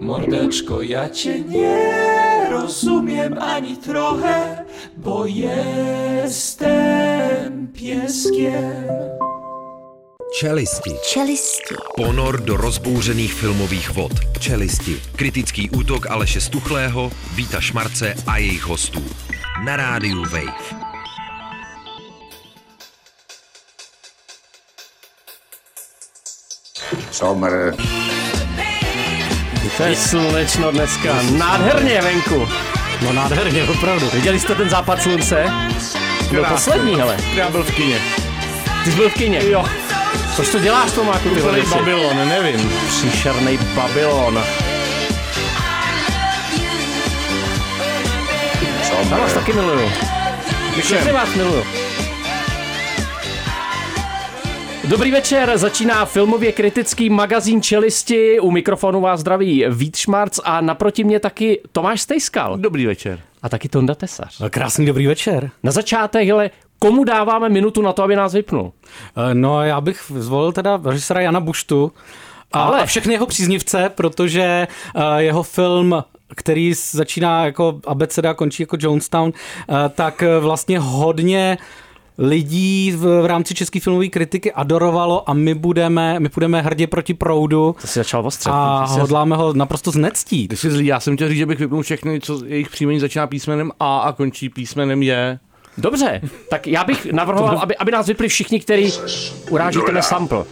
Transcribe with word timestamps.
Mordeczko, 0.00 0.82
ja 0.82 1.10
cię 1.10 1.40
nie 1.40 2.48
rozumiem 2.50 3.38
ani 3.38 3.76
trochę, 3.76 4.64
bo 4.96 5.26
jestem 5.26 6.54
pieskiem. 7.72 8.84
Čelisti. 10.38 10.90
Čelisti. 11.12 11.74
Ponor 11.96 12.40
do 12.40 12.56
rozbouřených 12.56 13.34
filmových 13.34 13.90
vod. 13.94 14.12
Čelisti. 14.40 15.00
Kritický 15.16 15.70
útok 15.70 16.10
Aleše 16.10 16.40
Stuchlého, 16.40 17.10
Víta 17.34 17.60
Šmarce 17.60 18.14
a 18.26 18.38
jejich 18.38 18.62
hostů. 18.62 19.02
Na 19.64 19.76
rádiu 19.76 20.22
Wave. 20.22 20.84
Sommer. 27.10 27.74
To 29.76 29.82
je 29.82 29.96
slunečno 29.96 30.70
dneska. 30.70 31.16
Nádherně 31.30 32.00
venku. 32.02 32.48
No 33.02 33.12
nádherně, 33.12 33.64
opravdu. 33.64 34.10
Viděli 34.12 34.40
jste 34.40 34.54
ten 34.54 34.68
západ 34.70 35.02
slunce? 35.02 35.44
Byl 36.30 36.44
poslední, 36.44 36.96
hele. 36.96 37.16
Já 37.34 37.50
byl 37.50 37.64
v 37.64 37.70
kině. 37.74 37.98
Ty 38.84 38.90
jsi 38.90 38.96
byl 38.96 39.08
v 39.10 39.14
kině. 39.14 39.40
Jo, 39.50 39.64
Proč 40.36 40.48
to 40.48 40.58
děláš, 40.58 40.92
Tomáku, 40.92 41.28
ty 41.30 41.42
úplný? 41.42 41.62
Babylon, 41.62 42.28
nevím. 42.28 42.72
Příšernej 42.88 43.58
Babylon. 43.74 44.44
Já 49.10 49.16
vás 49.18 49.32
taky 49.32 49.52
miluju. 49.52 49.90
Všechny 50.80 51.12
vás 51.12 51.28
miluju. 51.34 51.64
Dobrý 54.88 55.10
večer, 55.10 55.58
začíná 55.58 56.04
filmově 56.04 56.52
kritický 56.52 57.10
magazín 57.10 57.62
Čelisti. 57.62 58.40
U 58.40 58.50
mikrofonu 58.50 59.00
vás 59.00 59.20
zdraví 59.20 59.64
Vít 59.70 59.96
Šmarc 59.96 60.38
a 60.44 60.60
naproti 60.60 61.04
mě 61.04 61.20
taky 61.20 61.60
Tomáš 61.72 62.00
Stejskal. 62.00 62.58
Dobrý 62.58 62.86
večer. 62.86 63.20
A 63.42 63.48
taky 63.48 63.68
Tonda 63.68 63.94
Tesař. 63.94 64.42
Krásný 64.50 64.86
dobrý 64.86 65.06
večer. 65.06 65.50
Na 65.62 65.72
začátek, 65.72 66.28
hele, 66.28 66.50
komu 66.78 67.04
dáváme 67.04 67.48
minutu 67.48 67.82
na 67.82 67.92
to, 67.92 68.02
aby 68.02 68.16
nás 68.16 68.32
vypnul? 68.32 68.72
Eh, 69.30 69.34
No 69.34 69.62
já 69.62 69.80
bych 69.80 70.02
zvolil 70.16 70.52
teda 70.52 70.80
režisera 70.84 71.20
Jana 71.20 71.40
Buštu 71.40 71.92
a, 72.52 72.62
Ale- 72.62 72.80
a 72.82 72.86
všechny 72.86 73.12
jeho 73.14 73.26
příznivce, 73.26 73.90
protože 73.94 74.68
eh, 74.96 75.22
jeho 75.22 75.42
film 75.42 76.04
který 76.36 76.74
začíná 76.90 77.44
jako 77.44 77.80
abeceda, 77.86 78.34
končí 78.34 78.62
jako 78.62 78.76
Jonestown, 78.80 79.32
eh, 79.68 79.74
tak 79.88 80.24
vlastně 80.40 80.78
hodně 80.78 81.58
lidí 82.18 82.92
v, 82.96 83.22
v 83.22 83.26
rámci 83.26 83.54
české 83.54 83.80
filmové 83.80 84.08
kritiky 84.08 84.52
adorovalo 84.52 85.30
a 85.30 85.34
my 85.34 85.54
budeme, 85.54 86.20
my 86.20 86.28
budeme 86.34 86.62
hrdě 86.62 86.86
proti 86.86 87.14
proudu 87.14 87.76
To 87.80 87.86
si 87.86 87.98
začal 87.98 88.26
ostřet. 88.26 88.50
a 88.54 88.86
jsi- 88.86 89.00
hodláme 89.00 89.36
ho 89.36 89.52
naprosto 89.52 89.90
znectít. 89.90 90.48
Ty 90.48 90.56
jsi 90.56 90.70
zlý, 90.70 90.86
já 90.86 91.00
jsem 91.00 91.16
chtěl 91.16 91.28
říct, 91.28 91.38
že 91.38 91.46
bych 91.46 91.58
vypnul 91.58 91.82
všechny, 91.82 92.20
co 92.20 92.44
jejich 92.44 92.68
příjmení 92.70 93.00
začíná 93.00 93.26
písmenem 93.26 93.70
A 93.80 93.98
a 93.98 94.12
končí 94.12 94.48
písmenem 94.48 95.02
J. 95.02 95.38
Dobře, 95.78 96.20
tak 96.50 96.66
já 96.66 96.84
bych 96.84 97.12
navrhoval, 97.12 97.58
aby, 97.58 97.76
aby 97.76 97.90
nás 97.92 98.06
vypli 98.06 98.28
všichni, 98.28 98.60
kteří 98.60 98.92
uráží 99.50 99.78
ten 99.86 100.02
sample. 100.02 100.44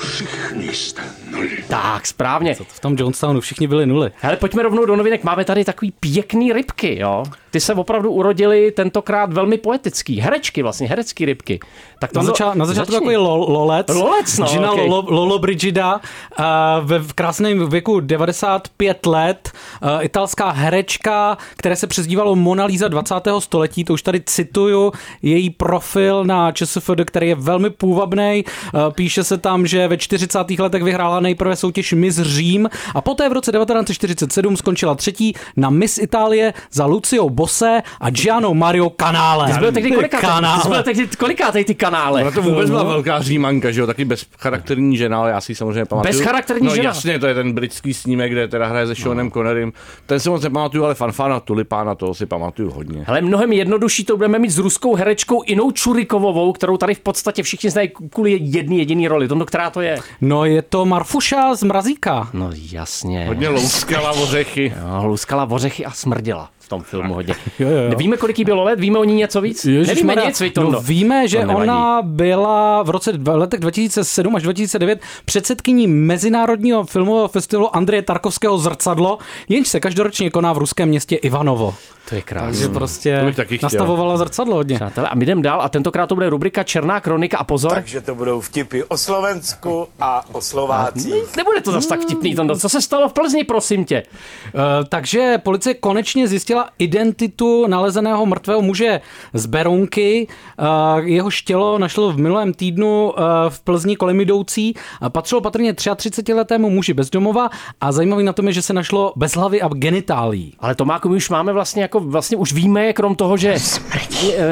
Všichni 0.00 0.68
jste 0.74 1.02
nuly. 1.32 1.48
Tak, 1.68 2.06
správně. 2.06 2.54
V 2.54 2.80
tom 2.80 2.96
Jonestownu 2.98 3.40
všichni 3.40 3.66
byli 3.66 3.86
nuly. 3.86 4.10
Hele, 4.20 4.36
pojďme 4.36 4.62
rovnou 4.62 4.84
do 4.84 4.96
novinek. 4.96 5.24
Máme 5.24 5.44
tady 5.44 5.64
takový 5.64 5.92
pěkný 6.00 6.52
rybky, 6.52 6.98
jo. 7.00 7.24
Ty 7.50 7.60
se 7.60 7.74
opravdu 7.74 8.10
urodily 8.10 8.70
tentokrát 8.70 9.32
velmi 9.32 9.58
poetický. 9.58 10.20
Herečky 10.20 10.62
vlastně, 10.62 10.88
herecký 10.88 11.24
rybky. 11.24 11.60
Tak 11.98 12.12
to 12.12 12.18
Na, 12.18 12.24
zača- 12.24 12.54
na 12.54 12.64
začátku 12.64 12.92
takový 12.92 13.16
lo- 13.16 13.48
lolec. 13.50 13.88
Lolec, 13.88 14.38
no, 14.38 14.46
Gina 14.46 14.72
okej. 14.72 14.88
Lolo, 14.88 15.04
Lolo 15.14 15.38
Brigida 15.38 15.94
uh, 16.38 16.44
ve 16.82 16.98
v 16.98 17.12
krásném 17.12 17.68
věku 17.70 18.00
95 18.00 19.06
let. 19.06 19.50
Uh, 19.82 20.04
italská 20.04 20.50
herečka, 20.50 21.38
které 21.56 21.76
se 21.76 21.86
přezdívalo 21.86 22.36
Mona 22.36 22.64
Lisa 22.64 22.88
20. 22.88 23.14
století. 23.38 23.84
To 23.84 23.92
už 23.92 24.02
tady 24.02 24.20
cituju 24.26 24.92
její 25.22 25.50
profil 25.50 26.24
na 26.24 26.52
ČSFD, 26.52 26.90
který 27.04 27.28
je 27.28 27.34
velmi 27.34 27.70
půvabný. 27.70 28.44
Uh, 28.74 28.80
píše 28.92 29.24
se 29.24 29.38
tam, 29.38 29.66
že 29.66 29.88
ve 29.88 29.96
40. 29.98 30.38
letech 30.58 30.82
vyhrála 30.82 31.20
nejprve 31.22 31.56
soutěž 31.56 31.92
Miss 31.92 32.20
Řím 32.20 32.70
a 32.94 33.00
poté 33.00 33.28
v 33.28 33.32
roce 33.32 33.52
1947 33.52 34.56
skončila 34.56 34.94
třetí 34.94 35.34
na 35.56 35.70
Miss 35.70 35.98
Itálie 35.98 36.54
za 36.72 36.86
Lucio 36.86 37.28
Bosse 37.28 37.82
a 38.00 38.10
Giano 38.10 38.54
Mario 38.54 38.90
Canale. 39.00 39.46
Ty 39.46 39.52
jsi 39.52 39.58
byl 39.60 39.72
tehdy 39.72 40.08
Canale. 40.20 40.82
tehdy 40.82 41.06
kolikátej 41.06 41.64
ty 41.64 41.74
kanále? 41.74 42.22
Ona 42.22 42.30
to 42.30 42.42
vůbec 42.42 42.70
byla 42.70 42.82
velká 42.82 43.22
římanka, 43.22 43.70
že 43.70 43.80
jo, 43.80 43.86
taky 43.86 44.04
bezcharakterní 44.04 44.96
žena, 44.96 45.18
ale 45.18 45.30
já 45.30 45.40
si 45.40 45.54
samozřejmě 45.54 45.84
pamatuju. 45.84 46.12
Bezcharakterní 46.12 46.66
no, 46.66 46.74
žena? 46.74 46.84
jasně, 46.84 47.18
to 47.18 47.26
je 47.26 47.34
ten 47.34 47.52
britský 47.52 47.94
snímek, 47.94 48.32
kde 48.32 48.48
teda 48.48 48.66
hraje 48.66 48.86
se 48.86 48.94
Seanem 48.94 49.30
Connerym. 49.30 49.72
Ten 50.06 50.20
si 50.20 50.30
moc 50.30 50.42
nepamatuju, 50.42 50.84
ale 50.84 50.94
fanfána 50.94 51.40
Tulipána, 51.40 51.94
toho 51.94 52.14
si 52.14 52.26
pamatuju 52.26 52.70
hodně. 52.70 53.04
Hele, 53.06 53.20
mnohem 53.20 53.52
jednodušší 53.52 54.04
to 54.04 54.16
budeme 54.16 54.38
mít 54.38 54.50
s 54.50 54.58
ruskou 54.58 54.94
herečkou 54.94 55.42
Inou 55.42 55.70
Čurikovovou, 55.70 56.52
kterou 56.52 56.76
tady 56.76 56.94
v 56.94 57.00
podstatě 57.00 57.42
všichni 57.42 57.70
znají 57.70 57.90
kvůli 58.10 58.38
jedný 58.40 58.78
jediný 58.78 59.08
roli. 59.08 59.28
Tondo, 59.28 59.44
která 59.44 59.70
to 59.70 59.80
je? 59.80 59.98
No 60.20 60.44
je 60.44 60.62
to 60.62 60.84
Marfuša 61.12 61.54
z 61.54 61.62
Mrazíka. 61.62 62.28
No 62.32 62.50
jasně. 62.72 63.26
Hodně 63.26 63.48
louskala 63.48 64.10
ořechy. 64.12 64.74
No, 64.82 65.06
luskala 65.06 65.44
ořechy 65.50 65.84
a 65.84 65.90
smrděla 65.90 66.50
tom 66.72 66.82
filmu 66.82 67.14
hodně. 67.14 67.34
Jo, 67.58 67.68
jo, 67.68 67.76
jo. 67.76 67.88
Nevíme, 67.88 68.16
kolik 68.16 68.38
jí 68.38 68.44
bylo 68.44 68.64
let, 68.64 68.80
víme 68.80 68.98
o 68.98 69.04
ní 69.04 69.14
něco 69.14 69.40
víc? 69.40 69.64
Nevíme 69.64 69.80
Ježišmarja, 69.80 70.26
nic, 70.26 70.40
Vitondo. 70.40 70.70
no, 70.72 70.80
víme, 70.80 71.28
že 71.28 71.46
ona 71.46 72.02
byla 72.02 72.82
v 72.82 72.90
roce 72.90 73.12
v 73.12 73.36
letech 73.36 73.60
2007 73.60 74.36
až 74.36 74.42
2009 74.42 75.00
předsedkyní 75.24 75.86
Mezinárodního 75.86 76.84
filmového 76.84 77.28
festivalu 77.28 77.76
Andreje 77.76 78.02
Tarkovského 78.02 78.58
Zrcadlo, 78.58 79.18
jenž 79.48 79.68
se 79.68 79.80
každoročně 79.80 80.30
koná 80.30 80.52
v 80.52 80.58
ruském 80.58 80.88
městě 80.88 81.16
Ivanovo. 81.16 81.74
To 82.08 82.14
je 82.14 82.22
krásné. 82.22 82.50
Takže 82.50 82.68
prostě 82.68 83.34
nastavovala 83.62 84.16
zrcadlo 84.16 84.54
hodně. 84.54 84.76
Přátelé, 84.76 85.08
a 85.08 85.14
my 85.14 85.24
jdem 85.24 85.42
dál 85.42 85.62
a 85.62 85.68
tentokrát 85.68 86.06
to 86.06 86.14
bude 86.14 86.30
rubrika 86.30 86.62
Černá 86.62 87.00
kronika 87.00 87.38
a 87.38 87.44
pozor. 87.44 87.72
Takže 87.72 88.00
to 88.00 88.14
budou 88.14 88.40
vtipy 88.40 88.82
o 88.82 88.96
Slovensku 88.96 89.88
a 90.00 90.24
o 90.32 90.40
Slovácích. 90.40 91.36
Nebude 91.36 91.60
to 91.60 91.72
zas 91.72 91.86
tak 91.86 92.00
vtipný, 92.00 92.34
Tondo. 92.34 92.56
Co 92.56 92.68
se 92.68 92.82
stalo 92.82 93.08
v 93.08 93.12
Plzni, 93.12 93.44
prosím 93.44 93.84
tě? 93.84 93.96
Eh, 93.96 94.50
takže 94.88 95.38
policie 95.38 95.74
konečně 95.74 96.28
zjistila 96.28 96.61
identitu 96.78 97.66
nalezeného 97.66 98.26
mrtvého 98.26 98.62
muže 98.62 99.00
z 99.32 99.46
Berounky. 99.46 100.26
Eh, 100.58 100.64
jeho 101.02 101.30
tělo 101.44 101.78
našlo 101.78 102.12
v 102.12 102.16
minulém 102.16 102.54
týdnu 102.54 103.12
eh, 103.12 103.22
v 103.48 103.60
Plzni 103.60 103.96
kolem 103.96 104.20
jdoucí. 104.20 104.74
Eh, 104.76 105.10
Patřilo 105.10 105.40
patrně 105.40 105.72
33-letému 105.72 106.70
muži 106.70 106.94
bezdomova 106.94 107.50
a 107.80 107.92
zajímavý 107.92 108.24
na 108.24 108.32
tom 108.32 108.46
je, 108.46 108.52
že 108.52 108.62
se 108.62 108.72
našlo 108.72 109.12
bez 109.16 109.32
hlavy 109.32 109.62
a 109.62 109.68
genitálí. 109.68 110.54
Ale 110.58 110.74
Tomáku, 110.74 111.08
my 111.08 111.16
už 111.16 111.30
máme 111.30 111.52
vlastně 111.52 111.82
jako, 111.82 112.00
vlastně 112.00 112.36
už 112.36 112.52
víme, 112.52 112.92
krom 112.92 113.14
toho, 113.14 113.36
že, 113.36 113.54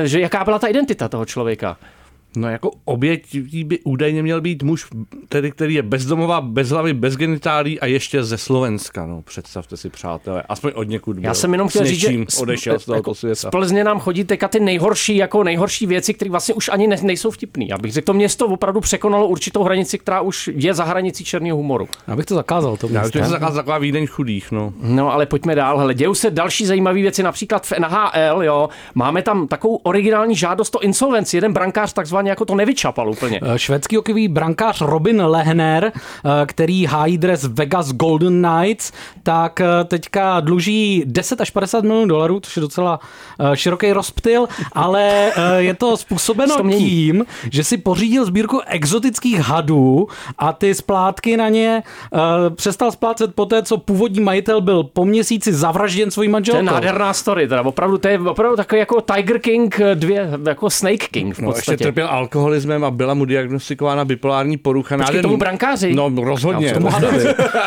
že 0.04 0.20
jaká 0.20 0.44
byla 0.44 0.58
ta 0.58 0.66
identita 0.66 1.08
toho 1.08 1.24
člověka. 1.24 1.76
No 2.36 2.48
jako 2.50 2.70
oběť 2.84 3.36
by 3.64 3.78
údajně 3.84 4.22
měl 4.22 4.40
být 4.40 4.62
muž, 4.62 4.86
tedy, 5.28 5.50
který 5.50 5.74
je 5.74 5.82
bezdomová, 5.82 6.40
bez 6.40 6.68
hlavy, 6.68 6.94
bez 6.94 7.16
genitálí 7.16 7.80
a 7.80 7.86
ještě 7.86 8.24
ze 8.24 8.38
Slovenska. 8.38 9.06
No, 9.06 9.22
představte 9.22 9.76
si, 9.76 9.90
přátelé. 9.90 10.42
Aspoň 10.48 10.72
od 10.74 10.88
někud 10.88 11.16
byl. 11.16 11.24
Já 11.24 11.34
jsem 11.34 11.52
jenom 11.52 11.68
chtěl 11.68 11.84
říct, 11.84 12.00
že 12.00 12.40
odešel 12.40 12.78
z 12.78 12.84
tohoto 12.84 12.98
jako 12.98 13.14
světa. 13.14 13.48
z 13.48 13.50
Plzně 13.50 13.84
nám 13.84 14.00
chodí 14.00 14.24
teďka 14.24 14.48
ty 14.48 14.60
nejhorší, 14.60 15.16
jako 15.16 15.44
nejhorší 15.44 15.86
věci, 15.86 16.14
které 16.14 16.30
vlastně 16.30 16.54
už 16.54 16.68
ani 16.68 16.86
ne, 16.86 16.96
nejsou 17.02 17.30
vtipný. 17.30 17.68
Já 17.68 17.78
bych 17.78 17.92
řekl, 17.92 18.06
to 18.06 18.12
město 18.12 18.46
opravdu 18.46 18.80
překonalo 18.80 19.28
určitou 19.28 19.62
hranici, 19.62 19.98
která 19.98 20.20
už 20.20 20.50
je 20.54 20.74
za 20.74 20.84
hranicí 20.84 21.24
černého 21.24 21.56
humoru. 21.56 21.88
Já 22.08 22.16
bych 22.16 22.26
to 22.26 22.34
zakázal. 22.34 22.76
To 22.76 22.86
Já 22.86 23.00
město. 23.00 23.18
to 23.18 23.34
je 23.34 23.40
taková, 23.40 23.78
Vídeň 23.78 24.06
chudých, 24.06 24.52
no. 24.52 24.72
No 24.82 25.12
ale 25.12 25.26
pojďme 25.26 25.54
dál. 25.54 25.78
Hele, 25.78 25.94
dějou 25.94 26.14
se 26.14 26.30
další 26.30 26.66
zajímavé 26.66 27.00
věci, 27.02 27.22
například 27.22 27.66
v 27.66 27.72
NHL, 27.78 28.44
jo. 28.44 28.68
Máme 28.94 29.22
tam 29.22 29.48
takovou 29.48 29.76
originální 29.76 30.36
žádost 30.36 30.74
o 30.74 30.80
insolvenci. 30.80 31.36
Jeden 31.36 31.52
brankář 31.52 31.92
takzvaně 32.20 32.30
jako 32.30 32.44
to 32.44 32.54
nevyčapal 32.54 33.10
úplně. 33.10 33.40
Eh, 33.42 33.58
Švédský 33.58 33.96
hokejový 33.96 34.28
brankář 34.28 34.80
Robin 34.80 35.22
Lehner, 35.22 35.92
eh, 35.94 36.46
který 36.46 36.86
hájí 36.86 37.18
dres 37.18 37.44
Vegas 37.44 37.92
Golden 37.92 38.42
Knights, 38.42 38.92
tak 39.22 39.60
eh, 39.60 39.84
teďka 39.84 40.40
dluží 40.40 41.02
10 41.06 41.40
až 41.40 41.50
50 41.50 41.84
milionů 41.84 42.06
dolarů, 42.06 42.40
což 42.40 42.56
je 42.56 42.60
docela 42.60 43.00
široký 43.54 43.92
rozptyl, 43.92 44.46
ale 44.72 45.32
je 45.58 45.74
to 45.74 45.96
způsobeno 45.96 46.56
tím, 46.78 47.24
že 47.50 47.64
si 47.64 47.76
pořídil 47.78 48.24
sbírku 48.24 48.60
exotických 48.66 49.38
hadů 49.40 50.08
a 50.38 50.52
ty 50.52 50.74
splátky 50.74 51.36
na 51.36 51.48
ně 51.48 51.82
přestal 52.54 52.92
splácet 52.92 53.34
poté, 53.34 53.62
co 53.62 53.78
původní 53.78 54.20
majitel 54.20 54.60
byl 54.60 54.82
po 54.84 55.04
měsíci 55.04 55.52
zavražděn 55.52 56.10
svojí 56.10 56.26
To 56.26 56.30
je 56.30 56.32
manželkou. 56.32 56.62
nádherná 56.62 57.12
story, 57.12 57.48
teda 57.48 57.62
opravdu, 57.62 57.98
to 57.98 58.08
je 58.08 58.18
opravdu 58.20 58.56
takový 58.56 58.78
jako 58.78 59.00
Tiger 59.00 59.38
King 59.38 59.80
2, 59.94 60.14
jako 60.48 60.70
Snake 60.70 61.08
King 61.10 61.34
v 61.34 61.38
no 61.38 61.48
ještě 61.48 61.58
podstatě. 61.60 61.84
trpěl 61.84 62.08
alkoholismem 62.10 62.84
a 62.84 62.90
byla 62.90 63.14
mu 63.14 63.24
diagnostikována 63.24 64.04
bipolární 64.04 64.56
porucha. 64.56 64.96
Počkej, 64.96 65.06
Nádherný- 65.06 65.22
tomu 65.22 65.36
brankáři? 65.36 65.94
No 65.94 66.12
rozhodně. 66.24 66.66
Já 66.66 66.72
v 66.72 66.76
tom 66.76 66.86
hadovi. 66.86 67.24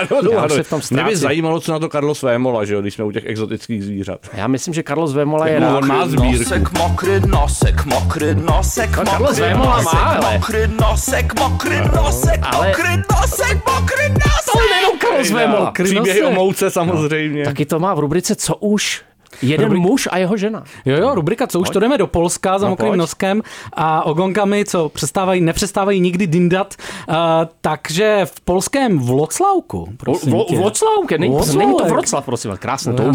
Tomu 0.09 0.31
Já 0.31 0.39
hadovi. 0.41 0.57
se 0.59 0.63
v 0.63 0.69
tom 0.69 0.81
Mě 0.91 1.03
by 1.03 1.15
zajímalo, 1.15 1.59
co 1.59 1.71
na 1.71 1.79
to 1.79 1.89
Carlos 1.89 2.21
Vémola, 2.21 2.65
že 2.65 2.73
jo, 2.73 2.81
když 2.81 2.93
jsme 2.93 3.03
u 3.05 3.11
těch 3.11 3.25
exotických 3.25 3.83
zvířat. 3.83 4.19
Já 4.33 4.47
myslím, 4.47 4.73
že 4.73 4.83
Carlos 4.83 5.13
Vémola 5.13 5.47
je 5.47 5.59
No, 5.59 5.67
rád. 5.67 5.77
on 5.77 5.87
má 5.87 6.07
sbírku. 6.07 6.53
mokry 6.77 7.19
nosek, 7.27 7.85
mokry 7.85 8.35
nosek, 8.35 8.97
No, 8.97 9.05
Carlos 9.05 9.39
Vémola 9.39 9.81
má, 9.81 9.91
ale- 9.91 10.33
mokry 10.37 10.67
nosek, 10.81 11.39
mokry 11.39 11.75
nosek, 11.95 12.39
Ale- 12.43 12.67
mokry 12.67 12.89
nosek, 13.21 13.57
mokry 13.79 14.09
nosek. 14.09 15.17
rozvémol. 15.17 15.67
Příběhy 15.83 16.23
o 16.23 16.31
mouce 16.31 16.71
samozřejmě. 16.71 17.45
Taky 17.45 17.65
to 17.65 17.79
má 17.79 17.93
v 17.93 17.99
rubrice 17.99 18.35
Co 18.35 18.55
už? 18.55 19.01
Jeden 19.41 19.69
Rubrik- 19.71 19.79
muž 19.81 20.07
a 20.11 20.17
jeho 20.17 20.37
žena. 20.37 20.63
Jo, 20.85 20.97
jo, 20.97 21.15
rubrika, 21.15 21.47
co 21.47 21.59
už 21.59 21.69
to 21.69 21.79
jdeme 21.79 21.97
do 21.97 22.07
Polska 22.07 22.59
za 22.59 22.65
No, 22.65 22.69
mokrým 22.69 22.89
pojď. 22.89 22.97
noskem 22.99 23.41
a 23.73 24.05
ogonkami, 24.05 24.65
co 24.65 24.89
přestávají, 24.89 25.41
nepřestávají 25.41 25.99
nikdy 25.99 26.27
dindat. 26.27 26.73
Uh, 27.09 27.15
takže 27.61 28.21
v 28.25 28.41
polském 28.41 28.99
Vloclavku, 28.99 29.89
prosím 29.97 30.33
tě. 30.49 30.57
Vroclavke, 30.57 31.17
není, 31.17 31.37
není 31.57 31.73
to 31.77 31.85
Vroclav, 31.85 32.25
prosím, 32.25 32.51
vás, 32.51 32.59
krásné 32.59 32.93
to. 32.93 33.03
Malý 33.03 33.13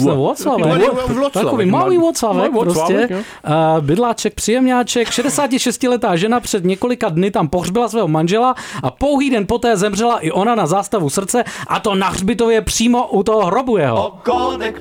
Vroclavek, 1.06 1.32
Takový 1.32 1.70
malý- 1.70 1.98
Vroclavek, 1.98 2.52
prostě. 2.52 3.08
Uh, 3.08 3.84
bydláček, 3.84 4.34
příjemňáček, 4.34 5.08
66-letá 5.08 6.16
žena 6.16 6.40
před 6.40 6.64
několika 6.64 7.08
dny 7.08 7.30
tam 7.30 7.48
pohřbila 7.48 7.88
svého 7.88 8.08
manžela 8.08 8.54
a 8.82 8.90
pouhý 8.90 9.30
den 9.30 9.46
poté 9.46 9.76
zemřela 9.76 10.18
i 10.18 10.30
ona 10.30 10.54
na 10.54 10.66
zástavu 10.66 11.10
srdce 11.10 11.44
a 11.66 11.80
to 11.80 11.94
na 11.94 12.08
hřbitově 12.08 12.62
přímo 12.62 13.06
u 13.08 13.22
toho 13.22 13.46
hrobu 13.46 13.76
jeho. 13.76 14.06
Ogonek 14.08 14.80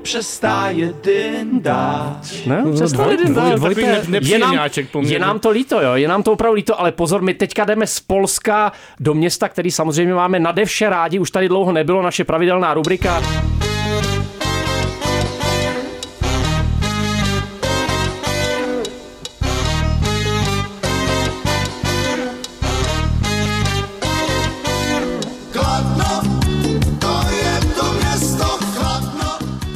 přestaje 1.28 1.46
dyndat. 1.46 2.18
Ne, 2.46 2.64
přestali 2.74 3.16
dvoj- 3.16 3.22
jdem, 3.22 3.34
dvoj- 3.36 3.44
ne, 3.50 3.56
dvoj- 3.56 3.70
Takový 3.70 3.76
to 3.76 3.90
je- 3.90 4.04
ne- 4.08 4.20
je 4.24 4.40
nám, 4.40 4.54
je 5.02 5.20
nám 5.20 5.40
to 5.40 5.50
líto, 5.50 5.82
jo, 5.82 5.94
je 5.96 6.08
nám 6.08 6.24
to 6.24 6.32
opravdu 6.32 6.56
líto, 6.56 6.80
ale 6.80 6.92
pozor, 6.92 7.22
my 7.22 7.34
teďka 7.34 7.66
jdeme 7.66 7.88
z 7.88 8.00
Polska 8.00 8.72
do 9.00 9.14
města, 9.14 9.50
který 9.50 9.72
samozřejmě 9.72 10.14
máme 10.14 10.40
nade 10.40 10.66
vše 10.66 10.90
rádi, 10.90 11.20
už 11.20 11.32
tady 11.32 11.48
dlouho 11.48 11.72
nebylo, 11.72 12.02
naše 12.02 12.24
pravidelná 12.24 12.74
rubrika. 12.74 13.22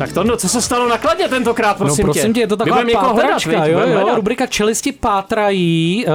Tak 0.01 0.13
to, 0.13 0.23
no, 0.23 0.37
co 0.37 0.49
se 0.49 0.61
stalo 0.61 0.89
na 0.89 0.97
kladně 0.97 1.27
tentokrát, 1.27 1.79
No 1.79 1.85
prosím, 1.85 2.05
prosím 2.05 2.33
tě, 2.33 2.39
je 2.39 2.47
to 2.47 2.57
taková 2.57 2.75
hledat, 2.75 3.01
pátračka, 3.01 3.49
viď? 3.49 3.59
jo, 3.59 3.79
jo, 3.79 3.85
hledat. 3.93 4.15
rubrika 4.15 4.45
Čelisti 4.45 4.91
pátrají 4.91 6.05
uh, 6.07 6.13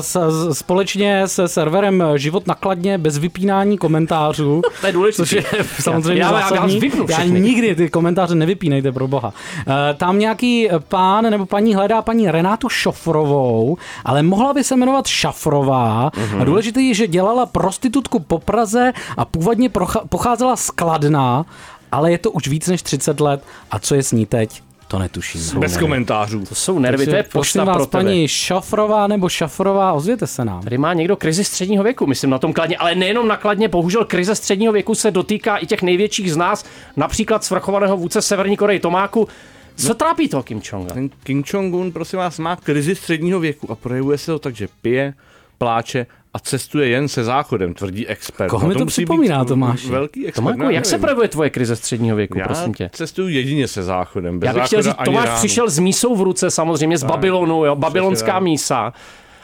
s, 0.00 0.30
s, 0.30 0.58
společně 0.58 1.28
se 1.28 1.48
serverem 1.48 2.04
Život 2.16 2.46
nakladně 2.46 2.98
bez 2.98 3.18
vypínání 3.18 3.78
komentářů. 3.78 4.62
To 4.80 4.86
je 4.86 4.92
důležité. 4.92 5.22
Což 5.22 5.32
je 5.32 5.44
samozřejmě 5.80 6.22
já, 6.22 6.40
já, 6.40 6.54
já, 6.54 6.68
já 7.08 7.24
nikdy 7.24 7.74
ty 7.74 7.90
komentáře 7.90 8.34
nevypínejte, 8.34 8.92
pro 8.92 9.08
boha. 9.08 9.28
Uh, 9.66 9.74
tam 9.96 10.18
nějaký 10.18 10.68
pán 10.88 11.30
nebo 11.30 11.46
paní 11.46 11.74
hledá 11.74 12.02
paní 12.02 12.30
Renátu 12.30 12.68
Šofrovou, 12.68 13.76
ale 14.04 14.22
mohla 14.22 14.54
by 14.54 14.64
se 14.64 14.76
jmenovat 14.76 15.06
Šafrová. 15.06 16.10
Mhm. 16.16 16.40
A 16.40 16.44
důležité 16.44 16.80
je, 16.80 16.94
že 16.94 17.06
dělala 17.06 17.46
prostitutku 17.46 18.18
po 18.18 18.38
Praze 18.38 18.92
a 19.16 19.24
původně 19.24 19.68
procha- 19.68 20.06
pocházela 20.08 20.56
z 20.56 20.70
Kladna, 20.70 21.44
ale 21.92 22.12
je 22.12 22.18
to 22.18 22.30
už 22.30 22.48
víc 22.48 22.68
než 22.68 22.82
30 22.82 23.20
let. 23.20 23.44
A 23.70 23.78
co 23.78 23.94
je 23.94 24.02
s 24.02 24.12
ní 24.12 24.26
teď? 24.26 24.62
To 24.88 24.98
netuším. 24.98 25.60
Bez 25.60 25.76
komentářů. 25.76 26.44
To 26.44 26.54
jsou 26.54 26.78
nervy, 26.78 27.06
to 27.06 27.14
je 27.14 27.22
pošta 27.22 27.64
vás, 27.64 27.76
pro 27.76 27.86
tebe. 27.86 28.04
paní 28.04 28.28
Šafrová 28.28 29.06
nebo 29.06 29.28
Šafrová, 29.28 29.92
ozvěte 29.92 30.26
se 30.26 30.44
nám. 30.44 30.62
Tady 30.62 30.78
má 30.78 30.92
někdo 30.92 31.16
krizi 31.16 31.44
středního 31.44 31.84
věku, 31.84 32.06
myslím 32.06 32.30
na 32.30 32.38
tom 32.38 32.52
kladně, 32.52 32.76
ale 32.76 32.94
nejenom 32.94 33.28
na 33.28 33.36
kladně, 33.36 33.68
bohužel 33.68 34.04
krize 34.04 34.34
středního 34.34 34.72
věku 34.72 34.94
se 34.94 35.10
dotýká 35.10 35.56
i 35.56 35.66
těch 35.66 35.82
největších 35.82 36.32
z 36.32 36.36
nás, 36.36 36.64
například 36.96 37.44
svrchovaného 37.44 37.96
vůdce 37.96 38.22
Severní 38.22 38.56
Koreji 38.56 38.80
Tomáku. 38.80 39.28
Co 39.76 39.94
trápí 39.94 40.28
toho 40.28 40.42
Kim 40.42 40.60
Jonga? 40.72 40.94
Ten 40.94 41.10
Kim 41.24 41.42
Jong-un, 41.52 41.92
prosím 41.92 42.18
vás, 42.18 42.38
má 42.38 42.56
krizi 42.56 42.94
středního 42.94 43.40
věku 43.40 43.70
a 43.70 43.74
projevuje 43.74 44.18
se 44.18 44.26
to 44.26 44.38
tak, 44.38 44.56
že 44.56 44.68
pije, 44.82 45.14
pláče 45.58 46.06
a 46.36 46.38
cestuje 46.38 46.88
jen 46.88 47.08
se 47.08 47.24
záchodem, 47.24 47.74
tvrdí 47.74 48.06
expert. 48.06 48.48
Koho 48.48 48.68
mi 48.68 48.74
to 48.74 48.84
být 48.84 48.86
připomíná, 48.86 49.44
Tomáši? 49.44 49.88
Velký 49.88 50.26
expert. 50.26 50.44
Tomáku, 50.44 50.62
no, 50.62 50.70
jak 50.70 50.86
se 50.86 50.98
projevuje 50.98 51.28
tvoje 51.28 51.50
krize 51.50 51.76
středního 51.76 52.16
věku, 52.16 52.38
Já 52.38 52.44
prosím 52.44 52.74
tě? 52.74 52.90
cestuju 52.92 53.28
jedině 53.28 53.68
se 53.68 53.82
záchodem. 53.82 54.38
Bez 54.38 54.46
Já 54.46 54.54
bych 54.54 54.64
chtěl 54.64 54.82
říct, 54.82 54.96
Tomáš 55.04 55.24
ráno. 55.24 55.38
přišel 55.38 55.70
s 55.70 55.78
mísou 55.78 56.16
v 56.16 56.22
ruce, 56.22 56.50
samozřejmě 56.50 56.98
z 56.98 57.04
Babylonu, 57.04 57.64
jo, 57.64 57.76
babylonská 57.76 58.32
tak. 58.32 58.42
mísa. 58.42 58.92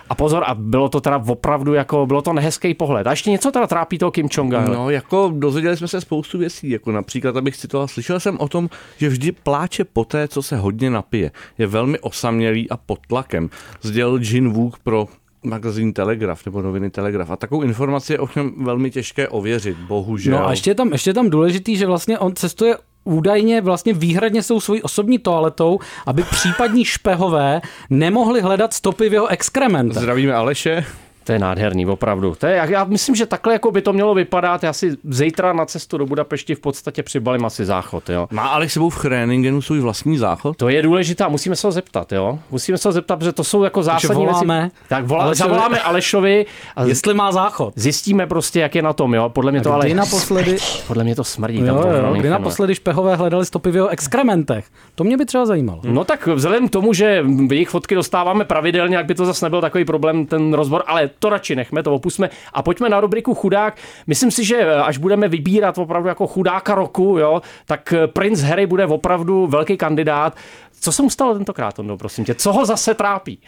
A 0.09 0.15
pozor, 0.15 0.45
a 0.47 0.55
bylo 0.55 0.89
to 0.89 1.01
teda 1.01 1.23
opravdu 1.27 1.75
jako, 1.75 2.07
bylo 2.07 2.23
to 2.23 2.33
nehezký 2.33 2.75
pohled. 2.75 3.07
A 3.07 3.11
ještě 3.11 3.31
něco 3.31 3.51
teda 3.51 3.67
trápí 3.67 3.99
toho 3.99 4.11
Kim 4.11 4.29
Jonga. 4.33 4.61
No, 4.61 4.91
jako 4.91 5.33
dozvěděli 5.35 5.77
jsme 5.77 5.89
se 5.89 6.01
spoustu 6.01 6.39
věcí, 6.39 6.71
jako 6.71 6.93
například, 6.93 7.37
abych 7.37 7.57
citoval, 7.57 7.89
slyšel 7.89 8.21
jsem 8.21 8.39
o 8.41 8.49
tom, 8.49 8.71
že 8.97 9.09
vždy 9.09 9.33
pláče 9.33 9.85
poté, 9.85 10.29
co 10.29 10.43
se 10.43 10.57
hodně 10.57 10.91
napije. 10.91 11.31
Je 11.59 11.67
velmi 11.67 11.99
osamělý 11.99 12.71
a 12.71 12.77
pod 12.77 12.99
tlakem. 13.09 13.51
Sdělil 13.83 14.19
Jin 14.23 14.53
Wook 14.53 14.79
pro 14.79 15.07
magazín 15.43 15.93
Telegraf 15.93 16.47
nebo 16.47 16.63
noviny 16.63 16.91
Telegraf. 16.91 17.31
A 17.31 17.37
takovou 17.37 17.63
informaci 17.63 18.13
je 18.13 18.19
ovšem 18.19 18.53
velmi 18.57 18.91
těžké 18.91 19.29
ověřit, 19.29 19.77
bohužel. 19.79 20.39
No 20.39 20.47
a 20.47 20.51
ještě 20.51 20.71
je 20.71 20.75
tam, 20.75 20.93
ještě 20.93 21.11
je 21.11 21.15
tam 21.15 21.31
důležitý, 21.31 21.77
že 21.77 21.87
vlastně 21.87 22.19
on 22.19 22.35
cestuje 22.35 22.77
údajně 23.05 23.61
vlastně 23.61 23.93
výhradně 23.93 24.43
s 24.43 24.49
tou 24.49 24.61
svojí 24.61 24.83
osobní 24.83 25.19
toaletou, 25.19 25.79
aby 26.07 26.23
případní 26.23 26.85
špehové 26.85 27.61
nemohli 27.91 28.41
hledat 28.41 28.75
stopy 28.75 29.09
v 29.09 29.13
jeho 29.13 29.27
exkrementech. 29.27 29.99
Zdravíme 29.99 30.35
Aleše. 30.35 30.85
To 31.25 31.33
je 31.33 31.39
nádherný, 31.39 31.87
opravdu. 31.87 32.35
To 32.39 32.47
je, 32.47 32.61
já, 32.69 32.85
myslím, 32.85 33.15
že 33.15 33.27
takhle 33.27 33.53
jako 33.53 33.71
by 33.71 33.83
to 33.83 33.93
mělo 33.93 34.15
vypadat. 34.15 34.63
Já 34.63 34.73
si 34.73 34.97
zítra 35.11 35.53
na 35.53 35.67
cestu 35.67 35.99
do 35.99 36.07
Budapešti 36.07 36.55
v 36.55 36.61
podstatě 36.61 37.03
přibalím 37.03 37.45
asi 37.45 37.65
záchod, 37.65 38.11
jo. 38.11 38.29
Má 38.31 38.43
Aleš 38.49 38.73
sebou 38.73 38.91
v 38.91 38.97
Chréningenu 38.97 39.63
svůj 39.63 39.81
vlastní 39.81 40.19
záchod? 40.19 40.57
To 40.57 40.69
je 40.69 40.83
důležité, 40.83 41.25
musíme 41.29 41.57
se 41.57 41.67
ho 41.67 41.73
zeptat, 41.73 42.13
jo. 42.13 42.39
Musíme 42.51 42.79
se 42.79 42.89
ho 42.89 42.93
zeptat, 42.93 43.17
protože 43.17 43.33
to 43.33 43.45
jsou 43.45 43.63
jako 43.63 43.83
zásadní 43.83 44.27
voláme 44.27 44.61
věci. 44.61 44.77
Tak 44.89 45.05
volá, 45.07 45.25
Alešovi. 45.25 45.49
zavoláme 45.49 45.81
Alešovi 45.81 46.47
a 46.77 46.85
Jestli 46.85 47.15
má 47.15 47.33
záchod. 47.33 47.73
zjistíme 47.77 48.27
prostě, 48.27 48.61
jak 48.61 48.75
je 48.75 48.83
na 48.83 48.93
tom, 48.93 49.15
jo. 49.15 49.29
Podle 49.29 49.53
mě 49.53 49.61
to 49.61 49.73
ale... 49.73 49.85
Kdy 49.85 49.95
naposledy, 49.95 50.57
Podle 50.87 51.05
mě 51.05 51.15
to 51.17 51.25
smrdí. 51.25 51.59
jo, 51.61 51.67
tam 51.67 51.77
to 51.83 51.89
jo, 51.89 51.95
ohromný 51.95 52.21
kdy 52.21 52.29
naposledy 52.31 52.75
špehové 52.75 53.17
hledali 53.17 53.47
stopy 53.47 53.71
v 53.71 53.77
jeho 53.77 53.89
exkrementech. 53.89 54.65
To 54.95 55.05
mě 55.05 55.17
by 55.17 55.25
třeba 55.27 55.47
zajímalo. 55.47 55.81
No 55.85 56.05
tak 56.05 56.27
vzhledem 56.27 56.69
k 56.69 56.71
tomu, 56.73 56.93
že 56.93 57.25
jejich 57.51 57.69
fotky 57.69 57.95
dostáváme 57.95 58.45
pravidelně, 58.45 58.97
jak 58.97 59.07
by 59.07 59.15
to 59.15 59.27
zase 59.27 59.47
nebyl 59.47 59.61
takový 59.61 59.85
problém, 59.85 60.27
ten 60.27 60.55
rozbor, 60.55 60.83
ale 60.87 61.11
to 61.19 61.29
radši 61.29 61.57
nechme, 61.57 61.83
to 61.83 61.95
opusme 61.95 62.31
a 62.53 62.63
pojďme 62.63 62.89
na 62.89 63.01
rubriku 63.01 63.35
chudák. 63.35 63.77
Myslím 64.07 64.31
si, 64.31 64.45
že 64.45 64.57
eh, 64.57 64.83
až 64.83 64.99
budeme 64.99 65.29
vybírat 65.29 65.79
opravdu 65.79 66.09
jako 66.09 66.27
chudáka 66.27 66.75
roku, 66.75 67.19
jo, 67.19 67.43
tak 67.67 67.93
eh, 67.93 68.07
Prince 68.07 68.47
Harry 68.47 68.67
bude 68.67 68.87
opravdu 68.87 69.47
velký 69.47 69.77
kandidát. 69.77 70.37
Co 70.81 70.93
se 70.93 71.03
mu 71.03 71.11
stalo 71.11 71.35
tentokrát, 71.35 71.75
Tondo, 71.75 71.97
prosím 71.97 72.25
tě? 72.25 72.35
Co 72.35 72.53
ho 72.53 72.67
zase 72.67 72.95
trápí? 72.95 73.39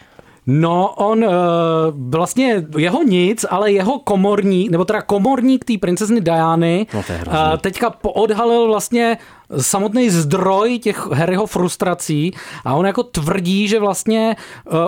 No, 0.47 0.93
on 0.95 1.23
uh, 1.23 1.31
vlastně 2.09 2.65
jeho 2.77 3.03
nic, 3.03 3.45
ale 3.49 3.71
jeho 3.71 3.99
komorník, 3.99 4.71
nebo 4.71 4.85
teda 4.85 5.01
komorník 5.01 5.65
té 5.65 5.73
princezny 5.77 6.21
Diany, 6.21 6.87
No 6.93 6.99
uh, 6.99 7.57
teďka 7.57 7.89
poodhalil 7.89 8.67
vlastně 8.67 9.17
samotný 9.57 10.09
zdroj 10.09 10.79
těch 10.79 11.07
Harryho 11.11 11.45
frustrací 11.45 12.33
a 12.65 12.73
on 12.73 12.85
jako 12.85 13.03
tvrdí, 13.03 13.67
že 13.67 13.79
vlastně 13.79 14.35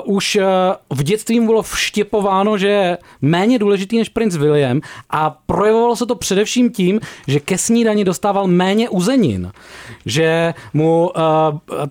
uh, 0.05 0.15
už 0.15 0.35
uh, 0.35 0.97
v 0.97 1.03
dětství 1.03 1.39
mu 1.39 1.45
bylo 1.47 1.61
vštěpováno, 1.61 2.57
že 2.57 2.67
je 2.67 2.97
méně 3.21 3.59
důležitý 3.59 3.97
než 3.97 4.09
princ 4.09 4.35
William 4.35 4.81
a 5.09 5.29
projevovalo 5.45 5.95
se 5.95 6.05
to 6.05 6.15
především 6.15 6.71
tím, 6.71 6.99
že 7.27 7.39
ke 7.39 7.57
snídani 7.57 8.03
dostával 8.03 8.47
méně 8.47 8.89
uzenin. 8.89 9.51
Že 10.05 10.53
mu 10.73 11.09
uh, 11.09 11.19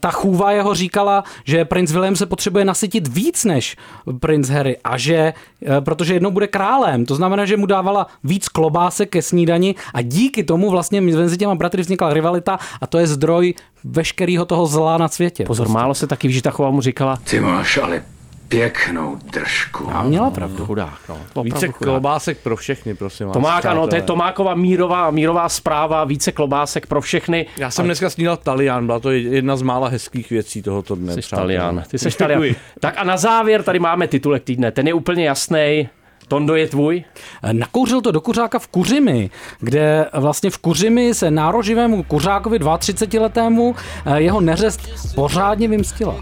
ta 0.01 0.11
chůva 0.11 0.53
jeho 0.53 0.75
říkala, 0.75 1.25
že 1.45 1.65
princ 1.65 1.93
William 1.93 2.17
se 2.17 2.27
potřebuje 2.27 2.65
nasytit 2.65 3.09
víc 3.09 3.45
než 3.45 3.77
princ 4.21 4.49
Harry 4.49 4.77
a 4.85 4.99
že, 4.99 5.33
uh, 5.69 5.85
protože 5.85 6.15
jednou 6.15 6.31
bude 6.31 6.47
králem, 6.47 7.07
to 7.07 7.15
znamená, 7.15 7.45
že 7.45 7.57
mu 7.57 7.67
dávala 7.67 8.07
víc 8.25 8.49
klobásek 8.49 9.11
ke 9.11 9.23
snídani 9.23 9.75
a 9.95 10.03
díky 10.03 10.45
tomu 10.45 10.71
vlastně 10.71 11.01
mezi 11.01 11.37
těma 11.37 11.55
bratry 11.55 11.83
vznikla 11.83 12.15
rivalita 12.15 12.56
a 12.81 12.87
to 12.87 12.99
je 12.99 13.07
zdroj 13.07 13.55
veškerého 13.85 14.45
toho 14.45 14.67
zla 14.67 14.99
na 14.99 15.09
světě. 15.09 15.45
Pozor, 15.45 15.69
málo 15.69 15.95
se 15.95 16.07
taky 16.07 16.33
Žitachová 16.33 16.71
mu 16.71 16.81
říkala, 16.81 17.19
Ty 17.31 17.41
máš 17.41 17.77
ale 17.77 18.03
pěknou 18.49 19.17
držku. 19.33 19.91
A 19.93 20.03
měla 20.03 20.31
pravdu. 20.31 20.67
chudák, 20.67 20.99
no. 21.09 21.15
Opravdu 21.15 21.43
Více 21.43 21.67
chudák. 21.67 21.77
klobásek 21.79 22.39
pro 22.39 22.57
všechny, 22.57 22.95
prosím 22.95 23.27
vás. 23.27 23.33
Tomák, 23.33 23.67
ano, 23.67 23.87
to 23.87 23.97
je. 23.97 24.03
Tomáková 24.03 24.55
mírová, 24.55 25.11
mírová 25.11 25.49
zpráva, 25.49 26.05
více 26.05 26.33
klobásek 26.33 26.87
pro 26.87 27.01
všechny. 27.01 27.47
Já 27.57 27.71
jsem 27.71 27.85
dneska 27.85 28.11
snídal 28.11 28.37
Talian, 28.37 28.87
byla 28.87 28.99
to 29.01 29.11
jedna 29.11 29.57
z 29.57 29.63
mála 29.63 29.89
hezkých 29.89 30.31
věcí 30.31 30.63
tohoto 30.63 30.95
dne. 30.95 31.23
Jsi. 31.23 31.31
Talian. 31.31 31.83
Ty 31.91 31.99
jsi 31.99 32.11
Talian. 32.11 32.43
Tak 32.81 32.95
a 32.99 33.05
na 33.05 33.17
závěr 33.17 33.63
tady 33.63 33.79
máme 33.79 34.09
titulek 34.09 34.45
týdne. 34.45 34.73
Ten 34.73 34.87
je 34.87 34.95
úplně 34.95 35.25
jasný. 35.27 35.89
Tondo 36.29 36.57
je 36.57 36.67
tvůj. 36.69 37.05
Nakouřil 37.53 38.01
to 38.01 38.11
do 38.11 38.21
kuřáka 38.21 38.59
v 38.59 38.67
Kuřimi, 38.67 39.31
kde 39.61 40.07
vlastně 40.15 40.51
v 40.51 40.59
Kuřimi 40.59 41.15
se 41.15 41.31
nároživému 41.31 42.03
kuřákovi 42.03 42.59
32-letému 42.59 43.75
jeho 44.17 44.41
neřest 44.41 44.81
pořádně 45.15 45.69
vymstila. 45.69 46.15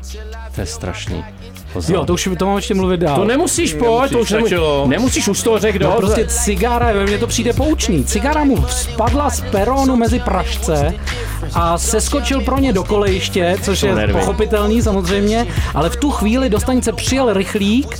To 0.54 0.60
je 0.60 0.66
strašný. 0.66 1.24
Pozor. 1.72 1.96
Jo, 1.96 2.04
to 2.04 2.14
už 2.14 2.28
to 2.38 2.46
mám 2.46 2.56
ještě 2.56 2.74
mluvit 2.74 3.00
dál. 3.00 3.16
to 3.16 3.24
nemusíš, 3.24 3.74
pojď, 3.74 4.12
to 4.12 4.18
už 4.18 4.30
nemu, 4.30 4.46
stačilo. 4.46 4.84
nemusíš 4.88 5.28
ustořek, 5.28 5.76
No 5.76 5.90
do. 5.90 5.96
prostě 5.96 6.26
cigára, 6.26 6.92
mně 7.06 7.18
to 7.18 7.26
přijde 7.26 7.52
poučný. 7.52 8.04
Cigára 8.04 8.44
mu 8.44 8.66
spadla 8.68 9.30
z 9.30 9.40
peronu 9.40 9.96
mezi 9.96 10.20
pražce 10.20 10.94
a 11.54 11.78
seskočil 11.78 12.40
pro 12.40 12.58
ně 12.58 12.72
do 12.72 12.84
kolejiště, 12.84 13.56
což 13.62 13.82
je 13.82 13.94
nervy. 13.94 14.12
pochopitelný 14.12 14.82
samozřejmě, 14.82 15.46
ale 15.74 15.90
v 15.90 15.96
tu 15.96 16.10
chvíli 16.10 16.50
do 16.50 16.60
stanice 16.60 16.92
přijel 16.92 17.32
rychlík 17.34 17.98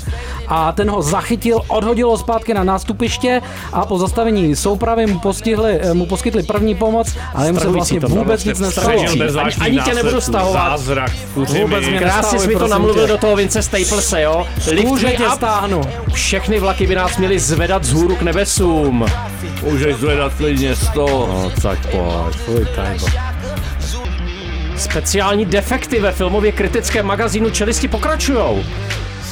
a 0.49 0.73
ten 0.73 0.91
ho 0.91 1.03
zachytil, 1.03 1.61
odhodil 1.69 2.09
ho 2.09 2.19
zpátky 2.19 2.55
na 2.55 2.65
nástupiště 2.65 3.43
a 3.73 3.87
po 3.87 3.99
zastavení 3.99 4.57
soupravy 4.57 5.07
mu, 5.07 5.19
postihli, 5.19 5.79
eh, 5.83 5.95
mu 5.95 6.07
poskytli 6.07 6.43
první 6.43 6.75
pomoc, 6.75 7.17
ale 7.35 7.47
jemu 7.47 7.61
se 7.61 7.69
vlastně 7.69 8.01
vůbec 8.01 8.45
nic 8.45 8.59
nestalo. 8.61 8.89
Ani, 8.89 9.55
ani 9.61 9.81
tě 9.81 9.95
nebudu 9.95 10.21
stahovat. 10.21 10.71
Zázrak, 10.79 11.11
Vůbec 11.35 11.87
mě 11.87 11.99
Krásně 11.99 12.39
jsi 12.39 12.49
mi 12.49 12.57
to 12.57 12.69
namluvil 12.69 13.07
tě. 13.07 13.13
do 13.13 13.19
toho 13.19 13.37
Vince 13.37 13.63
Staplese, 13.63 14.23
jo? 14.23 14.47
Lift 14.71 15.17
tě 15.17 15.31
stáhnu. 15.35 15.81
Všechny 16.13 16.61
vlaky 16.61 16.87
by 16.87 16.95
nás 16.95 17.17
měly 17.19 17.39
zvedat 17.39 17.85
z 17.85 17.93
hůru 17.93 18.17
k 18.17 18.23
nebesům. 18.23 19.07
Můžeš 19.63 19.97
zvedat 19.97 20.33
klidně 20.35 20.77
100. 20.77 21.07
No 21.07 21.53
tak 21.63 21.79
pojď, 21.87 22.37
pojď 22.47 22.69
tajbo. 22.77 23.07
Speciální 24.77 25.45
defekty 25.45 26.01
ve 26.01 26.13
filmově 26.13 26.53
kritickém 26.53 27.07
magazínu 27.07 27.51
Čelisti 27.51 27.89
pokračujou. 27.89 28.65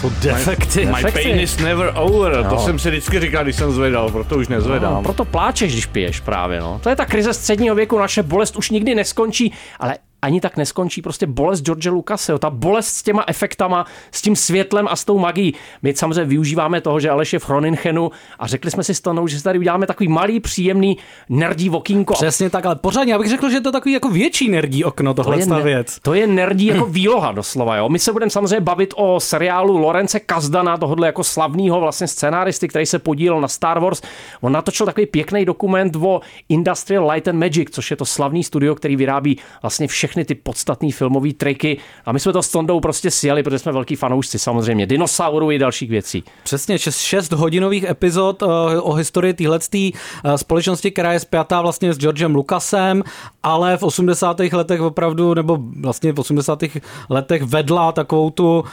Jsou 0.03 0.11
defekty. 0.23 0.87
My 0.87 0.93
Efekty. 0.93 1.23
pain 1.23 1.41
is 1.41 1.59
never 1.59 1.93
over. 1.97 2.33
To 2.37 2.55
No. 2.55 2.59
jsem 2.65 2.79
si 2.79 2.89
vždycky 2.91 3.21
říkal, 3.21 3.45
když 3.45 3.57
jsem 3.57 3.73
zvedal, 3.73 4.11
proto 4.11 4.37
už 4.37 4.49
nezvedám. 4.49 4.95
No, 4.95 5.03
proto 5.03 5.25
pláčeš, 5.25 5.73
když 5.73 5.87
piješ 5.87 6.21
právě, 6.21 6.61
no. 6.61 6.81
To 6.83 6.89
je 6.89 6.97
ta 6.97 7.05
krize 7.07 7.35
středního 7.35 7.75
věku, 7.75 7.99
naše 7.99 8.23
bolest 8.23 8.57
už 8.57 8.71
nikdy 8.71 8.95
neskončí, 8.95 9.53
ale 9.81 9.97
ani 10.23 10.41
tak 10.41 10.57
neskončí 10.57 11.03
prostě 11.03 11.27
bolest 11.27 11.61
George 11.63 11.87
Lucase, 11.87 12.33
jo. 12.33 12.39
ta 12.39 12.51
bolest 12.51 12.87
s 12.89 13.03
těma 13.03 13.25
efektama, 13.27 13.87
s 14.13 14.23
tím 14.23 14.37
světlem 14.37 14.89
a 14.91 14.97
s 14.97 15.05
tou 15.05 15.19
magií. 15.19 15.55
My 15.83 15.95
samozřejmě 15.95 16.25
využíváme 16.25 16.81
toho, 16.81 17.01
že 17.01 17.11
Aleš 17.11 17.33
je 17.33 17.39
v 17.39 17.49
Hroninchenu 17.49 18.11
a 18.39 18.47
řekli 18.47 18.71
jsme 18.71 18.85
si 18.85 18.95
s 18.95 19.03
že 19.27 19.39
si 19.39 19.45
tady 19.45 19.59
uděláme 19.59 19.87
takový 19.87 20.09
malý, 20.09 20.41
příjemný 20.41 20.97
nerdí 21.29 21.71
okýnko. 21.71 22.15
Přesně 22.15 22.51
tak, 22.51 22.67
ale 22.67 22.77
pořádně, 22.77 23.13
já 23.13 23.19
bych 23.19 23.29
řekl, 23.29 23.51
že 23.51 23.57
je 23.57 23.61
to 23.61 23.73
takový 23.73 23.93
jako 23.93 24.09
větší 24.09 24.49
nerdí 24.49 24.85
okno, 24.85 25.15
To 25.15 25.23
tohle 25.23 25.39
je, 25.39 25.47
ta 25.47 25.57
ne- 25.57 25.63
věc. 25.63 25.99
to 26.03 26.15
je 26.15 26.27
nerdí 26.27 26.67
jako 26.67 26.87
výloha 26.87 27.33
doslova. 27.33 27.77
Jo. 27.77 27.89
My 27.89 27.99
se 27.99 28.13
budeme 28.13 28.31
samozřejmě 28.31 28.61
bavit 28.61 28.95
o 28.97 29.21
seriálu 29.21 29.77
Lorence 29.77 30.21
Kazdana, 30.21 30.77
tohohle 30.77 31.07
jako 31.07 31.25
slavného 31.25 31.81
vlastně 31.81 32.07
scénáristy, 32.09 32.69
který 32.69 32.87
se 32.87 32.99
podílel 32.99 33.41
na 33.41 33.49
Star 33.49 33.81
Wars. 33.81 34.03
On 34.41 34.53
natočil 34.53 34.87
takový 34.87 35.07
pěkný 35.07 35.45
dokument 35.45 35.97
o 35.97 36.21
Industrial 36.49 37.11
Light 37.11 37.29
and 37.29 37.39
Magic, 37.39 37.69
což 37.71 37.91
je 37.91 37.97
to 37.97 38.05
slavný 38.05 38.45
studio, 38.45 38.75
který 38.75 38.97
vyrábí 38.97 39.39
vlastně 39.63 39.89
všechny 39.89 40.12
ty 40.25 40.35
podstatné 40.35 40.93
filmové 40.93 41.33
triky. 41.33 41.79
A 42.07 42.13
my 42.13 42.21
jsme 42.21 42.33
to 42.33 42.43
s 42.43 42.49
Tondou 42.49 42.81
prostě 42.81 43.11
sjeli, 43.11 43.43
protože 43.43 43.59
jsme 43.59 43.73
velký 43.73 43.97
fanoušci 43.97 44.39
samozřejmě 44.39 44.87
dinosaurů 44.87 45.51
i 45.51 45.59
dalších 45.59 45.91
věcí. 45.91 46.25
Přesně, 46.43 46.79
6 46.79 47.33
hodinových 47.33 47.85
epizod 47.85 48.43
uh, 48.43 48.49
o 48.81 48.93
historii 48.93 49.35
téhle 49.35 49.59
uh, 49.75 50.35
společnosti, 50.37 50.91
která 50.91 51.13
je 51.13 51.21
spjatá 51.21 51.63
vlastně 51.63 51.95
s 51.95 51.99
Georgem 51.99 52.35
Lucasem, 52.35 53.03
ale 53.43 53.77
v 53.77 53.83
80. 53.83 54.41
letech 54.41 54.81
opravdu, 54.81 55.35
nebo 55.35 55.59
vlastně 55.81 56.13
v 56.13 56.19
80. 56.21 56.63
letech 57.09 57.43
vedla 57.43 57.93
takovou 57.93 58.31
tu 58.31 58.59
uh, 58.59 58.65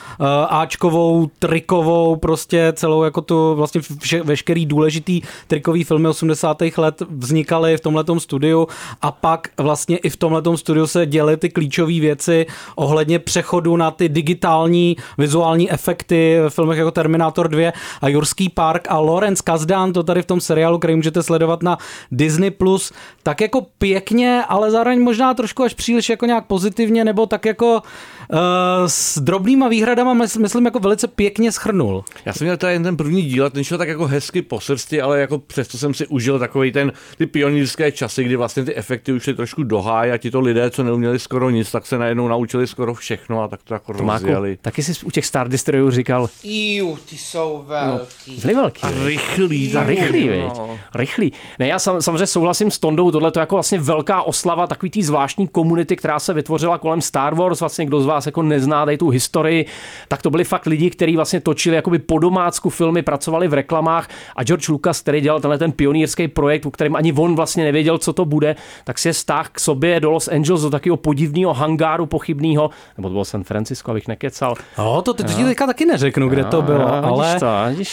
Ačkovou, 0.49 1.29
trikovou, 1.39 2.15
prostě 2.15 2.73
celou 2.75 3.03
jako 3.03 3.21
tu 3.21 3.55
vlastně 3.55 3.81
vše, 3.99 4.23
veškerý 4.23 4.65
důležitý 4.65 5.21
trikový 5.47 5.83
filmy 5.83 6.07
80. 6.07 6.57
let 6.77 7.01
vznikaly 7.09 7.77
v 7.77 7.81
tomhletom 7.81 8.19
studiu 8.19 8.67
a 9.01 9.11
pak 9.11 9.47
vlastně 9.57 9.97
i 9.97 10.09
v 10.09 10.17
tomhletom 10.17 10.57
studiu 10.57 10.87
se 10.87 11.05
děly 11.05 11.28
ty 11.37 11.49
klíčové 11.49 11.99
věci 11.99 12.45
ohledně 12.75 13.19
přechodu 13.19 13.77
na 13.77 13.91
ty 13.91 14.09
digitální 14.09 14.97
vizuální 15.17 15.71
efekty 15.71 16.37
v 16.49 16.53
filmech 16.53 16.77
jako 16.77 16.91
Terminator 16.91 17.47
2 17.47 17.71
a 18.01 18.07
Jurský 18.07 18.49
park 18.49 18.87
a 18.89 18.99
Lawrence 18.99 19.43
Kasdan, 19.45 19.93
to 19.93 20.03
tady 20.03 20.21
v 20.21 20.25
tom 20.25 20.41
seriálu, 20.41 20.79
který 20.79 20.95
můžete 20.95 21.23
sledovat 21.23 21.63
na 21.63 21.77
Disney+, 22.11 22.51
Plus, 22.51 22.91
tak 23.23 23.41
jako 23.41 23.65
pěkně, 23.77 24.43
ale 24.47 24.71
zároveň 24.71 25.03
možná 25.03 25.33
trošku 25.33 25.63
až 25.63 25.73
příliš 25.73 26.09
jako 26.09 26.25
nějak 26.25 26.45
pozitivně, 26.45 27.03
nebo 27.05 27.25
tak 27.25 27.45
jako 27.45 27.81
s 28.87 29.19
drobnýma 29.19 29.67
výhradama, 29.67 30.13
mys- 30.13 30.39
myslím, 30.41 30.65
jako 30.65 30.79
velice 30.79 31.07
pěkně 31.07 31.51
schrnul. 31.51 32.03
Já 32.25 32.33
jsem 32.33 32.45
měl 32.45 32.57
tady 32.57 32.73
jen 32.73 32.83
ten 32.83 32.97
první 32.97 33.21
díl 33.21 33.45
a 33.45 33.49
ten 33.49 33.63
šel 33.63 33.77
tak 33.77 33.87
jako 33.87 34.05
hezky 34.07 34.41
po 34.41 34.59
srsti, 34.59 35.01
ale 35.01 35.19
jako 35.19 35.37
přesto 35.39 35.77
jsem 35.77 35.93
si 35.93 36.07
užil 36.07 36.39
takový 36.39 36.71
ten, 36.71 36.91
ty 37.17 37.25
pionýrské 37.25 37.91
časy, 37.91 38.23
kdy 38.23 38.35
vlastně 38.35 38.65
ty 38.65 38.75
efekty 38.75 39.11
už 39.13 39.23
šly 39.23 39.33
trošku 39.33 39.63
do 39.63 39.81
háje 39.81 40.13
a 40.13 40.17
ti 40.17 40.31
to 40.31 40.39
lidé, 40.39 40.69
co 40.69 40.83
neuměli 40.83 41.19
skoro 41.19 41.49
nic, 41.49 41.71
tak 41.71 41.85
se 41.85 41.97
najednou 41.97 42.27
naučili 42.27 42.67
skoro 42.67 42.93
všechno 42.93 43.43
a 43.43 43.47
tak 43.47 43.59
to 43.63 43.73
jako 43.73 43.93
Tomáku, 43.93 44.25
rozjeli. 44.25 44.57
taky 44.61 44.83
jsi 44.83 45.05
u 45.05 45.11
těch 45.11 45.25
Star 45.25 45.47
Destroyerů 45.49 45.91
říkal, 45.91 46.29
Iu, 46.43 46.97
ty 47.09 47.17
jsou 47.17 47.63
velký. 47.67 48.37
byli 48.41 48.53
velký. 48.53 48.81
A 48.81 48.91
rychlý. 49.05 49.75
A 49.75 49.83
rychlý, 49.83 50.27
no. 50.39 50.79
Rychlý. 50.95 51.33
Ne, 51.59 51.67
já 51.67 51.79
sam, 51.79 52.01
samozřejmě 52.01 52.27
souhlasím 52.27 52.71
s 52.71 52.79
Tondou, 52.79 53.11
tohle 53.11 53.31
to 53.31 53.39
je 53.39 53.41
jako 53.41 53.55
vlastně 53.55 53.79
velká 53.79 54.21
oslava 54.21 54.67
takový 54.67 54.89
té 54.89 55.03
zvláštní 55.03 55.47
komunity, 55.47 55.95
která 55.95 56.19
se 56.19 56.33
vytvořila 56.33 56.77
kolem 56.77 57.01
Star 57.01 57.35
Wars, 57.35 57.59
vlastně 57.59 57.85
kdo 57.85 58.01
z 58.01 58.05
vás 58.19 58.25
jako 58.25 58.41
nezná 58.41 58.85
tady 58.85 58.97
tu 58.97 59.09
historii, 59.09 59.65
tak 60.07 60.21
to 60.21 60.29
byli 60.29 60.43
fakt 60.43 60.65
lidi, 60.65 60.89
kteří 60.89 61.15
vlastně 61.15 61.39
točili 61.39 61.75
jakoby 61.75 61.99
po 61.99 62.19
domácku 62.19 62.69
filmy, 62.69 63.01
pracovali 63.01 63.47
v 63.47 63.53
reklamách 63.53 64.09
a 64.35 64.43
George 64.43 64.69
Lucas, 64.69 65.01
který 65.01 65.21
dělal 65.21 65.39
tenhle 65.39 65.57
ten 65.57 65.71
pionýrský 65.71 66.27
projekt, 66.27 66.65
u 66.65 66.71
kterém 66.71 66.95
ani 66.95 67.13
on 67.13 67.35
vlastně 67.35 67.63
nevěděl, 67.63 67.97
co 67.97 68.13
to 68.13 68.25
bude, 68.25 68.55
tak 68.83 68.97
si 68.99 69.07
je 69.07 69.13
stáh 69.13 69.49
k 69.49 69.59
sobě 69.59 69.99
do 69.99 70.11
Los 70.11 70.27
Angeles, 70.27 70.61
do 70.61 70.69
takového 70.69 70.97
podivného 70.97 71.53
hangáru 71.53 72.05
pochybného, 72.05 72.69
nebo 72.97 73.09
to 73.09 73.13
bylo 73.13 73.25
San 73.25 73.43
Francisco, 73.43 73.91
abych 73.91 74.07
nekecal. 74.07 74.55
No, 74.77 75.01
to, 75.01 75.13
to 75.13 75.23
ti 75.23 75.43
teďka 75.43 75.65
taky 75.65 75.85
neřeknu, 75.85 76.29
kde 76.29 76.43
to 76.43 76.61
bylo, 76.61 76.85
vidíš 76.85 77.05
ale, 77.05 77.33
to, 77.33 77.39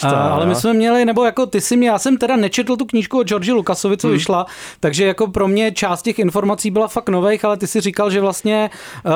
to, 0.01 0.15
a, 0.15 0.29
ale 0.29 0.45
my 0.45 0.55
jsme 0.55 0.73
měli, 0.73 1.05
nebo 1.05 1.23
jako 1.23 1.45
ty 1.45 1.61
si 1.61 1.77
mě, 1.77 1.89
já 1.89 1.99
jsem 1.99 2.17
teda 2.17 2.35
nečetl 2.35 2.77
tu 2.77 2.85
knížku 2.85 3.19
o 3.19 3.23
Georgi 3.23 3.51
Lucasovi, 3.51 3.97
co 3.97 4.07
hmm. 4.07 4.17
vyšla, 4.17 4.45
takže 4.79 5.05
jako 5.05 5.27
pro 5.27 5.47
mě 5.47 5.71
část 5.71 6.01
těch 6.01 6.19
informací 6.19 6.71
byla 6.71 6.87
fakt 6.87 7.09
nových, 7.09 7.45
ale 7.45 7.57
ty 7.57 7.67
si 7.67 7.81
říkal, 7.81 8.09
že 8.09 8.21
vlastně 8.21 8.69
uh, 9.05 9.11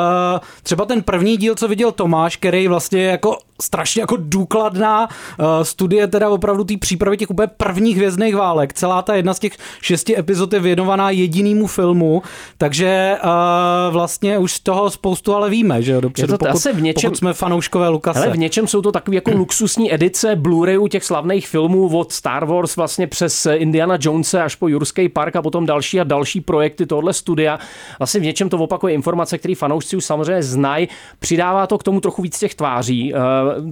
třeba 0.63 0.85
ten 0.85 1.00
první 1.01 1.37
díl, 1.37 1.55
co 1.55 1.67
viděl 1.67 1.91
Tomáš, 1.91 2.35
který 2.35 2.67
vlastně 2.67 3.01
je 3.01 3.11
jako 3.11 3.37
strašně 3.61 4.01
jako 4.01 4.17
důkladná 4.19 5.07
uh, 5.07 5.45
studie 5.63 6.07
teda 6.07 6.29
opravdu 6.29 6.63
té 6.63 6.77
přípravy 6.77 7.17
těch 7.17 7.29
úplně 7.29 7.47
prvních 7.47 7.97
hvězdných 7.97 8.35
válek. 8.35 8.73
Celá 8.73 9.01
ta 9.01 9.15
jedna 9.15 9.33
z 9.33 9.39
těch 9.39 9.53
šesti 9.81 10.19
epizod 10.19 10.53
je 10.53 10.59
věnovaná 10.59 11.09
jedinému 11.09 11.67
filmu, 11.67 12.21
takže 12.57 13.17
uh, 13.23 13.93
vlastně 13.93 14.37
už 14.37 14.51
z 14.53 14.59
toho 14.59 14.89
spoustu 14.89 15.35
ale 15.35 15.49
víme, 15.49 15.81
že 15.81 15.91
jo, 15.91 16.01
dopředu, 16.01 16.33
Je 16.33 16.37
to 16.37 16.45
pokud, 16.45 16.53
zase 16.53 16.73
v 16.73 16.81
něčem- 16.81 17.09
pokud 17.09 17.17
jsme 17.17 17.33
fanouškové 17.33 17.89
Lukase. 17.89 18.19
Ale 18.19 18.29
v 18.29 18.37
něčem 18.37 18.67
jsou 18.67 18.81
to 18.81 18.91
takové 18.91 19.15
jako 19.15 19.31
luxusní 19.31 19.93
edice 19.93 20.35
Blu-rayů 20.35 20.87
těch 20.87 21.03
slavných 21.03 21.47
filmů 21.47 21.97
od 21.97 22.11
Star 22.11 22.45
Wars 22.45 22.75
vlastně 22.75 23.07
přes 23.07 23.47
Indiana 23.53 23.97
Jonese 24.01 24.41
až 24.41 24.55
po 24.55 24.67
Jurský 24.67 25.09
park 25.09 25.35
a 25.35 25.41
potom 25.41 25.65
další 25.65 25.99
a 25.99 26.03
další 26.03 26.41
projekty 26.41 26.85
tohle 26.85 27.13
studia. 27.13 27.59
Vlastně 27.99 28.19
v 28.19 28.23
něčem 28.23 28.49
to 28.49 28.57
opakuje 28.57 28.93
informace, 28.93 29.37
které 29.37 29.55
fanoušci 29.55 29.97
už 29.97 30.05
samozřejmě 30.05 30.43
znají. 30.43 30.87
Přidává 31.19 31.67
to 31.67 31.77
k 31.77 31.83
tomu 31.83 32.01
trochu 32.01 32.21
víc 32.21 32.39
těch 32.39 32.55
tváří. 32.55 33.13
Eh, 33.13 33.17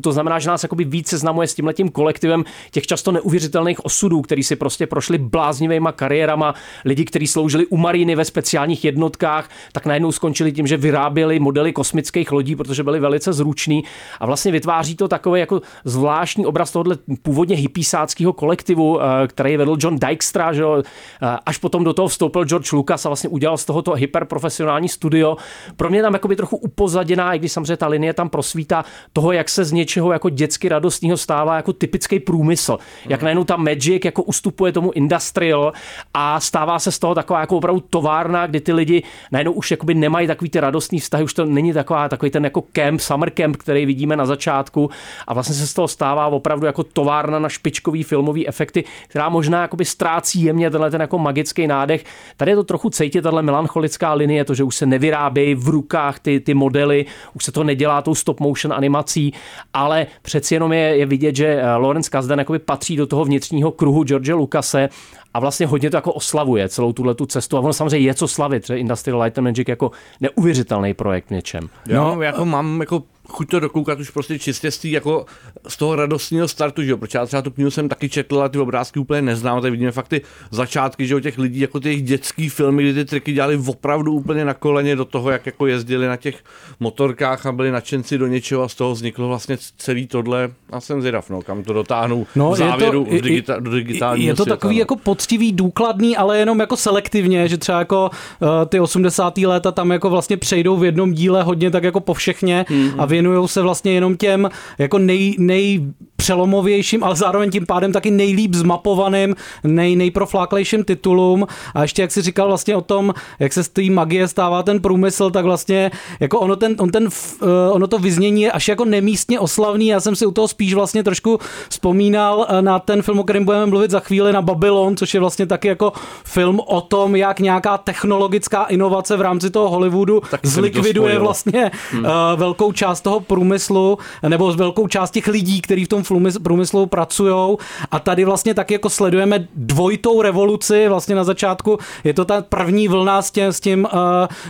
To 0.02 0.12
znamená, 0.12 0.40
že 0.40 0.50
nás 0.50 0.64
jakoby 0.64 0.84
víc 0.84 1.08
seznamuje 1.08 1.48
s 1.48 1.56
tímhletím 1.56 1.90
kolektivem 1.90 2.44
těch 2.72 2.88
často 2.88 3.12
neuvěřitelných 3.12 3.86
osudů, 3.86 4.22
který 4.22 4.44
si 4.44 4.56
prostě 4.56 4.88
prošli 4.88 5.18
bláznivýma 5.18 5.92
kariérama, 5.92 6.54
lidi, 6.86 7.06
kteří 7.06 7.28
sloužili 7.28 7.66
u 7.66 7.78
Mariny 7.78 8.16
ve 8.16 8.26
speciálních 8.26 8.86
jednotkách, 8.86 9.50
tak 9.72 9.86
najednou 9.86 10.12
skončili 10.12 10.52
tím, 10.52 10.68
že 10.68 10.78
vyráběli 10.78 11.40
modely 11.40 11.74
kosmických 11.74 12.32
lodí, 12.32 12.56
protože 12.56 12.84
byli 12.84 13.00
velice 13.00 13.34
zruční 13.34 13.84
a 14.20 14.26
vlastně 14.26 14.52
vytváří 14.52 14.96
to 14.96 15.08
takový 15.08 15.40
jako 15.40 15.62
zvláštní 15.86 16.46
obraz 16.46 16.72
tohohle 16.72 16.98
původně 17.22 17.56
hypísáckého 17.56 18.34
kolektivu, 18.34 19.02
eh, 19.02 19.28
který 19.28 19.58
vedl 19.58 19.78
John 19.80 20.00
Dykstra, 20.00 20.54
že 20.54 20.62
jo, 20.62 20.84
eh, 20.84 21.38
až 21.46 21.58
potom 21.58 21.84
do 21.84 21.94
toho 21.94 22.08
vstoupil 22.08 22.46
George 22.46 22.72
Lucas 22.72 23.06
a 23.06 23.10
vlastně 23.10 23.30
udělal 23.30 23.58
z 23.58 23.66
tohoto 23.66 23.92
hyperprofesionální 23.94 24.90
studio. 24.90 25.38
Pro 25.76 25.90
mě 25.90 26.02
tam 26.02 26.14
jakoby 26.14 26.36
trochu 26.36 26.58
upozaděná, 27.00 27.34
i 27.34 27.40
když 27.40 27.52
samozřejmě 27.52 27.78
ta 27.78 27.88
linie 27.88 28.14
tam 28.14 28.30
prosvítá 28.30 28.86
toho, 29.14 29.32
jak 29.32 29.50
se 29.50 29.66
z 29.66 29.72
něčeho 29.72 30.12
jako 30.12 30.30
dětsky 30.30 30.70
radostného 30.70 31.18
stává 31.18 31.56
jako 31.56 31.74
typický 31.74 32.20
průmysl. 32.20 32.78
Jak 33.10 33.22
najednou 33.22 33.44
ta 33.44 33.56
Magic 33.56 34.06
jako 34.06 34.24
ustupuje 34.24 34.72
tomu 34.72 34.92
industrial 34.92 35.74
a 36.14 36.40
stává 36.40 36.80
se 36.80 36.92
z 36.92 37.00
toho 37.00 37.16
taková 37.16 37.40
jako 37.40 37.58
opravdu 37.58 37.84
továrna, 37.90 38.48
kdy 38.48 38.60
ty 38.60 38.74
lidi 38.74 39.04
najednou 39.32 39.52
už 39.52 39.72
jakoby 39.72 39.94
nemají 39.94 40.28
takový 40.28 40.50
ty 40.50 40.60
radostný 40.60 41.00
vztahy, 41.00 41.24
už 41.24 41.34
to 41.34 41.46
není 41.46 41.74
taková, 41.74 42.10
takový 42.10 42.32
ten 42.32 42.44
jako 42.44 42.64
camp, 42.74 43.00
summer 43.00 43.30
camp, 43.30 43.58
který 43.58 43.86
vidíme 43.86 44.16
na 44.16 44.26
začátku 44.26 44.90
a 45.28 45.34
vlastně 45.34 45.56
se 45.56 45.68
z 45.68 45.74
toho 45.74 45.88
stává 45.88 46.28
opravdu 46.28 46.66
jako 46.66 46.84
továrna 46.84 47.40
na 47.40 47.50
špičkový 47.50 48.04
filmový 48.04 48.48
efekty, 48.48 48.84
která 49.08 49.30
možná 49.30 49.62
jakoby 49.62 49.86
ztrácí 49.86 50.44
jemně 50.44 50.70
tenhle 50.70 50.92
ten 50.92 51.02
jako 51.02 51.18
magický 51.18 51.68
nádech. 51.68 52.04
Tady 52.38 52.52
je 52.52 52.56
to 52.56 52.64
trochu 52.64 52.90
cítit, 52.90 53.22
tahle 53.22 53.42
melancholická 53.42 54.14
linie, 54.14 54.46
to, 54.46 54.54
že 54.54 54.64
už 54.64 54.76
se 54.76 54.86
nevyrábějí 54.86 55.56
v 55.56 55.68
rukách 55.70 56.20
ty, 56.20 56.40
ty 56.40 56.54
modely, 56.54 56.89
už 57.34 57.44
se 57.44 57.52
to 57.52 57.64
nedělá 57.64 58.02
tou 58.02 58.16
stop 58.16 58.40
motion 58.40 58.74
animací, 58.74 59.34
ale 59.74 60.08
přeci 60.22 60.54
jenom 60.54 60.74
je, 60.74 60.80
je 60.80 61.06
vidět, 61.06 61.36
že 61.36 61.48
eh, 61.48 61.76
Lawrence 61.76 62.10
Kasdan 62.10 62.40
jakoby 62.40 62.60
patří 62.60 62.96
do 62.96 63.08
toho 63.08 63.26
vnitřního 63.26 63.72
kruhu 63.72 64.04
George 64.04 64.34
Lucase 64.34 64.90
a 65.34 65.40
vlastně 65.40 65.66
hodně 65.66 65.90
to 65.90 65.98
jako 65.98 66.14
oslavuje 66.14 66.70
celou 66.70 66.94
tuhle 66.94 67.16
tu 67.16 67.26
cestu. 67.26 67.58
A 67.58 67.60
ono 67.60 67.74
samozřejmě 67.74 68.08
je 68.08 68.14
co 68.14 68.28
slavit, 68.28 68.68
že 68.68 68.78
Industrial 68.78 69.22
Light 69.22 69.38
and 69.38 69.44
Magic 69.44 69.68
jako 69.68 69.92
neuvěřitelný 70.22 70.94
projekt 70.94 71.28
v 71.28 71.32
něčem. 71.32 71.70
No, 71.88 72.22
jako 72.22 72.46
mám 72.46 72.80
jako 72.80 73.04
chuť 73.30 73.50
to 73.50 73.60
dokoukat 73.60 74.00
už 74.00 74.10
prostě 74.10 74.40
čistě 74.40 74.72
z, 74.72 74.78
tý, 74.78 74.92
jako, 74.92 75.26
z 75.68 75.78
toho 75.78 75.96
radostného 75.96 76.48
startu, 76.48 76.84
že 76.84 76.92
jo? 76.92 76.98
Protože 76.98 77.18
já 77.18 77.26
třeba 77.26 77.42
tu 77.42 77.52
knihu 77.52 77.72
jsem 77.72 77.90
taky 77.90 78.10
četl 78.10 78.42
a 78.42 78.50
ty 78.50 78.58
obrázky 78.58 79.00
úplně 79.00 79.22
neznám, 79.22 79.62
tady 79.62 79.72
vidíme 79.72 79.92
fakt 79.92 80.08
ty 80.08 80.22
začátky, 80.52 81.08
že 81.08 81.14
jo, 81.14 81.20
těch 81.20 81.38
lidí, 81.38 81.60
jako 81.60 81.80
ty 81.80 81.90
jejich 81.90 82.04
dětský 82.04 82.50
filmy, 82.50 82.84
kdy 82.84 82.94
ty 82.94 83.06
triky 83.06 83.34
dělali 83.34 83.60
opravdu 83.68 84.14
úplně 84.14 84.46
na 84.46 84.54
koleně 84.54 84.96
do 84.96 85.06
toho, 85.06 85.32
jak 85.32 85.46
jako 85.46 85.68
jezdili 85.68 86.08
na 86.08 86.18
těch 86.18 86.44
motorkách 86.80 87.46
a 87.46 87.52
byli 87.52 87.72
nadšenci 87.72 88.18
do 88.18 88.28
něčeho 88.28 88.64
a 88.64 88.68
z 88.70 88.76
toho 88.76 88.92
vzniklo 88.92 89.28
vlastně 89.28 89.58
celý 89.78 90.08
tohle 90.08 90.50
a 90.72 90.82
jsem 90.82 91.02
zvědav, 91.02 91.30
no, 91.30 91.42
kam 91.42 91.64
to 91.64 91.74
dotáhnou 91.74 92.26
No, 92.36 92.52
v 92.52 92.58
závěru 92.58 93.06
je 93.10 93.12
to, 93.12 93.18
v 93.18 93.22
digita, 93.22 93.60
do 93.60 93.72
digitálního 93.72 94.32
Je 94.32 94.36
to 94.36 94.44
světa, 94.44 94.56
takový 94.56 94.76
no. 94.76 94.80
jako 94.80 94.96
poctivý, 94.96 95.52
důkladný, 95.52 96.18
ale 96.18 96.40
jenom 96.40 96.60
jako 96.60 96.78
selektivně, 96.78 97.48
že 97.48 97.58
třeba 97.58 97.80
jako 97.80 98.10
uh, 98.40 98.48
ty 98.70 98.80
80. 98.80 99.38
léta 99.38 99.72
tam 99.72 99.92
jako 99.92 100.10
vlastně 100.10 100.38
přejdou 100.38 100.78
v 100.78 100.86
jednom 100.86 101.14
díle 101.14 101.44
hodně 101.44 101.72
tak 101.72 101.84
jako 101.84 102.00
povšechně 102.00 102.66
Mhm. 102.70 103.00
a 103.02 103.06
věnují 103.22 103.48
se 103.48 103.62
vlastně 103.62 103.92
jenom 103.92 104.18
těm 104.18 104.50
jako 104.78 104.98
nej, 104.98 105.36
nej 105.40 105.86
přelomovějším, 106.20 107.04
ale 107.04 107.16
zároveň 107.16 107.52
tím 107.52 107.66
pádem 107.66 107.92
taky 107.94 108.12
nejlíp 108.12 108.54
zmapovaným, 108.54 109.36
nej, 109.64 109.96
nejprofláklejším 109.96 110.84
titulům. 110.84 111.48
A 111.74 111.82
ještě 111.82 112.02
jak 112.02 112.12
si 112.12 112.22
říkal 112.22 112.48
vlastně 112.48 112.76
o 112.76 112.82
tom, 112.82 113.14
jak 113.40 113.54
se 113.54 113.64
z 113.64 113.70
té 113.70 113.82
magie 113.90 114.28
stává 114.28 114.64
ten 114.64 114.80
průmysl, 114.80 115.30
tak 115.32 115.46
vlastně 115.46 115.92
jako 116.20 116.40
ono, 116.40 116.56
ten, 116.56 116.76
on 116.80 116.92
ten, 116.92 117.08
eh, 117.08 117.72
ono 117.72 117.88
to 117.88 117.98
vyznění 117.98 118.42
je 118.42 118.52
až 118.52 118.68
jako 118.68 118.86
nemístně 118.86 119.40
oslavný. 119.40 119.88
Já 119.88 120.00
jsem 120.00 120.16
si 120.16 120.26
u 120.26 120.32
toho 120.32 120.48
spíš 120.48 120.74
vlastně 120.74 121.04
trošku 121.04 121.40
vzpomínal 121.70 122.46
eh, 122.50 122.62
na 122.62 122.80
ten 122.80 123.02
film, 123.02 123.20
o 123.20 123.24
kterém 123.24 123.46
budeme 123.46 123.66
mluvit 123.66 123.92
za 123.92 124.00
chvíli, 124.00 124.34
na 124.34 124.42
Babylon, 124.42 124.98
což 124.98 125.14
je 125.14 125.20
vlastně 125.20 125.46
taky 125.46 125.68
jako 125.68 125.94
film 126.24 126.60
o 126.60 126.82
tom, 126.82 127.16
jak 127.16 127.40
nějaká 127.40 127.78
technologická 127.78 128.64
inovace 128.64 129.18
v 129.18 129.22
rámci 129.22 129.50
toho 129.50 129.70
Hollywoodu 129.70 130.22
Tak 130.32 130.46
zlikviduje 130.46 131.20
vlastně 131.20 131.72
hmm. 131.92 132.06
velkou 132.36 132.72
část 132.72 133.02
toho 133.10 133.20
průmyslu, 133.20 133.98
nebo 134.28 134.54
velkou 134.54 134.88
část 134.88 135.12
těch 135.12 135.28
lidí, 135.28 135.62
kteří 135.62 135.86
v 135.86 135.88
tom 135.88 136.02
průmyslu- 136.02 136.86
pracují. 136.86 137.58
A 137.92 138.00
tady 138.00 138.26
vlastně 138.26 138.54
taky 138.54 138.74
jako 138.74 138.90
sledujeme 138.90 139.48
dvojitou 139.56 140.22
revoluci 140.22 140.88
vlastně 140.88 141.16
na 141.16 141.24
začátku. 141.24 141.78
Je 142.04 142.14
to 142.14 142.26
ta 142.26 142.42
první 142.42 142.88
vlna 142.88 143.22
s 143.22 143.32
tím, 143.32 143.46
s 143.46 143.60
tím 143.60 143.88
uh, 143.94 144.00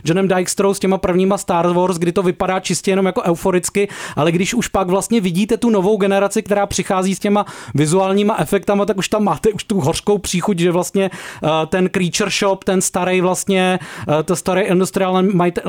Johnem 0.03 0.27
Dykestrou, 0.27 0.73
s 0.73 0.79
těma 0.79 0.97
prvníma 0.97 1.37
Star 1.37 1.67
Wars, 1.73 1.97
kdy 1.97 2.11
to 2.11 2.23
vypadá 2.23 2.59
čistě 2.59 2.91
jenom 2.91 3.05
jako 3.05 3.21
euforicky, 3.21 3.87
ale 4.15 4.31
když 4.31 4.53
už 4.53 4.67
pak 4.67 4.87
vlastně 4.89 5.21
vidíte 5.21 5.57
tu 5.57 5.69
novou 5.69 5.97
generaci, 5.97 6.43
která 6.43 6.65
přichází 6.65 7.15
s 7.15 7.19
těma 7.19 7.45
vizuálníma 7.75 8.35
efektama, 8.39 8.85
tak 8.85 8.97
už 8.97 9.07
tam 9.07 9.23
máte 9.23 9.49
už 9.49 9.63
tu 9.63 9.79
hořkou 9.79 10.17
příchuť, 10.17 10.59
že 10.59 10.71
vlastně 10.71 11.09
uh, 11.09 11.49
ten 11.67 11.89
Creature 11.89 12.31
Shop, 12.31 12.63
ten 12.63 12.81
starý 12.81 13.21
vlastně, 13.21 13.79
uh, 14.07 14.23
to 14.23 14.35
starý 14.35 14.61
Industrial 14.61 15.23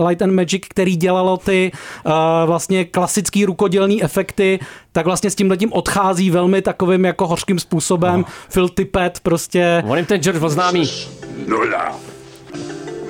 Light 0.08 0.22
and 0.22 0.32
Magic, 0.32 0.62
který 0.68 0.96
dělalo 0.96 1.36
ty 1.36 1.72
uh, 1.72 2.12
vlastně 2.46 2.79
klasický 2.84 3.44
rukodělný 3.44 4.02
efekty, 4.02 4.58
tak 4.92 5.06
vlastně 5.06 5.30
s 5.30 5.34
tím 5.34 5.50
letím 5.50 5.72
odchází 5.72 6.30
velmi 6.30 6.62
takovým 6.62 7.04
jako 7.04 7.26
hořkým 7.26 7.58
způsobem. 7.58 8.20
No. 8.20 8.26
Phil 8.52 8.68
Tippett 8.68 9.20
prostě... 9.20 9.82
On 9.86 9.96
jim 9.96 10.06
ten 10.06 10.22
George 10.22 10.42
oznámí 10.42 10.90
Nula. 11.46 11.96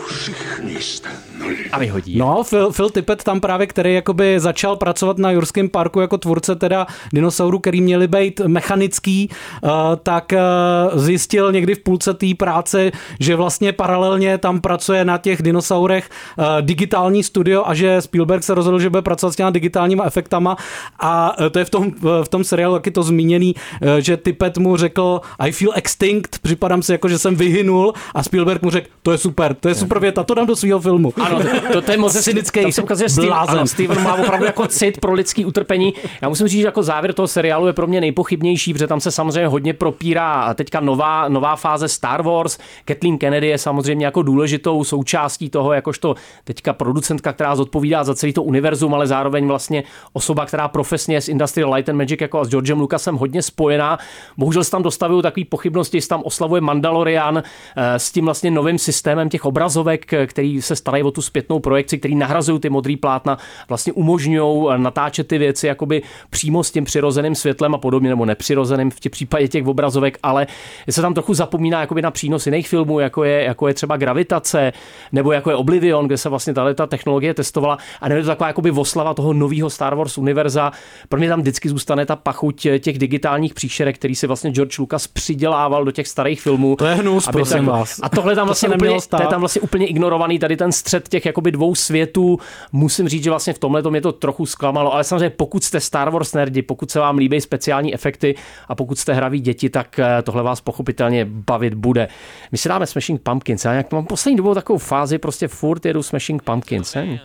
Všichni 0.06 0.80
jste. 0.80 1.29
A 1.72 1.78
vyhodí. 1.78 2.18
No, 2.18 2.42
Phil, 2.44 2.72
Phil 2.72 2.90
Tippett 2.90 3.24
tam 3.24 3.40
právě, 3.40 3.66
který 3.66 3.94
jakoby 3.94 4.40
začal 4.40 4.76
pracovat 4.76 5.18
na 5.18 5.30
Jurském 5.30 5.68
parku 5.68 6.00
jako 6.00 6.18
tvůrce 6.18 6.56
teda 6.56 6.86
dinosaurů, 7.12 7.58
který 7.58 7.80
měli 7.80 8.08
být 8.08 8.40
mechanický, 8.46 9.30
uh, 9.62 9.70
tak 10.02 10.32
uh, 10.32 10.98
zjistil 10.98 11.52
někdy 11.52 11.74
v 11.74 11.78
půlce 11.78 12.14
té 12.14 12.26
práce, 12.38 12.92
že 13.20 13.36
vlastně 13.36 13.72
paralelně 13.72 14.38
tam 14.38 14.60
pracuje 14.60 15.04
na 15.04 15.18
těch 15.18 15.42
dinosaurech 15.42 16.10
uh, 16.38 16.44
digitální 16.60 17.22
studio 17.22 17.62
a 17.66 17.74
že 17.74 18.00
Spielberg 18.00 18.42
se 18.42 18.54
rozhodl, 18.54 18.78
že 18.78 18.90
bude 18.90 19.02
pracovat 19.02 19.32
s 19.32 19.36
těma 19.36 19.50
digitálníma 19.50 20.04
efektama 20.04 20.56
a 21.00 21.36
to 21.50 21.58
je 21.58 21.64
v 21.64 21.70
tom, 21.70 21.92
v 22.22 22.28
tom 22.28 22.44
seriálu 22.44 22.74
taky 22.74 22.90
to 22.90 23.02
zmíněný, 23.02 23.54
že 23.98 24.16
Tippett 24.16 24.58
mu 24.58 24.76
řekl 24.76 25.20
I 25.38 25.52
feel 25.52 25.72
extinct, 25.74 26.38
připadám 26.42 26.82
si 26.82 26.92
jako, 26.92 27.08
že 27.08 27.18
jsem 27.18 27.36
vyhynul 27.36 27.94
a 28.14 28.22
Spielberg 28.22 28.62
mu 28.62 28.70
řekl, 28.70 28.86
to 29.02 29.12
je 29.12 29.18
super, 29.18 29.54
to 29.54 29.68
je 29.68 29.74
super 29.74 29.98
věta, 29.98 30.22
to 30.22 30.34
dám 30.34 30.46
do 30.46 30.56
svého 30.56 30.80
filmu. 30.80 31.12
Ano, 31.30 31.60
to, 31.72 31.82
to, 31.82 31.92
je 31.92 31.98
moc 31.98 32.20
Cynický 32.20 32.62
Tam 32.62 32.72
se 32.72 32.82
ukazuje, 32.82 33.08
Steve, 33.08 33.26
blázen. 33.26 33.66
Steven 33.66 34.02
má 34.02 34.14
opravdu 34.14 34.44
jako 34.44 34.66
cit 34.66 35.00
pro 35.00 35.12
lidský 35.12 35.44
utrpení. 35.44 35.94
Já 36.22 36.28
musím 36.28 36.48
říct, 36.48 36.60
že 36.60 36.66
jako 36.66 36.82
závěr 36.82 37.12
toho 37.12 37.28
seriálu 37.28 37.66
je 37.66 37.72
pro 37.72 37.86
mě 37.86 38.00
nejpochybnější, 38.00 38.72
protože 38.72 38.86
tam 38.86 39.00
se 39.00 39.10
samozřejmě 39.10 39.46
hodně 39.46 39.74
propírá 39.74 40.54
teďka 40.54 40.80
nová, 40.80 41.28
nová 41.28 41.56
fáze 41.56 41.88
Star 41.88 42.22
Wars. 42.22 42.58
Kathleen 42.84 43.18
Kennedy 43.18 43.46
je 43.46 43.58
samozřejmě 43.58 44.06
jako 44.06 44.22
důležitou 44.22 44.84
součástí 44.84 45.50
toho, 45.50 45.72
jakožto 45.72 46.14
teďka 46.44 46.72
producentka, 46.72 47.32
která 47.32 47.56
zodpovídá 47.56 48.04
za 48.04 48.14
celý 48.14 48.32
to 48.32 48.42
univerzum, 48.42 48.94
ale 48.94 49.06
zároveň 49.06 49.46
vlastně 49.46 49.84
osoba, 50.12 50.46
která 50.46 50.68
profesně 50.68 51.20
s 51.20 51.28
Industrial 51.28 51.74
Light 51.74 51.88
and 51.88 51.96
Magic 51.96 52.20
jako 52.20 52.40
a 52.40 52.44
s 52.44 52.48
Georgem 52.48 52.80
Lucasem 52.80 53.16
hodně 53.16 53.42
spojená. 53.42 53.98
Bohužel 54.36 54.64
se 54.64 54.70
tam 54.70 54.82
dostavují 54.82 55.22
takové 55.22 55.44
pochybnosti, 55.44 55.96
jestli 55.96 56.08
tam 56.08 56.22
oslavuje 56.24 56.60
Mandalorian 56.60 57.42
eh, 57.76 57.98
s 57.98 58.12
tím 58.12 58.24
vlastně 58.24 58.50
novým 58.50 58.78
systémem 58.78 59.28
těch 59.28 59.44
obrazovek, 59.44 60.14
který 60.26 60.62
se 60.62 60.76
starají 60.76 61.02
o 61.02 61.10
tu 61.10 61.19
zpětnou 61.22 61.58
projekci, 61.58 61.98
který 61.98 62.14
nahrazují 62.14 62.60
ty 62.60 62.70
modrý 62.70 62.96
plátna, 62.96 63.38
vlastně 63.68 63.92
umožňují 63.92 64.68
natáčet 64.76 65.28
ty 65.28 65.38
věci 65.38 65.66
jakoby 65.66 66.02
přímo 66.30 66.64
s 66.64 66.70
tím 66.70 66.84
přirozeným 66.84 67.34
světlem 67.34 67.74
a 67.74 67.78
podobně, 67.78 68.08
nebo 68.08 68.24
nepřirozeným 68.26 68.90
v 68.90 69.00
těch 69.00 69.12
případě 69.12 69.48
těch 69.48 69.66
obrazovek, 69.66 70.18
ale 70.22 70.46
se 70.90 71.02
tam 71.02 71.14
trochu 71.14 71.34
zapomíná 71.34 71.80
jakoby 71.80 72.02
na 72.02 72.10
přínos 72.10 72.46
jiných 72.46 72.68
filmů, 72.68 73.00
jako 73.00 73.24
je, 73.24 73.44
jako 73.44 73.68
je 73.68 73.74
třeba 73.74 73.96
Gravitace, 73.96 74.72
nebo 75.12 75.32
jako 75.32 75.50
je 75.50 75.56
Oblivion, 75.56 76.06
kde 76.06 76.16
se 76.18 76.28
vlastně 76.28 76.54
tahle 76.54 76.74
ta 76.74 76.86
technologie 76.86 77.34
testovala 77.34 77.78
a 78.00 78.08
nebo 78.08 78.16
je 78.16 78.22
to 78.22 78.28
taková 78.28 78.46
jakoby 78.46 78.70
oslava 78.70 79.14
toho 79.14 79.32
nového 79.32 79.70
Star 79.70 79.94
Wars 79.94 80.18
univerza. 80.18 80.72
Pro 81.08 81.18
mě 81.18 81.28
tam 81.28 81.40
vždycky 81.40 81.68
zůstane 81.68 82.06
ta 82.06 82.16
pachuť 82.16 82.66
těch 82.80 82.98
digitálních 82.98 83.54
příšerek, 83.54 83.96
který 83.96 84.14
si 84.14 84.26
vlastně 84.26 84.50
George 84.50 84.78
Lucas 84.78 85.06
přidělával 85.06 85.84
do 85.84 85.90
těch 85.90 86.08
starých 86.08 86.40
filmů. 86.40 86.76
To 86.76 86.86
je 86.86 86.94
hnus, 86.94 87.28
prosím 87.32 87.58
tak- 87.58 87.66
vás. 87.66 88.00
A 88.02 88.08
tohle 88.08 88.34
tam 88.34 88.46
vlastně 88.46 88.68
úplně, 88.68 88.82
nemělo 88.82 89.00
stát. 89.00 89.16
to 89.16 89.22
je 89.22 89.28
tam 89.28 89.40
vlastně 89.40 89.60
úplně 89.60 89.86
ignorovaný, 89.86 90.38
tady 90.38 90.56
ten 90.56 90.72
střed 90.72 91.08
těch 91.10 91.26
jakoby 91.26 91.52
dvou 91.52 91.74
světů. 91.74 92.38
Musím 92.72 93.08
říct, 93.08 93.24
že 93.24 93.30
vlastně 93.30 93.52
v 93.52 93.58
tomhle 93.58 93.82
mě 93.90 94.00
to 94.00 94.12
trochu 94.12 94.46
zklamalo, 94.46 94.94
ale 94.94 95.04
samozřejmě 95.04 95.30
pokud 95.30 95.64
jste 95.64 95.80
Star 95.80 96.10
Wars 96.10 96.34
nerdi, 96.34 96.62
pokud 96.62 96.90
se 96.90 96.98
vám 97.00 97.18
líbí 97.18 97.40
speciální 97.40 97.94
efekty 97.94 98.34
a 98.68 98.74
pokud 98.74 98.98
jste 98.98 99.14
hraví 99.14 99.40
děti, 99.40 99.70
tak 99.70 99.98
eh, 99.98 100.22
tohle 100.22 100.42
vás 100.42 100.60
pochopitelně 100.60 101.24
bavit 101.24 101.74
bude. 101.74 102.08
My 102.52 102.58
si 102.58 102.68
dáme 102.68 102.86
Smashing 102.86 103.20
Pumpkins. 103.20 103.64
Já 103.64 103.84
mám 103.92 104.06
poslední 104.06 104.36
dobou 104.36 104.54
takovou 104.54 104.78
fázi, 104.78 105.18
prostě 105.18 105.48
furt 105.48 105.84
jedu 105.84 106.02
Smashing 106.02 106.42
Pumpkins. 106.42 106.94
Ne? 106.94 107.20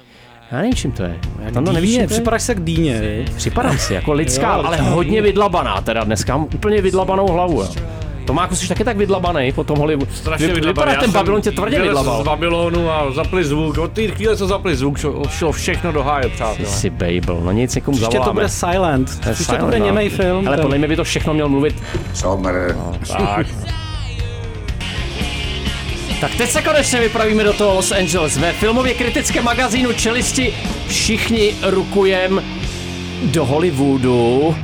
Já 0.51 0.57
nevím, 0.57 0.73
čím 0.73 0.91
to 0.91 1.03
je. 1.03 1.19
Tam 1.53 1.65
to 1.65 1.71
nevíš, 1.71 1.97
to 1.97 2.07
připadáš 2.07 2.43
se 2.43 2.55
k 2.55 2.59
dýně? 2.59 3.25
Připadám 3.37 3.77
si 3.77 3.93
jako 3.93 4.13
lidská, 4.13 4.57
Jo, 4.57 4.63
ale 4.65 4.77
hodně 4.77 5.21
vydlabaná 5.21 5.81
teda 5.81 6.03
dneska. 6.03 6.37
Mám 6.37 6.47
úplně 6.55 6.81
vydlabanou 6.81 7.27
hlavu. 7.27 7.61
Jo. 7.61 7.67
Tomáku, 8.25 8.55
jsi 8.55 8.67
taky 8.67 8.83
tak 8.83 8.97
vydlabaný 8.97 9.51
po 9.51 9.63
tom 9.63 9.77
Hollywoodu. 9.77 10.11
Strašně 10.13 10.47
Vy- 10.47 10.53
vydlabaný. 10.53 10.73
Vypadá, 10.73 10.91
Já 10.91 10.99
ten 10.99 11.11
jsem 11.11 11.19
Babylon 11.19 11.41
tě 11.41 11.51
tvrdě 11.51 11.81
vydlabal. 11.81 12.21
z 12.21 12.25
Babylonu 12.25 12.89
a 12.91 13.11
zapli 13.11 13.43
zvuk. 13.45 13.77
Od 13.77 13.91
té 13.91 14.07
chvíle, 14.07 14.37
co 14.37 14.47
zapli 14.47 14.75
zvuk, 14.75 14.97
šlo, 14.97 15.23
šlo 15.29 15.51
všechno 15.51 15.91
do 15.91 16.03
háje, 16.03 16.29
přátelé. 16.29 16.69
Jsi 16.69 16.89
Babel, 16.89 17.41
no 17.43 17.51
nic, 17.51 17.75
někomu 17.75 17.97
Příště 17.97 18.19
to 18.19 18.33
bude 18.33 18.49
silent. 18.49 19.19
To 19.23 19.29
je 19.29 19.35
Příště 19.35 19.51
to 19.51 19.55
silent, 19.57 19.65
bude 19.65 19.79
no. 19.79 19.85
němej 19.85 20.09
film. 20.09 20.47
Ale 20.47 20.57
podle 20.57 20.77
mě 20.77 20.87
by 20.87 20.95
to 20.95 21.03
všechno 21.03 21.33
měl 21.33 21.49
mluvit. 21.49 21.83
Somr. 22.13 22.75
Tak. 23.07 23.47
Tak 26.21 26.35
teď 26.35 26.49
se 26.49 26.61
konečně 26.61 26.99
vypravíme 26.99 27.43
do 27.43 27.53
toho 27.53 27.73
Los 27.75 27.91
Angeles. 27.91 28.37
Ve 28.37 28.51
filmově 28.51 28.93
kritickém 28.93 29.43
magazínu 29.43 29.93
Čelisti 29.93 30.53
všichni 30.87 31.53
rukujem 31.63 32.43
do 33.23 33.45
Hollywoodu. 33.45 34.55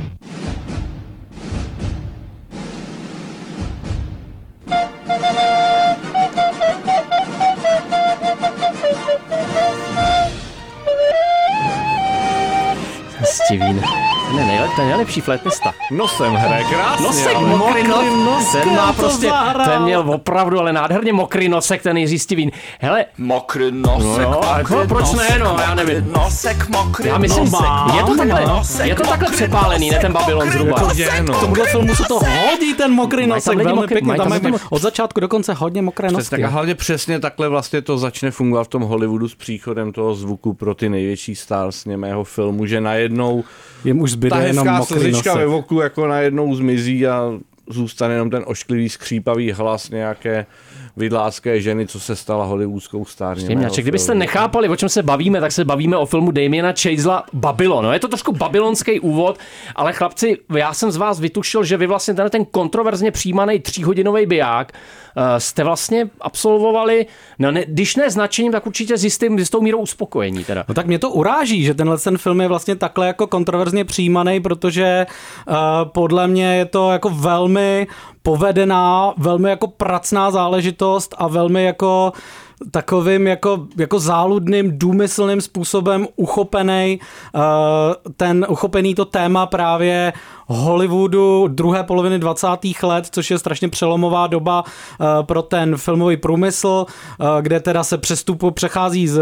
Ten 14.76 14.88
nejlepší 14.88 15.20
flétnista. 15.20 15.72
Nosem 15.90 16.32
hraje 16.34 16.64
krásně. 16.64 17.06
Nosek 17.06 17.34
ale- 17.36 17.48
mokrý 17.48 17.88
nos, 17.88 18.04
noskem 18.24 18.62
ten 18.62 18.76
má 18.76 18.92
to 18.92 19.02
prostě, 19.02 19.26
zahrál. 19.28 19.66
ten 19.66 19.82
měl 19.82 20.04
opravdu, 20.10 20.60
ale 20.60 20.72
nádherně 20.72 21.12
mokrý 21.12 21.48
nosek, 21.48 21.82
ten 21.82 21.96
Jiří 21.96 22.18
Stivín. 22.18 22.50
Hele, 22.80 23.04
Mokrý 23.18 23.72
nosek, 23.72 24.22
No, 24.22 24.30
mokrý 24.30 24.48
jako 24.58 24.88
proč 24.88 25.12
ne, 25.12 25.38
no, 25.38 25.56
já 25.60 25.74
nevím. 25.74 26.12
Nosek, 26.12 26.68
mokrý 26.68 27.08
já 27.08 27.18
myslím, 27.18 27.44
nosek. 27.44 27.66
je 27.96 28.02
to 28.02 28.16
takhle, 28.16 28.46
Nosek, 28.46 28.86
je 28.86 28.94
to 28.94 29.02
takhle 29.02 29.28
mokrý 29.28 29.36
přepálený, 29.36 29.90
ne 29.90 29.96
nosek, 29.96 30.02
ten 30.02 30.12
Babylon 30.12 30.44
mokrý 30.46 30.58
zhruba. 30.58 30.80
nosek, 30.80 30.98
Je, 30.98 31.22
no. 31.22 31.34
K 31.34 31.40
tomuhle 31.40 31.66
filmu 31.66 31.94
se 31.94 32.02
to 32.08 32.14
hodí, 32.14 32.74
ten 32.74 32.90
mokrý 32.92 33.26
nosek, 33.26 33.56
velmi 33.58 33.72
mokrý- 33.82 34.16
Tam 34.16 34.40
tam 34.40 34.54
od 34.70 34.82
začátku 34.82 35.20
do 35.20 35.28
konce 35.28 35.52
hodně 35.54 35.82
mokré 35.82 36.10
nosky. 36.10 36.30
tak 36.30 36.42
a 36.42 36.48
hlavně 36.48 36.74
přesně 36.74 37.20
takhle 37.20 37.48
vlastně 37.48 37.82
to 37.82 37.98
začne 37.98 38.30
fungovat 38.30 38.64
v 38.64 38.68
tom 38.68 38.82
Hollywoodu 38.82 39.28
s 39.28 39.34
příchodem 39.34 39.92
toho 39.92 40.14
zvuku 40.14 40.54
pro 40.54 40.74
ty 40.74 40.88
největší 40.88 41.34
stars 41.34 41.84
němého 41.84 42.24
filmu, 42.24 42.66
že 42.66 42.80
najednou 42.80 43.44
Jim 43.84 44.00
už 44.00 44.10
zbyde 44.10 44.30
ta 44.36 44.42
jenom 44.64 44.82
slzička 44.82 45.34
ve 45.34 45.46
voku 45.46 45.80
jako 45.80 46.06
najednou 46.06 46.54
zmizí 46.54 47.06
a 47.06 47.32
zůstane 47.66 48.14
jenom 48.14 48.30
ten 48.30 48.42
ošklivý 48.46 48.88
skřípavý 48.88 49.52
hlas 49.52 49.90
nějaké 49.90 50.46
vidlácké 50.96 51.60
ženy, 51.60 51.86
co 51.86 52.00
se 52.00 52.16
stala 52.16 52.44
hollywoodskou. 52.44 53.04
Štěmňáček, 53.38 53.84
kdybyste 53.84 54.14
nechápali, 54.14 54.68
o 54.68 54.76
čem 54.76 54.88
se 54.88 55.02
bavíme, 55.02 55.40
tak 55.40 55.52
se 55.52 55.64
bavíme 55.64 55.96
o 55.96 56.06
filmu 56.06 56.30
Damiena 56.30 56.72
Chazela 56.82 57.24
Babylon. 57.32 57.84
No, 57.84 57.92
je 57.92 58.00
to 58.00 58.08
trošku 58.08 58.32
babylonský 58.32 59.00
úvod, 59.00 59.38
ale 59.74 59.92
chlapci, 59.92 60.38
já 60.56 60.74
jsem 60.74 60.90
z 60.90 60.96
vás 60.96 61.20
vytušil, 61.20 61.64
že 61.64 61.76
vy 61.76 61.86
vlastně 61.86 62.14
ten, 62.14 62.30
ten 62.30 62.44
kontroverzně 62.44 63.10
přijímaný 63.10 63.60
tříhodinový 63.60 64.26
biják 64.26 64.72
jste 65.38 65.64
vlastně 65.64 66.10
absolvovali, 66.20 67.06
no 67.38 67.50
ne, 67.50 67.64
když 67.68 67.96
ne 67.96 68.10
značením, 68.10 68.52
tak 68.52 68.66
určitě 68.66 68.98
s, 68.98 69.04
jistým, 69.04 69.38
s 69.38 69.40
jistou 69.40 69.60
mírou 69.60 69.78
uspokojení. 69.78 70.44
Teda. 70.44 70.64
No 70.68 70.74
tak 70.74 70.86
mě 70.86 70.98
to 70.98 71.10
uráží, 71.10 71.64
že 71.64 71.74
tenhle 71.74 71.98
ten 71.98 72.18
film 72.18 72.40
je 72.40 72.48
vlastně 72.48 72.76
takhle 72.76 73.06
jako 73.06 73.26
kontroverzně 73.26 73.84
přijímaný, 73.84 74.40
protože 74.40 75.06
uh, 75.48 75.54
podle 75.84 76.28
mě 76.28 76.56
je 76.56 76.64
to 76.64 76.90
jako 76.92 77.10
velmi 77.10 77.86
povedená, 78.22 79.14
velmi 79.16 79.50
jako 79.50 79.66
pracná 79.66 80.30
záležitost 80.30 81.14
a 81.18 81.28
velmi 81.28 81.64
jako 81.64 82.12
takovým 82.70 83.26
jako, 83.26 83.66
jako 83.76 83.98
záludným, 83.98 84.78
důmyslným 84.78 85.40
způsobem 85.40 86.06
uchopený 86.16 87.00
uh, 87.34 87.40
ten 88.16 88.46
uchopený 88.48 88.94
to 88.94 89.04
téma 89.04 89.46
právě 89.46 90.12
Hollywoodu 90.52 91.48
druhé 91.48 91.82
poloviny 91.82 92.18
20. 92.18 92.46
let, 92.82 93.06
což 93.10 93.30
je 93.30 93.38
strašně 93.38 93.68
přelomová 93.68 94.26
doba 94.26 94.62
uh, 94.62 95.06
pro 95.26 95.42
ten 95.42 95.76
filmový 95.76 96.16
průmysl, 96.16 96.86
uh, 96.86 97.26
kde 97.40 97.60
teda 97.60 97.84
se 97.84 97.98
přestupu 97.98 98.50
přechází 98.50 99.08
z, 99.08 99.20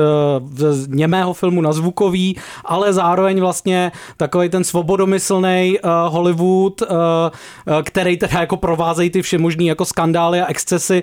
z 0.70 0.88
němého 0.88 1.32
filmu 1.32 1.60
na 1.60 1.72
zvukový, 1.72 2.36
ale 2.64 2.92
zároveň 2.92 3.40
vlastně 3.40 3.92
takový 4.16 4.48
ten 4.48 4.64
svobodomyslný 4.64 5.78
uh, 5.84 5.90
Hollywood, 6.12 6.82
který 7.84 8.16
teda 8.16 8.40
jako 8.40 8.56
provázejí 8.56 9.10
ty 9.10 9.22
všemožný 9.22 9.66
jako 9.66 9.84
skandály 9.84 10.40
a 10.40 10.46
excesy, 10.46 11.02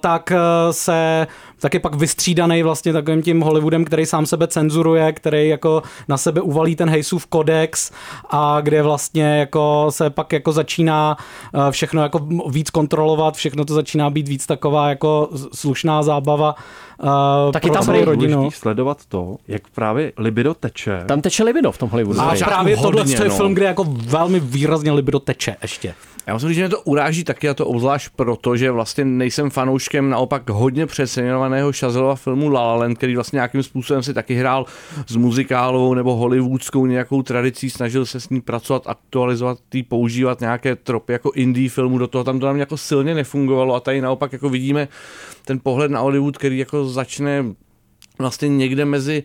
tak 0.00 0.32
se 0.70 1.26
tak 1.62 1.74
je 1.74 1.80
pak 1.80 1.94
vystřídaný 1.94 2.62
vlastně 2.62 2.92
takovým 2.92 3.22
tím 3.22 3.40
Hollywoodem, 3.40 3.84
který 3.84 4.06
sám 4.06 4.26
sebe 4.26 4.46
cenzuruje, 4.46 5.12
který 5.12 5.48
jako 5.48 5.82
na 6.08 6.16
sebe 6.16 6.40
uvalí 6.40 6.76
ten 6.76 6.90
Hejsův 6.90 7.26
kodex 7.26 7.90
a 8.30 8.60
kde 8.60 8.82
vlastně 8.82 9.38
jako 9.38 9.61
se 9.90 10.10
pak 10.10 10.32
jako 10.32 10.52
začíná 10.52 11.16
eh, 11.54 11.70
všechno 11.70 12.02
jako 12.02 12.18
víc 12.48 12.70
kontrolovat, 12.70 13.34
všechno 13.36 13.64
to 13.64 13.74
začíná 13.74 14.10
být 14.10 14.28
víc 14.28 14.46
taková 14.46 14.88
jako 14.88 15.28
slušná 15.54 16.02
zábava 16.02 16.54
Uh, 17.02 17.52
Taky 17.52 17.70
tam 17.70 17.94
je 17.94 18.04
rodinu. 18.04 18.50
sledovat 18.50 18.98
to, 19.08 19.36
jak 19.48 19.62
právě 19.74 20.12
libido 20.16 20.54
teče. 20.54 21.04
Tam 21.06 21.20
teče 21.20 21.44
libido 21.44 21.72
v 21.72 21.78
tom 21.78 21.90
Hollywoodu. 21.90 22.20
A 22.20 22.34
právě 22.44 22.76
tohle 22.76 23.04
je 23.08 23.28
no. 23.28 23.36
film, 23.36 23.54
kde 23.54 23.66
jako 23.66 23.84
velmi 23.88 24.40
výrazně 24.40 24.92
libido 24.92 25.18
teče 25.18 25.56
ještě. 25.62 25.94
Já 26.26 26.34
myslím, 26.34 26.52
že 26.52 26.60
mě 26.60 26.68
to 26.68 26.80
uráží 26.80 27.24
taky 27.24 27.48
a 27.48 27.54
to 27.54 27.66
obzvlášť 27.66 28.12
proto, 28.16 28.56
že 28.56 28.70
vlastně 28.70 29.04
nejsem 29.04 29.50
fanouškem 29.50 30.10
naopak 30.10 30.50
hodně 30.50 30.86
přeceňovaného 30.86 31.72
Šazelova 31.72 32.14
filmu 32.14 32.48
La 32.48 32.66
La 32.66 32.74
Land, 32.74 32.98
který 32.98 33.14
vlastně 33.14 33.36
nějakým 33.36 33.62
způsobem 33.62 34.02
si 34.02 34.14
taky 34.14 34.34
hrál 34.34 34.66
s 35.06 35.16
muzikálovou 35.16 35.94
nebo 35.94 36.16
hollywoodskou 36.16 36.86
nějakou 36.86 37.22
tradicí, 37.22 37.70
snažil 37.70 38.06
se 38.06 38.20
s 38.20 38.28
ní 38.28 38.40
pracovat, 38.40 38.82
aktualizovat, 38.86 39.58
tý, 39.68 39.82
používat 39.82 40.40
nějaké 40.40 40.76
tropy 40.76 41.12
jako 41.12 41.30
indie 41.34 41.70
filmu, 41.70 41.98
do 41.98 42.06
toho 42.06 42.24
tam 42.24 42.40
to 42.40 42.46
nám 42.46 42.56
jako 42.56 42.76
silně 42.76 43.14
nefungovalo 43.14 43.74
a 43.74 43.80
tady 43.80 44.00
naopak 44.00 44.32
jako 44.32 44.48
vidíme 44.48 44.88
ten 45.44 45.60
pohled 45.62 45.90
na 45.90 46.00
Hollywood, 46.00 46.38
který 46.38 46.58
jako 46.58 46.88
začne 46.88 47.44
vlastně 48.18 48.48
někde 48.48 48.84
mezi 48.84 49.22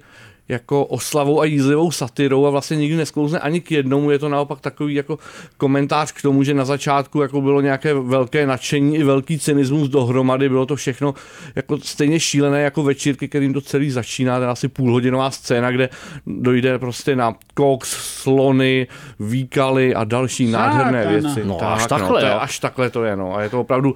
jako 0.49 0.85
oslavou 0.85 1.41
a 1.41 1.45
jízlivou 1.45 1.91
satirou 1.91 2.45
a 2.45 2.49
vlastně 2.49 2.77
nikdy 2.77 2.97
nesklouzne 2.97 3.39
ani 3.39 3.61
k 3.61 3.71
jednomu. 3.71 4.11
Je 4.11 4.19
to 4.19 4.29
naopak 4.29 4.61
takový 4.61 4.93
jako 4.93 5.19
komentář 5.57 6.11
k 6.11 6.21
tomu, 6.21 6.43
že 6.43 6.53
na 6.53 6.65
začátku 6.65 7.21
jako 7.21 7.41
bylo 7.41 7.61
nějaké 7.61 7.93
velké 7.93 8.47
nadšení 8.47 8.97
i 8.97 9.03
velký 9.03 9.39
cynismus 9.39 9.89
dohromady. 9.89 10.49
Bylo 10.49 10.65
to 10.65 10.75
všechno 10.75 11.13
jako 11.55 11.77
stejně 11.77 12.19
šílené 12.19 12.61
jako 12.61 12.83
večírky, 12.83 13.27
kterým 13.27 13.53
to 13.53 13.61
celý 13.61 13.91
začíná. 13.91 14.39
Teda 14.39 14.51
asi 14.51 14.67
půlhodinová 14.67 15.31
scéna, 15.31 15.71
kde 15.71 15.89
dojde 16.27 16.79
prostě 16.79 17.15
na 17.15 17.35
koks, 17.53 17.89
slony, 17.89 18.87
výkaly 19.19 19.95
a 19.95 20.03
další 20.03 20.51
Sáka, 20.51 20.67
nádherné 20.67 21.07
věci. 21.07 21.45
No, 21.45 21.55
tak, 21.55 21.69
až 21.69 21.81
no, 21.81 21.87
takhle, 21.87 22.09
no, 22.09 22.19
to 22.19 22.25
je, 22.25 22.33
až 22.33 22.59
takhle 22.59 22.89
to 22.89 23.03
je. 23.03 23.15
No. 23.15 23.35
A 23.35 23.41
je 23.41 23.49
to 23.49 23.61
opravdu 23.61 23.95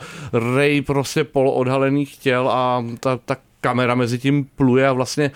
rej 0.56 0.82
prostě 0.82 1.24
poloodhalených 1.24 2.18
těl 2.18 2.50
a 2.50 2.86
ta, 3.00 3.20
ta 3.26 3.38
kamera 3.62 3.96
mezi 3.96 4.20
tím 4.20 4.46
pluje 4.56 4.88
a 4.88 4.94
vlastně 4.94 5.32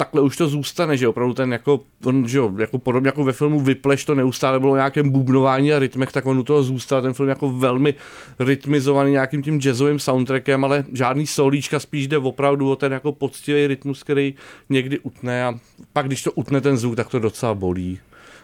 takhle 0.00 0.20
už 0.20 0.36
to 0.36 0.48
zůstane, 0.48 0.96
že 0.96 1.08
opravdu 1.08 1.34
ten 1.34 1.52
jako, 1.52 1.80
on, 2.04 2.28
že 2.28 2.38
jo, 2.38 2.52
jako 2.58 2.78
podobně 2.78 3.08
jako 3.08 3.24
ve 3.24 3.32
filmu 3.32 3.60
Vypleš 3.60 4.04
to 4.04 4.14
neustále 4.14 4.60
bylo 4.60 4.76
nějakém 4.76 5.10
bubnování 5.10 5.72
a 5.72 5.78
rytmech, 5.78 6.12
tak 6.12 6.26
on 6.26 6.38
u 6.38 6.42
toho 6.42 6.62
zůstal 6.62 7.02
ten 7.02 7.12
film 7.12 7.28
jako 7.28 7.52
velmi 7.52 7.94
rytmizovaný 8.38 9.12
nějakým 9.12 9.42
tím 9.42 9.60
jazzovým 9.60 9.98
soundtrackem, 9.98 10.64
ale 10.64 10.84
žádný 10.92 11.26
solíčka, 11.26 11.80
spíš 11.80 12.08
jde 12.08 12.18
opravdu 12.18 12.70
o 12.70 12.76
ten 12.76 12.92
jako 12.92 13.12
poctivý 13.12 13.66
rytmus, 13.66 14.02
který 14.02 14.34
někdy 14.68 14.98
utne 14.98 15.44
a 15.44 15.54
pak 15.92 16.06
když 16.06 16.22
to 16.22 16.32
utne 16.32 16.60
ten 16.60 16.76
zvuk, 16.76 16.96
tak 16.96 17.08
to 17.08 17.18
docela 17.18 17.54
bolí 17.54 17.98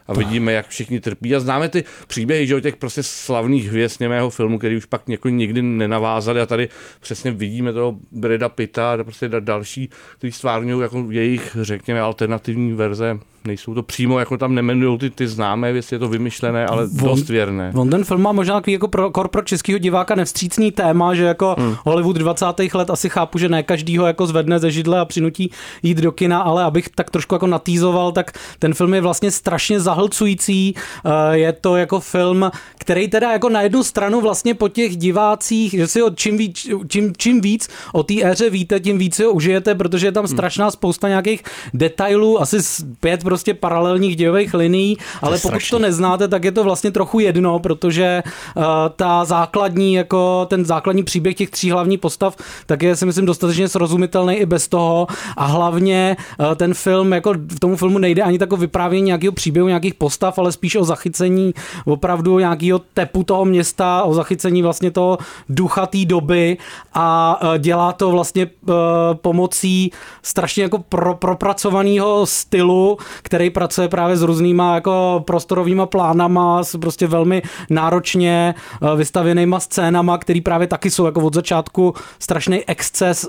a 0.09 0.15
vidíme, 0.15 0.53
jak 0.53 0.69
všichni 0.69 1.01
trpí. 1.01 1.35
A 1.35 1.41
známe 1.41 1.69
ty 1.69 1.85
příběhy, 2.07 2.47
že 2.47 2.57
o 2.57 2.61
těch 2.61 2.77
prostě 2.77 3.03
slavných 3.03 3.69
hvězd 3.69 4.01
němého 4.01 4.31
filmu, 4.31 4.59
který 4.59 4.77
už 4.77 4.85
pak 4.85 5.09
někoho 5.09 5.33
nikdy 5.33 5.63
nenavázali 5.63 6.41
a 6.41 6.47
tady 6.47 6.69
přesně 7.01 7.31
vidíme 7.31 7.73
toho 7.73 7.97
Breda 8.13 8.49
Pitta 8.49 8.93
a 8.93 9.05
prostě 9.05 9.29
další, 9.41 9.91
kteří 10.19 10.33
stvárňují 10.33 10.83
jako 10.83 11.07
jejich, 11.11 11.57
řekněme, 11.61 12.01
alternativní 12.01 12.73
verze 12.73 13.19
nejsou 13.47 13.75
to 13.75 13.83
přímo, 13.83 14.19
jako 14.19 14.39
tam 14.39 14.55
nemenují 14.55 14.99
ty, 14.99 15.11
ty 15.11 15.29
známé 15.29 15.73
věci, 15.73 15.95
je 15.95 15.99
to 15.99 16.09
vymyšlené, 16.09 16.67
ale 16.67 16.85
on, 16.85 16.97
dost 16.97 17.29
věrné. 17.29 17.73
On 17.75 17.91
ten 17.91 18.05
film 18.05 18.23
má 18.23 18.33
možná 18.33 18.55
takový 18.55 18.73
jako 18.73 18.89
pro, 18.89 19.11
kor 19.11 19.29
pro 19.29 19.43
českého 19.43 19.79
diváka 19.79 20.15
nevstřícný 20.15 20.73
téma, 20.73 21.15
že 21.15 21.25
jako 21.25 21.55
hmm. 21.59 21.77
Hollywood 21.85 22.17
20. 22.17 22.47
let 22.75 22.91
asi 22.91 23.09
chápu, 23.09 23.39
že 23.39 23.49
ne 23.49 23.63
každý 23.63 23.99
ho 23.99 24.07
jako 24.07 24.27
zvedne 24.27 24.59
ze 24.59 24.71
židle 24.71 25.01
a 25.01 25.05
přinutí 25.05 25.51
jít 25.83 25.99
do 25.99 26.13
kina, 26.13 26.41
ale 26.41 26.65
abych 26.65 26.89
tak 26.89 27.11
trošku 27.11 27.35
jako 27.35 27.47
natýzoval, 27.47 28.13
tak 28.13 28.33
ten 28.59 28.75
film 28.75 28.95
je 28.95 29.01
vlastně 29.01 29.31
strašně 29.31 29.81
zahlcující. 29.97 30.75
Eh, 30.77 31.39
je 31.39 31.53
to 31.53 31.77
jako 31.77 32.01
film, 32.01 32.51
který 32.79 33.09
teda 33.09 33.33
jako 33.33 33.49
na 33.49 33.63
jednu 33.63 33.83
stranu 33.83 34.21
vlastně 34.21 34.55
po 34.55 34.69
těch 34.69 34.97
divácích, 34.97 35.73
že 35.73 35.87
si 35.89 36.01
ho 36.01 36.11
čím 36.11 36.39
víc, 36.39 36.69
čím, 36.89 37.13
čím 37.17 37.41
víc 37.41 37.69
o 37.93 38.03
té 38.03 38.15
éře 38.25 38.51
víte, 38.51 38.81
tím 38.81 38.99
víc 38.99 39.15
si 39.15 39.25
ho 39.25 39.33
užijete, 39.33 39.75
protože 39.75 40.07
je 40.07 40.13
tam 40.13 40.25
hmm. 40.25 40.37
strašná 40.37 40.71
spousta 40.71 41.09
nějakých 41.09 41.43
detailů, 41.75 42.41
asi 42.41 42.59
pět 43.01 43.25
prostě 43.25 43.55
paralelních 43.55 44.17
dějových 44.17 44.55
linií, 44.55 44.99
ale 45.23 45.39
pokud 45.39 45.49
strašný. 45.49 45.71
to 45.71 45.79
neznáte, 45.79 46.29
tak 46.29 46.45
je 46.45 46.53
to 46.53 46.65
vlastně 46.65 46.91
trochu 46.91 47.21
jedno, 47.21 47.59
protože 47.59 48.23
uh, 48.23 48.65
ta 48.97 49.25
základní, 49.25 49.95
jako 49.95 50.47
ten 50.51 50.65
základní 50.65 51.03
příběh 51.03 51.35
těch 51.35 51.51
tří 51.51 51.71
hlavních 51.71 52.01
postav, 52.01 52.37
tak 52.67 52.83
je 52.83 52.97
si 52.97 53.07
myslím 53.07 53.27
dostatečně 53.27 53.69
srozumitelný 53.69 54.35
i 54.35 54.47
bez 54.47 54.69
toho 54.69 55.07
a 55.37 55.47
hlavně 55.47 56.17
uh, 56.39 56.55
ten 56.55 56.75
film, 56.75 57.13
jako 57.13 57.33
v 57.33 57.61
tomu 57.61 57.77
filmu 57.77 57.99
nejde 57.99 58.23
ani 58.23 58.39
tako 58.39 58.57
vyprávění 58.57 59.07
nějakého 59.07 59.33
příběhu, 59.33 59.69
nějakých 59.87 59.99
postav, 59.99 60.39
ale 60.39 60.53
spíš 60.53 60.77
o 60.77 60.85
zachycení 60.85 61.55
opravdu 61.85 62.39
nějakého 62.39 62.81
tepu 62.95 63.23
toho 63.23 63.45
města, 63.45 64.03
o 64.03 64.15
zachycení 64.15 64.63
vlastně 64.63 64.91
toho 64.91 65.19
ducha 65.49 65.87
té 65.87 66.05
doby 66.05 66.59
a 66.95 67.39
uh, 67.43 67.59
dělá 67.59 67.93
to 67.93 68.11
vlastně 68.11 68.47
uh, 68.47 68.75
pomocí 69.15 69.91
strašně 70.23 70.63
jako 70.63 70.79
pro, 70.79 71.15
propracovaného 71.15 72.27
stylu, 72.27 72.99
který 73.23 73.51
pracuje 73.51 73.89
právě 73.89 74.17
s 74.17 74.23
různýma 74.23 74.75
jako 74.75 75.23
prostorovýma 75.27 75.87
plánama, 75.87 76.65
s 76.65 76.79
prostě 76.79 77.07
velmi 77.07 77.43
náročně 77.71 78.55
eh, 78.55 78.97
vystavěnýma 78.97 79.61
scénama, 79.61 80.19
který 80.19 80.41
právě 80.41 80.67
taky 80.67 80.91
jsou 80.91 81.07
jako 81.07 81.21
od 81.21 81.35
začátku 81.35 81.95
strašný 82.19 82.65
exces, 82.67 83.29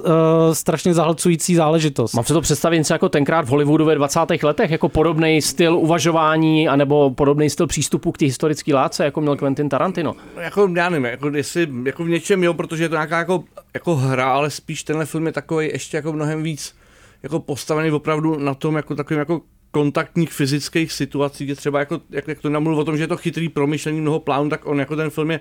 strašně 0.54 0.94
zahlcující 0.94 1.56
záležitost. 1.56 2.14
Mám 2.14 2.26
se 2.26 2.34
to 2.34 2.42
představit 2.42 2.90
jako 2.92 3.10
tenkrát 3.10 3.46
v 3.46 3.50
Hollywoodu 3.50 3.86
ve 3.86 3.96
20. 3.96 4.20
letech, 4.44 4.72
jako 4.72 4.90
podobný 4.90 5.42
styl 5.42 5.78
uvažování, 5.78 6.47
anebo 6.70 7.10
podobný 7.10 7.50
styl 7.50 7.68
přístupu 7.68 8.12
k 8.12 8.18
té 8.18 8.26
historické 8.26 8.76
látce, 8.76 9.06
jako 9.06 9.22
měl 9.22 9.36
Quentin 9.36 9.70
Tarantino. 9.70 10.16
No, 10.36 10.42
jako, 10.42 10.70
já 10.76 10.90
nevím, 10.90 11.06
jako, 11.06 11.28
jestli, 11.28 11.68
jako 11.86 12.04
v 12.04 12.10
něčem 12.10 12.44
jo, 12.44 12.54
protože 12.54 12.84
je 12.84 12.90
to 12.90 12.96
nějaká 12.96 13.18
jako, 13.18 13.44
jako 13.74 13.96
hra, 13.96 14.32
ale 14.32 14.50
spíš 14.50 14.84
tenhle 14.84 15.06
film 15.06 15.26
je 15.26 15.32
takový 15.32 15.68
ještě 15.68 15.98
jako 15.98 16.14
mnohem 16.14 16.44
víc 16.44 16.76
jako 17.24 17.40
postavený 17.40 17.92
opravdu 17.92 18.40
na 18.40 18.54
tom 18.54 18.76
jako 18.76 18.96
takovým 18.96 19.20
jako 19.20 19.42
kontaktních 19.72 20.34
fyzických 20.34 20.92
situací, 20.92 21.46
kde 21.46 21.56
třeba 21.56 21.80
jako, 21.80 22.02
jak, 22.10 22.28
jak 22.28 22.40
to 22.40 22.50
namluvil 22.50 22.80
o 22.80 22.86
tom, 22.86 22.98
že 22.98 23.04
je 23.04 23.08
to 23.08 23.18
chytrý 23.18 23.50
promyšlení 23.50 24.02
mnoho 24.02 24.20
plánů, 24.20 24.50
tak 24.50 24.66
on 24.66 24.80
jako 24.80 24.96
ten 24.96 25.10
film 25.10 25.32
je 25.32 25.40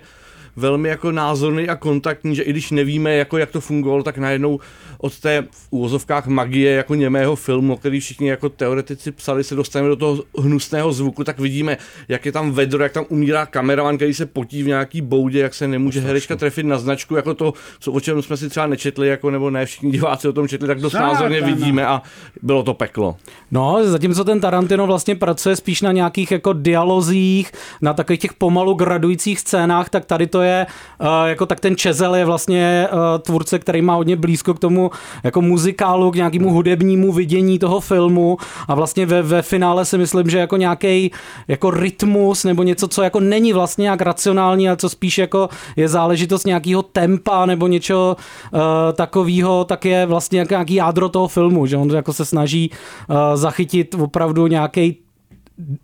velmi 0.57 0.89
jako 0.89 1.11
názorný 1.11 1.69
a 1.69 1.75
kontaktní, 1.75 2.35
že 2.35 2.43
i 2.43 2.49
když 2.49 2.71
nevíme, 2.71 3.15
jako 3.15 3.37
jak 3.37 3.51
to 3.51 3.61
fungovalo, 3.61 4.03
tak 4.03 4.17
najednou 4.17 4.59
od 4.97 5.19
té 5.19 5.43
v 5.51 5.67
úvozovkách 5.69 6.27
magie 6.27 6.71
jako 6.71 6.95
němého 6.95 7.35
filmu, 7.35 7.75
který 7.77 7.99
všichni 7.99 8.27
jako 8.29 8.49
teoretici 8.49 9.11
psali, 9.11 9.43
se 9.43 9.55
dostaneme 9.55 9.89
do 9.89 9.95
toho 9.95 10.23
hnusného 10.39 10.93
zvuku, 10.93 11.23
tak 11.23 11.39
vidíme, 11.39 11.77
jak 12.07 12.25
je 12.25 12.31
tam 12.31 12.51
vedro, 12.51 12.83
jak 12.83 12.91
tam 12.91 13.05
umírá 13.09 13.45
kameraman, 13.45 13.95
který 13.95 14.13
se 14.13 14.25
potí 14.25 14.63
v 14.63 14.67
nějaký 14.67 15.01
boudě, 15.01 15.39
jak 15.39 15.53
se 15.53 15.67
nemůže 15.67 15.99
herečka 15.99 16.35
trefit 16.35 16.65
na 16.65 16.77
značku, 16.79 17.15
jako 17.15 17.33
to, 17.33 17.53
co, 17.79 17.91
o 17.91 17.99
čem 17.99 18.21
jsme 18.21 18.37
si 18.37 18.49
třeba 18.49 18.67
nečetli, 18.67 19.07
jako 19.07 19.31
nebo 19.31 19.49
ne 19.49 19.65
všichni 19.65 19.91
diváci 19.91 20.27
o 20.27 20.33
tom 20.33 20.47
četli, 20.47 20.67
tak 20.67 20.81
dost 20.81 20.93
názorně 20.93 21.41
vidíme 21.41 21.87
a 21.87 22.01
bylo 22.41 22.63
to 22.63 22.73
peklo. 22.73 23.17
No, 23.51 23.79
zatímco 23.83 24.23
ten 24.23 24.39
Tarantino 24.39 24.87
vlastně 24.87 25.15
pracuje 25.15 25.55
spíš 25.55 25.81
na 25.81 25.91
nějakých 25.91 26.31
jako 26.31 26.53
dialozích, 26.53 27.51
na 27.81 27.93
takových 27.93 28.19
těch 28.19 28.33
pomalu 28.33 28.73
gradujících 28.73 29.39
scénách, 29.39 29.89
tak 29.89 30.05
tady 30.05 30.27
to 30.27 30.41
je 30.41 30.46
je, 30.47 30.67
uh, 31.01 31.07
jako 31.25 31.45
tak 31.45 31.59
ten 31.59 31.75
Čezel 31.75 32.15
je 32.15 32.25
vlastně 32.25 32.87
uh, 32.91 32.99
tvůrce, 33.19 33.59
který 33.59 33.81
má 33.81 33.95
hodně 33.95 34.15
blízko 34.15 34.53
k 34.53 34.59
tomu 34.59 34.91
jako 35.23 35.41
muzikálu, 35.41 36.11
k 36.11 36.15
nějakému 36.15 36.53
hudebnímu 36.53 37.13
vidění 37.13 37.59
toho 37.59 37.79
filmu. 37.79 38.37
A 38.67 38.75
vlastně 38.75 39.05
ve, 39.05 39.21
ve 39.21 39.41
finále 39.41 39.85
si 39.85 39.97
myslím, 39.97 40.29
že 40.29 40.37
jako 40.37 40.57
nějaký 40.57 41.11
jako 41.47 41.71
rytmus 41.71 42.43
nebo 42.43 42.63
něco, 42.63 42.87
co 42.87 43.03
jako 43.03 43.19
není 43.19 43.53
vlastně 43.53 43.81
nějak 43.83 44.01
racionální, 44.01 44.67
ale 44.67 44.77
co 44.77 44.89
spíš 44.89 45.17
jako 45.17 45.49
je 45.75 45.87
záležitost 45.87 46.47
nějakého 46.47 46.81
tempa 46.81 47.45
nebo 47.45 47.67
něčeho 47.67 48.17
uh, 48.51 48.59
takového, 48.93 49.63
tak 49.63 49.85
je 49.85 50.05
vlastně 50.05 50.45
nějaký 50.49 50.73
jádro 50.73 51.09
toho 51.09 51.27
filmu, 51.27 51.65
že 51.65 51.77
on 51.77 51.89
jako 51.89 52.13
se 52.13 52.25
snaží 52.25 52.71
uh, 53.09 53.15
zachytit 53.35 53.95
opravdu 53.99 54.47
nějaký 54.47 55.06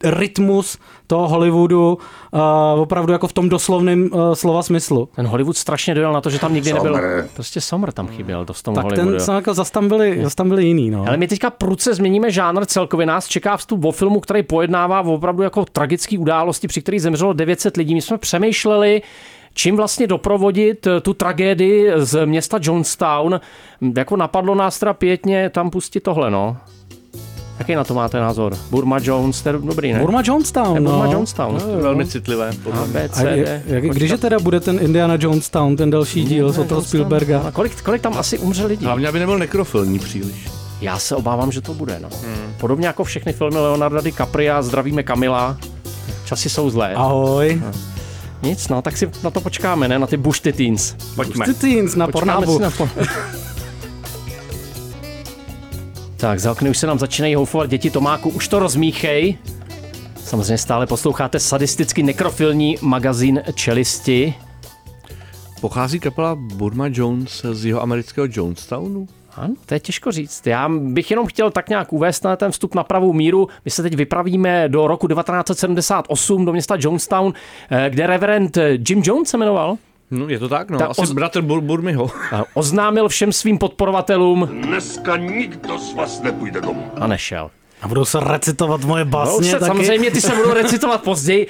rytmus 0.04 0.78
toho 1.08 1.28
Hollywoodu 1.28 1.98
uh, 2.32 2.42
opravdu 2.82 3.14
jako 3.14 3.28
v 3.28 3.34
tom 3.34 3.50
doslovném 3.50 4.10
uh, 4.12 4.34
slova 4.34 4.64
smyslu. 4.64 5.10
Ten 5.16 5.28
Hollywood 5.28 5.58
strašně 5.58 5.96
dojel 5.96 6.14
na 6.14 6.22
to, 6.22 6.30
že 6.30 6.40
tam 6.40 6.54
nikdy 6.54 6.70
Sommer. 6.70 6.94
nebyl. 6.94 7.30
Prostě 7.34 7.62
Sommer 7.62 7.92
tam 7.92 8.08
chyběl, 8.08 8.46
to 8.46 8.54
v 8.54 8.64
tom 8.64 8.76
Tak 8.76 8.84
Hollywoodu. 8.84 9.26
ten, 9.26 9.36
jako 9.36 9.54
zas 9.54 9.72
tam 9.72 9.88
byli, 9.88 10.20
zas 10.24 10.36
tam 10.36 10.50
byli 10.50 10.66
jiný, 10.66 10.90
no. 10.90 11.06
Ale 11.08 11.18
my 11.18 11.28
teďka 11.28 11.50
prudce 11.50 11.94
změníme 11.94 12.32
žánr 12.32 12.66
celkově. 12.66 13.06
Nás 13.06 13.28
čeká 13.28 13.58
vstup 13.58 13.86
o 13.86 13.92
filmu, 13.92 14.20
který 14.20 14.44
pojednává 14.44 15.02
o 15.02 15.14
opravdu 15.14 15.44
jako 15.44 15.66
tragické 15.66 16.18
události, 16.18 16.68
při 16.68 16.82
kterých 16.82 17.02
zemřelo 17.02 17.34
900 17.34 17.78
lidí. 17.78 17.94
My 17.96 18.02
jsme 18.02 18.18
přemýšleli, 18.18 19.02
čím 19.54 19.76
vlastně 19.78 20.08
doprovodit 20.08 20.88
eh, 20.88 21.02
tu 21.02 21.14
tragédii 21.14 21.92
z 21.96 22.26
města 22.26 22.60
Jonestown. 22.62 23.40
Jako 23.98 24.18
napadlo 24.18 24.56
nás 24.56 24.80
teda 24.80 24.94
pětně 24.94 25.50
tam 25.50 25.70
pustit 25.70 26.00
tohle, 26.00 26.32
no. 26.32 26.58
Jaký 27.60 27.76
na 27.76 27.84
to 27.84 27.94
máte 27.94 28.20
názor? 28.20 28.58
Burma 28.70 28.98
Jones, 29.02 29.42
to 29.42 29.50
je 29.50 29.54
dobrý, 29.58 29.94
ne? 29.94 30.00
Burma 30.00 30.22
Jonestown, 30.26 30.74
Ne, 30.74 30.82
Burma 30.82 31.06
no. 31.06 31.12
Jonestown. 31.12 31.56
Jo, 31.56 31.68
jo. 31.70 31.80
Velmi 31.82 32.06
citlivé. 32.08 32.52
Podle 32.64 32.82
A, 32.82 32.86
mě. 32.86 33.10
A 33.16 33.22
je, 33.22 33.64
jak, 33.66 33.84
když 33.84 34.14
teda 34.20 34.40
bude 34.40 34.60
ten 34.60 34.80
Indiana 34.82 35.18
Jonestown, 35.20 35.76
ten 35.76 35.90
další 35.90 36.24
díl 36.24 36.48
od 36.48 36.54
toho 36.54 36.64
Jonestown. 36.64 36.84
Spielberga? 36.86 37.40
A 37.42 37.52
kolik, 37.52 37.82
kolik 37.82 38.02
tam 38.02 38.18
asi 38.18 38.38
umře 38.38 38.66
lidí? 38.66 38.86
Hlavně, 38.86 39.08
aby 39.08 39.20
nebyl 39.20 39.38
nekrofilní 39.40 40.00
příliš. 40.00 40.50
Já 40.82 41.00
se 41.00 41.16
obávám, 41.16 41.52
že 41.52 41.62
to 41.62 41.74
bude, 41.74 42.00
no. 42.02 42.10
Podobně 42.60 42.88
jako 42.88 43.04
všechny 43.04 43.34
filmy 43.34 43.58
Leonarda 43.60 44.02
DiCapria, 44.02 44.62
zdravíme 44.62 45.04
Kamila. 45.04 45.58
Časy 46.26 46.50
jsou 46.50 46.70
zlé. 46.70 46.94
Ahoj. 46.94 47.62
Nic, 48.42 48.68
no, 48.70 48.82
tak 48.82 48.98
si 48.98 49.10
na 49.24 49.30
to 49.30 49.42
počkáme, 49.42 49.88
ne? 49.88 50.00
Na 50.00 50.08
ty 50.08 50.18
Bush 50.18 50.40
Teens. 50.42 50.96
Pojďme. 51.16 51.46
Ty 51.46 51.54
teens 51.54 51.96
na 51.96 52.08
Počkáme 52.08 52.46
Pornhubu. 52.46 52.58
si 52.58 52.64
na 52.64 52.72
to. 52.72 52.90
tak, 56.24 56.40
za 56.40 56.52
okny 56.52 56.70
už 56.70 56.78
se 56.78 56.88
nám 56.88 57.00
začínají 57.00 57.36
houfovat 57.36 57.70
děti 57.70 57.90
Tomáku, 57.90 58.30
už 58.30 58.48
to 58.48 58.60
rozmíchej. 58.60 59.38
Samozřejmě 60.24 60.58
stále 60.58 60.88
posloucháte 60.88 61.40
sadisticky 61.40 62.04
nekrofilní 62.04 62.78
magazín 62.82 63.42
Čelisti. 63.54 64.34
Pochází 65.62 66.00
kapela 66.00 66.36
Burma 66.36 66.86
Jones 66.92 67.46
z 67.52 67.66
jeho 67.66 67.82
amerického 67.82 68.28
Jonestownu? 68.32 69.08
Ano, 69.36 69.54
to 69.66 69.74
je 69.74 69.80
těžko 69.80 70.12
říct. 70.12 70.48
Já 70.48 70.70
bych 70.70 71.12
jenom 71.12 71.26
chtěl 71.26 71.52
tak 71.52 71.70
nějak 71.70 71.94
uvést 71.94 72.24
na 72.24 72.36
ten 72.36 72.52
vstup 72.52 72.76
na 72.76 72.84
pravou 72.84 73.14
míru. 73.14 73.48
My 73.66 73.72
se 73.72 73.84
teď 73.84 73.94
vypravíme 73.96 74.70
do 74.70 74.88
roku 74.88 75.08
1978 75.08 76.46
do 76.46 76.52
města 76.52 76.78
Jonestown, 76.80 77.34
eh, 77.70 77.90
kde 77.90 78.08
reverend 78.08 78.58
Jim 78.90 79.02
Jones 79.06 79.30
se 79.30 79.38
jmenoval. 79.38 79.78
No, 80.14 80.30
je 80.30 80.40
to 80.40 80.50
tak, 80.50 80.70
no. 80.70 80.78
Ta 80.80 80.86
Asi 80.86 81.02
oz- 81.02 81.12
bratr 81.14 81.42
Bur- 81.42 81.62
Burmiho. 81.62 82.10
a 82.36 82.44
Oznámil 82.54 83.10
všem 83.10 83.32
svým 83.34 83.58
podporovatelům 83.58 84.50
Dneska 84.52 85.18
nikdo 85.18 85.80
z 85.80 85.94
vás 85.94 86.22
nepůjde 86.22 86.62
domů. 86.62 86.92
a 87.02 87.08
nešel. 87.08 87.52
A 87.84 87.88
budou 87.88 88.06
se 88.06 88.20
recitovat 88.20 88.84
moje 88.84 89.06
No, 89.06 89.12
básně 89.12 89.52
se, 89.52 89.60
taky. 89.60 89.66
samozřejmě 89.66 90.12
ty 90.12 90.22
se 90.22 90.36
budou 90.36 90.54
recitovat 90.54 91.04
později. 91.04 91.48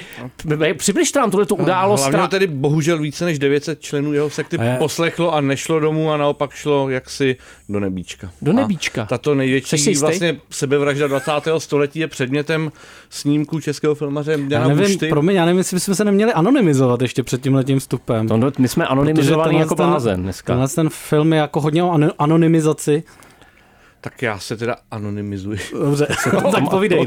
Přibližte 0.78 1.20
nám 1.20 1.32
tuhle 1.32 1.46
tu 1.46 1.56
událost. 1.56 2.02
Hlavně 2.02 2.28
tedy 2.28 2.48
bohužel 2.48 2.98
více 3.00 3.26
než 3.26 3.40
900 3.40 3.82
členů 3.82 4.14
jeho 4.14 4.30
sekty 4.30 4.58
A 4.58 4.64
je- 4.64 4.76
poslechlo 4.78 5.34
a 5.34 5.42
nešlo 5.42 5.80
domů 5.80 6.12
a 6.12 6.18
naopak 6.18 6.52
šlo 6.54 6.90
jaksi 6.90 7.36
do 7.70 7.80
nebíčka. 7.80 8.30
Do 8.42 8.54
nebíčka. 8.54 9.04
A 9.04 9.06
tato 9.06 9.36
největší 9.36 9.96
vlastně 9.96 10.36
sebevražda 10.50 11.08
20. 11.08 11.32
století 11.58 12.00
je 12.00 12.08
předmětem 12.08 12.72
snímku 13.10 13.60
českého 13.60 13.96
filmaře 13.96 14.32
Já 14.32 14.38
Jana 14.60 14.68
nevím, 14.68 14.84
Bušty. 14.86 15.08
promiň, 15.10 15.36
já 15.36 15.46
nevím, 15.46 15.58
jestli 15.58 15.76
bychom 15.76 15.96
se 15.96 16.06
neměli 16.06 16.34
anonymizovat 16.34 17.02
ještě 17.02 17.24
před 17.24 17.42
tím 17.42 17.80
vstupem. 17.80 18.28
To, 18.28 18.38
no, 18.38 18.52
my 18.58 18.68
jsme 18.68 18.88
anonymizovaní 18.88 19.52
Protože 19.52 19.60
jako 19.60 19.76
blázen 19.76 20.24
dneska. 20.24 20.54
tenhle 20.54 20.68
ten 20.68 20.90
film 20.90 21.34
je 21.34 21.40
jako 21.40 21.62
hodně 21.62 21.84
o 21.84 21.92
ano- 21.92 22.12
anonymizaci. 22.20 23.04
Tak 24.04 24.22
já 24.22 24.40
se 24.40 24.58
teda 24.58 24.76
anonymizuji. 24.92 25.60
Dobře, 25.80 26.08
tak 26.52 26.64
povídej. 26.70 27.06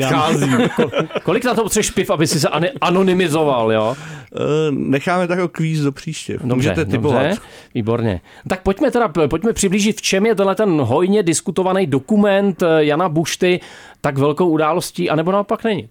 Kolik 1.23 1.45
na 1.45 1.55
to 1.55 1.63
potřebuješ 1.63 1.91
piv, 1.91 2.11
aby 2.11 2.27
si 2.27 2.41
se 2.41 2.49
ani- 2.49 2.71
anonymizoval, 2.81 3.73
jo? 3.73 3.97
Eh, 4.35 4.39
Necháme 4.71 5.27
takový 5.29 5.49
kvíz 5.53 5.81
do 5.81 5.93
příště. 5.93 6.33
Dobře, 6.33 6.55
Můžete 6.55 6.85
typovat. 6.85 7.23
dobře, 7.23 7.41
výborně. 7.75 8.21
Tak 8.49 8.63
pojďme 8.63 8.91
teda, 8.91 9.09
pojďme 9.31 9.53
přiblížit, 9.53 9.97
v 9.99 10.03
čem 10.03 10.27
je 10.27 10.35
tenhle 10.35 10.55
ten 10.55 10.81
hojně 10.81 11.23
diskutovaný 11.23 11.87
dokument 11.87 12.63
eh, 12.63 12.67
Jana 12.85 13.09
Bušty 13.09 13.61
tak 14.01 14.19
velkou 14.19 14.49
událostí, 14.49 15.11
anebo 15.11 15.33
naopak 15.33 15.65
není. 15.65 15.89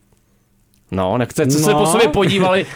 No, 0.92 1.18
nechcete 1.18 1.46
no. 1.54 1.60
se 1.60 1.72
No. 1.72 1.80
po 1.80 1.86
sobě 1.86 2.08
podívali. 2.08 2.66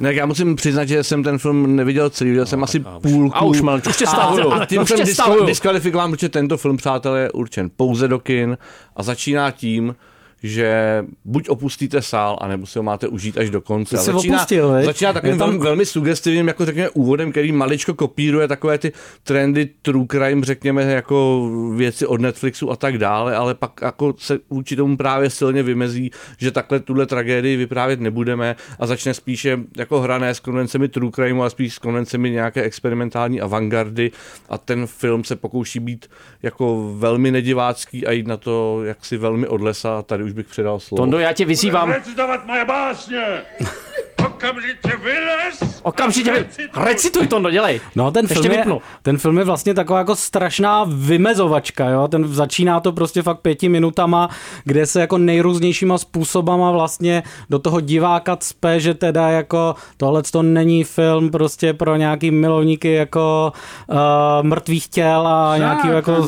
Ne, 0.00 0.14
já 0.14 0.26
musím 0.26 0.56
přiznat, 0.56 0.84
že 0.84 1.04
jsem 1.04 1.22
ten 1.22 1.38
film 1.38 1.76
neviděl 1.76 2.10
celý, 2.10 2.30
viděl 2.30 2.46
jsem 2.46 2.64
asi 2.64 2.80
půlku. 3.02 3.36
A 3.36 3.44
už, 3.44 3.60
mal, 3.60 3.80
už 3.88 3.96
tě 3.96 4.06
stahuju. 4.06 4.52
A 4.52 4.66
tím 4.66 4.82
už 4.82 4.88
jsem 4.88 5.46
diskvalifikován, 5.46 6.10
protože 6.10 6.28
tento 6.28 6.56
film, 6.56 6.76
přátelé, 6.76 7.20
je 7.20 7.30
určen 7.30 7.70
pouze 7.76 8.08
do 8.08 8.18
kin 8.18 8.58
a 8.96 9.02
začíná 9.02 9.50
tím, 9.50 9.94
že 10.42 11.04
buď 11.24 11.48
opustíte 11.48 12.02
sál, 12.02 12.38
anebo 12.40 12.66
si 12.66 12.78
ho 12.78 12.82
máte 12.82 13.08
užít 13.08 13.38
až 13.38 13.50
do 13.50 13.60
konce. 13.60 13.96
Ty 13.96 14.02
jsi 14.02 14.12
začíná, 14.12 14.36
opustil, 14.36 14.68
veď? 14.68 14.84
začíná 14.84 15.12
takovým 15.12 15.38
tam- 15.38 15.58
velmi, 15.58 15.86
sugestivním, 15.86 16.48
jako 16.48 16.64
řekněme, 16.64 16.90
úvodem, 16.90 17.30
který 17.30 17.52
maličko 17.52 17.94
kopíruje 17.94 18.48
takové 18.48 18.78
ty 18.78 18.92
trendy 19.22 19.68
true 19.82 20.06
crime, 20.10 20.44
řekněme, 20.44 20.82
jako 20.82 21.48
věci 21.76 22.06
od 22.06 22.20
Netflixu 22.20 22.70
a 22.70 22.76
tak 22.76 22.98
dále, 22.98 23.36
ale 23.36 23.54
pak 23.54 23.72
jako 23.82 24.14
se 24.18 24.38
vůči 24.50 24.76
tomu 24.76 24.96
právě 24.96 25.30
silně 25.30 25.62
vymezí, 25.62 26.10
že 26.38 26.50
takhle 26.50 26.80
tuhle 26.80 27.06
tragédii 27.06 27.56
vyprávět 27.56 28.00
nebudeme 28.00 28.56
a 28.78 28.86
začne 28.86 29.14
spíše 29.14 29.58
jako 29.76 30.00
hrané 30.00 30.34
s 30.34 30.40
konvencemi 30.40 30.88
true 30.88 31.12
crimeu 31.14 31.42
a 31.42 31.50
spíš 31.50 31.74
s 31.74 31.78
konvencemi 31.78 32.30
nějaké 32.30 32.62
experimentální 32.62 33.40
avantgardy 33.40 34.10
a 34.48 34.58
ten 34.58 34.86
film 34.86 35.24
se 35.24 35.36
pokouší 35.36 35.80
být 35.80 36.06
jako 36.42 36.94
velmi 36.98 37.30
nedivácký 37.30 38.06
a 38.06 38.12
jít 38.12 38.26
na 38.26 38.36
to 38.36 38.84
jaksi 38.84 39.16
velmi 39.16 39.46
od 39.46 39.60
lesa. 39.60 40.02
Tady 40.02 40.25
už 40.26 40.32
bych 40.32 40.46
předal 40.46 40.80
slovo. 40.80 41.02
Tondo, 41.02 41.18
já 41.18 41.32
tě 41.32 41.44
vyzývám. 41.44 41.90
Recitovat 41.90 42.46
moje 42.46 42.64
básně! 42.64 43.42
Okamžitě 44.26 44.96
vylez! 44.96 45.75
Okamžitě, 45.86 46.46
recituj 46.76 47.26
Tondo, 47.26 47.50
dělej. 47.50 47.80
No, 47.96 48.10
ten 48.10 48.26
film, 48.26 48.44
je, 48.44 48.50
vypnu. 48.50 48.80
ten 49.02 49.18
film 49.18 49.38
je 49.38 49.44
vlastně 49.44 49.74
taková 49.74 49.98
jako 49.98 50.16
strašná 50.16 50.84
vymezovačka, 50.88 51.88
jo? 51.88 52.08
Ten 52.08 52.28
začíná 52.28 52.80
to 52.80 52.92
prostě 52.92 53.22
fakt 53.22 53.40
pěti 53.40 53.68
minutama, 53.68 54.30
kde 54.64 54.86
se 54.86 55.00
jako 55.00 55.18
nejrůznějšíma 55.18 55.98
způsobama 55.98 56.70
vlastně 56.70 57.22
do 57.50 57.58
toho 57.58 57.80
diváka 57.80 58.36
cpe, 58.36 58.80
že 58.80 58.94
teda 58.94 59.28
jako 59.28 59.74
tohle 59.96 60.22
to 60.22 60.42
není 60.42 60.84
film 60.84 61.30
prostě 61.30 61.72
pro 61.72 61.96
nějaký 61.96 62.30
milovníky 62.30 62.92
jako 62.92 63.52
uh, 63.90 63.96
mrtvých 64.42 64.88
těl 64.88 65.26
a 65.26 65.56
nějaký 65.58 65.88
jako 65.88 66.26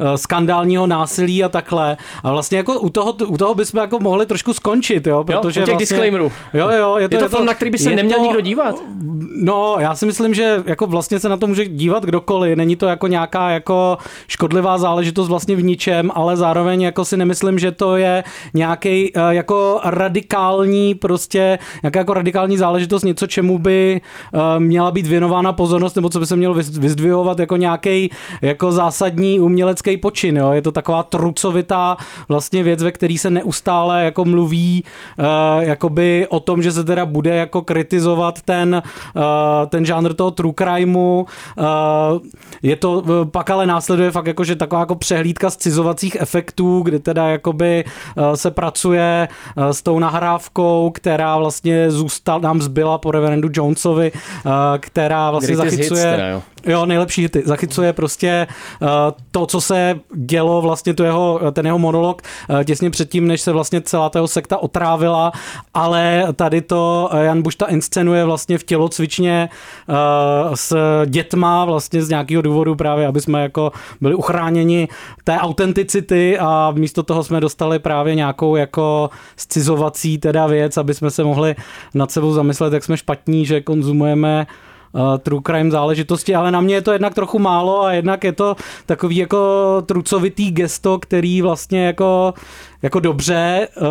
eh, 0.00 0.18
skandálního 0.18 0.86
násilí 0.86 1.44
a 1.44 1.48
takhle. 1.48 1.96
A 2.22 2.30
vlastně 2.30 2.58
jako 2.58 2.80
u 2.80 2.88
toho, 2.90 3.12
u 3.12 3.36
toho 3.36 3.54
bychom 3.54 3.80
jako 3.80 3.98
mohli 4.00 4.26
trošku 4.26 4.52
skončit, 4.54 5.06
jo, 5.06 5.24
protože 5.24 5.60
u 5.60 5.64
těch 5.64 5.72
vlastně, 5.72 5.78
disclaimerů. 5.78 6.32
Jo, 6.54 6.68
jo, 6.70 6.96
je 6.96 7.08
to, 7.08 7.14
Je 7.14 7.18
to 7.18 7.28
film, 7.28 7.46
na 7.46 7.54
který 7.54 7.70
by 7.70 7.78
se 7.78 7.90
je 7.90 7.96
neměl 7.96 8.18
to- 8.18 8.24
nikdo 8.24 8.40
dívat. 8.40 8.74
No, 9.42 9.76
já 9.78 9.94
si 9.94 10.06
myslím, 10.06 10.34
že 10.34 10.62
jako 10.66 10.86
vlastně 10.86 11.20
se 11.20 11.28
na 11.28 11.36
to 11.36 11.46
může 11.46 11.66
dívat 11.66 12.04
kdokoliv. 12.04 12.56
Není 12.56 12.76
to 12.76 12.86
jako 12.86 13.06
nějaká 13.06 13.50
jako 13.50 13.98
škodlivá 14.28 14.78
záležitost 14.78 15.28
vlastně 15.28 15.56
v 15.56 15.62
ničem, 15.62 16.10
ale 16.14 16.36
zároveň 16.36 16.82
jako 16.82 17.04
si 17.04 17.16
nemyslím, 17.16 17.58
že 17.58 17.72
to 17.72 17.96
je 17.96 18.24
nějaký 18.54 19.12
uh, 19.12 19.22
jako 19.30 19.80
radikální 19.84 20.94
prostě, 20.94 21.58
nějaká 21.82 21.98
jako 21.98 22.14
radikální 22.14 22.56
záležitost, 22.56 23.02
něco, 23.02 23.26
čemu 23.26 23.58
by 23.58 24.00
uh, 24.34 24.40
měla 24.58 24.90
být 24.90 25.06
věnována 25.06 25.52
pozornost, 25.52 25.96
nebo 25.96 26.08
co 26.08 26.20
by 26.20 26.26
se 26.26 26.36
mělo 26.36 26.54
vyz- 26.54 26.80
vyzdvihovat 26.80 27.38
jako 27.38 27.56
nějaký 27.56 28.10
jako 28.42 28.72
zásadní 28.72 29.40
umělecký 29.40 29.96
počin. 29.96 30.36
Jo? 30.36 30.52
Je 30.52 30.62
to 30.62 30.72
taková 30.72 31.02
trucovitá 31.02 31.96
vlastně 32.28 32.62
věc, 32.62 32.82
ve 32.82 32.92
který 32.92 33.18
se 33.18 33.30
neustále 33.30 34.04
jako 34.04 34.24
mluví 34.24 34.84
uh, 35.18 35.24
jakoby 35.62 36.26
o 36.28 36.40
tom, 36.40 36.62
že 36.62 36.72
se 36.72 36.84
teda 36.84 37.06
bude 37.06 37.36
jako 37.36 37.62
kritizovat 37.62 38.42
ten, 38.42 38.82
ten 39.68 39.84
žánr 39.84 40.14
toho 40.14 40.30
true 40.30 40.52
crimeu. 40.58 41.24
Uh, 41.58 41.64
je 42.62 42.76
to, 42.76 42.92
uh, 42.92 43.24
pak 43.30 43.50
ale 43.50 43.66
následuje 43.66 44.10
fakt 44.10 44.26
jako, 44.26 44.44
že 44.44 44.56
taková 44.56 44.80
jako 44.80 44.94
přehlídka 44.94 45.50
scizovacích 45.50 46.16
efektů, 46.20 46.80
kdy 46.82 46.98
teda 46.98 47.28
jakoby 47.28 47.84
se 48.34 48.50
pracuje 48.50 49.28
s 49.56 49.82
tou 49.82 49.98
nahrávkou, 49.98 50.90
která 50.94 51.38
vlastně 51.38 51.90
zůstal, 51.90 52.40
nám 52.40 52.62
zbyla 52.62 52.98
po 52.98 53.10
reverendu 53.10 53.48
Jonesovi, 53.52 54.12
která 54.80 55.30
vlastně 55.30 55.54
Greatest 55.54 55.76
hits 55.76 55.88
zachycuje... 55.88 56.10
teda, 56.16 56.28
jo. 56.28 56.42
Jo, 56.66 56.86
nejlepší 56.86 57.22
hity. 57.22 57.42
Zachycuje 57.46 57.92
prostě 57.92 58.46
uh, 58.80 58.88
to, 59.30 59.46
co 59.46 59.60
se 59.60 60.00
dělo 60.14 60.62
vlastně 60.62 60.94
to 60.94 61.04
jeho, 61.04 61.40
ten 61.52 61.66
jeho 61.66 61.78
monolog 61.78 62.22
eh, 62.60 62.64
těsně 62.64 62.90
předtím, 62.90 63.28
než 63.28 63.40
se 63.40 63.52
vlastně 63.52 63.80
celá 63.80 64.10
ta 64.10 64.26
sekta 64.26 64.58
otrávila, 64.58 65.32
ale 65.74 66.26
tady 66.36 66.60
to 66.60 67.10
eh, 67.12 67.24
Jan 67.24 67.42
Bušta 67.42 67.66
inscenuje 67.66 68.24
vlastně 68.24 68.58
v 68.58 68.64
tělocvičně 68.64 69.48
uh, 69.88 69.94
s 70.54 70.76
dětma 71.06 71.64
vlastně 71.64 72.02
z 72.02 72.08
nějakého 72.08 72.42
důvodu 72.42 72.74
právě, 72.74 73.06
aby 73.06 73.20
jsme 73.20 73.42
jako 73.42 73.72
byli 74.00 74.14
uchráněni 74.14 74.88
té 75.24 75.38
autenticity 75.38 76.38
a 76.38 76.72
místo 76.76 77.02
toho 77.02 77.24
jsme 77.24 77.40
dostali 77.40 77.78
právě 77.78 78.14
nějakou 78.14 78.56
jako 78.56 79.10
scizovací 79.36 80.18
teda 80.18 80.46
věc, 80.46 80.76
aby 80.76 80.94
jsme 80.94 81.10
se 81.10 81.24
mohli 81.24 81.56
nad 81.94 82.10
sebou 82.10 82.32
zamyslet, 82.32 82.72
jak 82.72 82.84
jsme 82.84 82.96
špatní, 82.96 83.46
že 83.46 83.60
konzumujeme 83.60 84.46
uh, 84.50 84.69
true 85.18 85.40
crime 85.46 85.70
záležitosti, 85.70 86.34
ale 86.34 86.50
na 86.50 86.60
mě 86.60 86.74
je 86.74 86.82
to 86.82 86.92
jednak 86.92 87.14
trochu 87.14 87.38
málo 87.38 87.82
a 87.82 87.92
jednak 87.92 88.24
je 88.24 88.32
to 88.32 88.56
takový 88.86 89.16
jako 89.16 89.38
trucovitý 89.86 90.50
gesto, 90.50 90.98
který 90.98 91.42
vlastně 91.42 91.86
jako, 91.86 92.34
jako 92.82 93.00
dobře, 93.00 93.68
uh, 93.80 93.86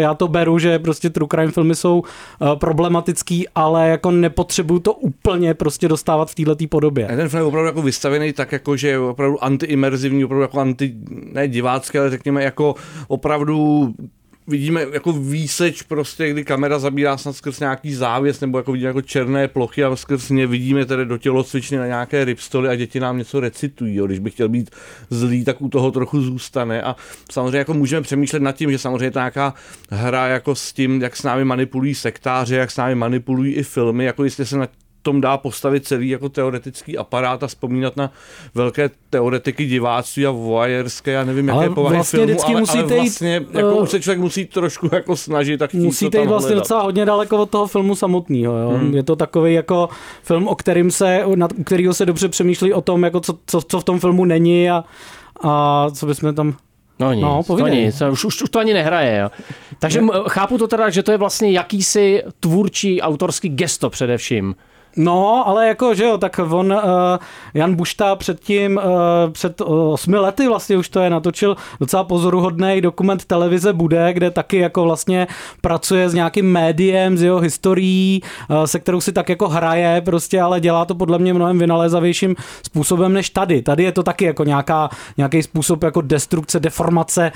já 0.00 0.14
to 0.14 0.28
beru, 0.28 0.58
že 0.58 0.78
prostě 0.78 1.10
true 1.10 1.28
crime 1.30 1.52
filmy 1.52 1.74
jsou 1.74 1.98
uh, 1.98 2.54
problematický, 2.54 3.48
ale 3.54 3.88
jako 3.88 4.10
nepotřebuju 4.10 4.80
to 4.80 4.92
úplně 4.92 5.54
prostě 5.54 5.88
dostávat 5.88 6.30
v 6.30 6.34
této 6.34 6.66
podobě. 6.68 7.06
A 7.06 7.16
ten 7.16 7.28
film 7.28 7.40
je 7.40 7.46
opravdu 7.46 7.66
jako 7.66 7.82
vystavený 7.82 8.32
tak, 8.32 8.52
jako, 8.52 8.76
že 8.76 8.88
je 8.88 8.98
opravdu 8.98 9.44
antiimerzivní, 9.44 10.24
opravdu 10.24 10.42
jako 10.42 10.60
anti, 10.60 10.94
ne 11.32 11.48
divácký, 11.48 11.98
ale 11.98 12.10
řekněme 12.10 12.44
jako 12.44 12.74
opravdu 13.08 13.94
vidíme 14.46 14.86
jako 14.92 15.12
výseč 15.12 15.82
prostě, 15.82 16.30
kdy 16.30 16.44
kamera 16.44 16.78
zabírá 16.78 17.16
snad 17.16 17.32
skrz 17.32 17.60
nějaký 17.60 17.94
závěs, 17.94 18.40
nebo 18.40 18.58
jako 18.58 18.72
vidíme 18.72 18.88
jako 18.88 19.02
černé 19.02 19.48
plochy 19.48 19.84
a 19.84 19.96
skrz 19.96 20.30
ně 20.30 20.46
vidíme 20.46 20.86
tedy 20.86 21.06
do 21.06 21.18
tělocvičny 21.18 21.78
na 21.78 21.86
nějaké 21.86 22.24
ripstoly 22.24 22.68
a 22.68 22.76
děti 22.76 23.00
nám 23.00 23.18
něco 23.18 23.40
recitují. 23.40 23.94
Jo. 23.94 24.06
Když 24.06 24.18
bych 24.18 24.32
chtěl 24.32 24.48
být 24.48 24.70
zlý, 25.10 25.44
tak 25.44 25.62
u 25.62 25.68
toho 25.68 25.90
trochu 25.90 26.20
zůstane 26.20 26.82
a 26.82 26.96
samozřejmě 27.32 27.58
jako 27.58 27.74
můžeme 27.74 28.02
přemýšlet 28.02 28.42
nad 28.42 28.52
tím, 28.52 28.70
že 28.70 28.78
samozřejmě 28.78 29.06
je 29.06 29.10
to 29.10 29.18
nějaká 29.18 29.54
hra 29.90 30.26
jako 30.26 30.54
s 30.54 30.72
tím, 30.72 31.02
jak 31.02 31.16
s 31.16 31.22
námi 31.22 31.44
manipulují 31.44 31.94
sektáři, 31.94 32.54
jak 32.54 32.70
s 32.70 32.76
námi 32.76 32.94
manipulují 32.94 33.54
i 33.54 33.62
filmy, 33.62 34.04
jako 34.04 34.24
jestli 34.24 34.46
se 34.46 34.56
nad 34.56 34.70
tom 35.04 35.20
dá 35.20 35.36
postavit 35.36 35.86
celý 35.86 36.08
jako 36.08 36.28
teoretický 36.28 36.98
aparát 36.98 37.42
a 37.42 37.46
vzpomínat 37.46 37.96
na 37.96 38.10
velké 38.54 38.90
teoretiky 39.10 39.66
diváctví 39.66 40.26
a 40.26 40.30
voajerské, 40.30 41.10
já 41.10 41.24
nevím, 41.24 41.48
jaké 41.48 41.70
povahy 41.70 41.96
vlastně 41.96 42.16
filmu, 42.16 42.32
vždycky 42.32 42.52
ale, 42.52 42.60
musíte 42.60 42.82
ale 42.82 42.96
vlastně 42.96 43.36
jít, 43.36 43.54
jako 43.54 43.76
uh, 43.76 43.86
se 43.86 44.00
člověk 44.00 44.20
musí 44.20 44.44
trošku 44.44 44.88
jako 44.92 45.16
snažit 45.16 45.58
tak 45.58 45.74
Musíte 45.74 46.18
jít 46.18 46.26
vlastně 46.26 46.54
docela 46.54 46.82
hodně 46.82 47.04
daleko 47.04 47.38
od 47.38 47.50
toho 47.50 47.66
filmu 47.66 47.94
samotného. 47.94 48.56
Jo? 48.56 48.70
Hmm. 48.70 48.94
Je 48.94 49.02
to 49.02 49.16
takový 49.16 49.54
jako 49.54 49.88
film, 50.22 50.48
o 50.48 50.54
kterým 50.54 50.90
se, 50.90 51.24
nad, 51.34 51.52
u 51.56 51.64
kterého 51.64 51.94
se 51.94 52.06
dobře 52.06 52.28
přemýšlí 52.28 52.72
o 52.72 52.80
tom, 52.80 53.04
jako 53.04 53.20
co, 53.20 53.38
co, 53.46 53.62
co 53.62 53.80
v 53.80 53.84
tom 53.84 54.00
filmu 54.00 54.24
není 54.24 54.70
a, 54.70 54.84
a 55.40 55.86
co 55.90 56.06
bychom 56.06 56.34
tam 56.34 56.56
No 57.00 57.12
nic, 57.12 57.22
No, 57.22 57.42
to 57.46 57.68
nic, 57.68 58.02
už, 58.10 58.24
už, 58.24 58.42
už 58.42 58.50
to 58.50 58.58
ani 58.58 58.74
nehraje. 58.74 59.18
Jo. 59.18 59.30
Takže 59.78 60.00
chápu 60.28 60.58
to 60.58 60.68
teda, 60.68 60.90
že 60.90 61.02
to 61.02 61.10
je 61.12 61.18
vlastně 61.18 61.50
jakýsi 61.50 62.22
tvůrčí 62.40 63.00
autorský 63.00 63.48
gesto 63.48 63.90
především. 63.90 64.54
No, 64.96 65.48
ale 65.48 65.68
jako, 65.68 65.94
že 65.94 66.04
jo, 66.04 66.18
tak 66.18 66.40
on, 66.50 66.72
uh, 66.72 66.80
Jan 67.54 67.74
Bušta 67.74 68.16
předtím, 68.16 68.76
uh, 68.76 69.32
před 69.32 69.60
uh, 69.60 69.92
osmi 69.92 70.18
lety 70.18 70.48
vlastně 70.48 70.76
už 70.76 70.88
to 70.88 71.00
je, 71.00 71.10
natočil 71.10 71.56
docela 71.80 72.04
pozoruhodný 72.04 72.80
dokument 72.80 73.24
Televize 73.24 73.72
bude, 73.72 74.12
kde 74.12 74.30
taky 74.30 74.58
jako 74.58 74.84
vlastně 74.84 75.26
pracuje 75.60 76.08
s 76.08 76.14
nějakým 76.14 76.52
médiem, 76.52 77.16
s 77.16 77.22
jeho 77.22 77.40
historií, 77.40 78.22
uh, 78.48 78.64
se 78.64 78.78
kterou 78.78 79.00
si 79.00 79.12
tak 79.12 79.28
jako 79.28 79.48
hraje 79.48 80.00
prostě, 80.00 80.40
ale 80.40 80.60
dělá 80.60 80.84
to 80.84 80.94
podle 80.94 81.18
mě 81.18 81.34
mnohem 81.34 81.58
vynalézavějším 81.58 82.36
způsobem 82.66 83.12
než 83.12 83.30
tady. 83.30 83.62
Tady 83.62 83.84
je 83.84 83.92
to 83.92 84.02
taky 84.02 84.24
jako 84.24 84.44
nějaká, 84.44 84.90
nějaký 85.16 85.42
způsob 85.42 85.82
jako 85.82 86.00
destrukce, 86.00 86.60
deformace, 86.60 87.32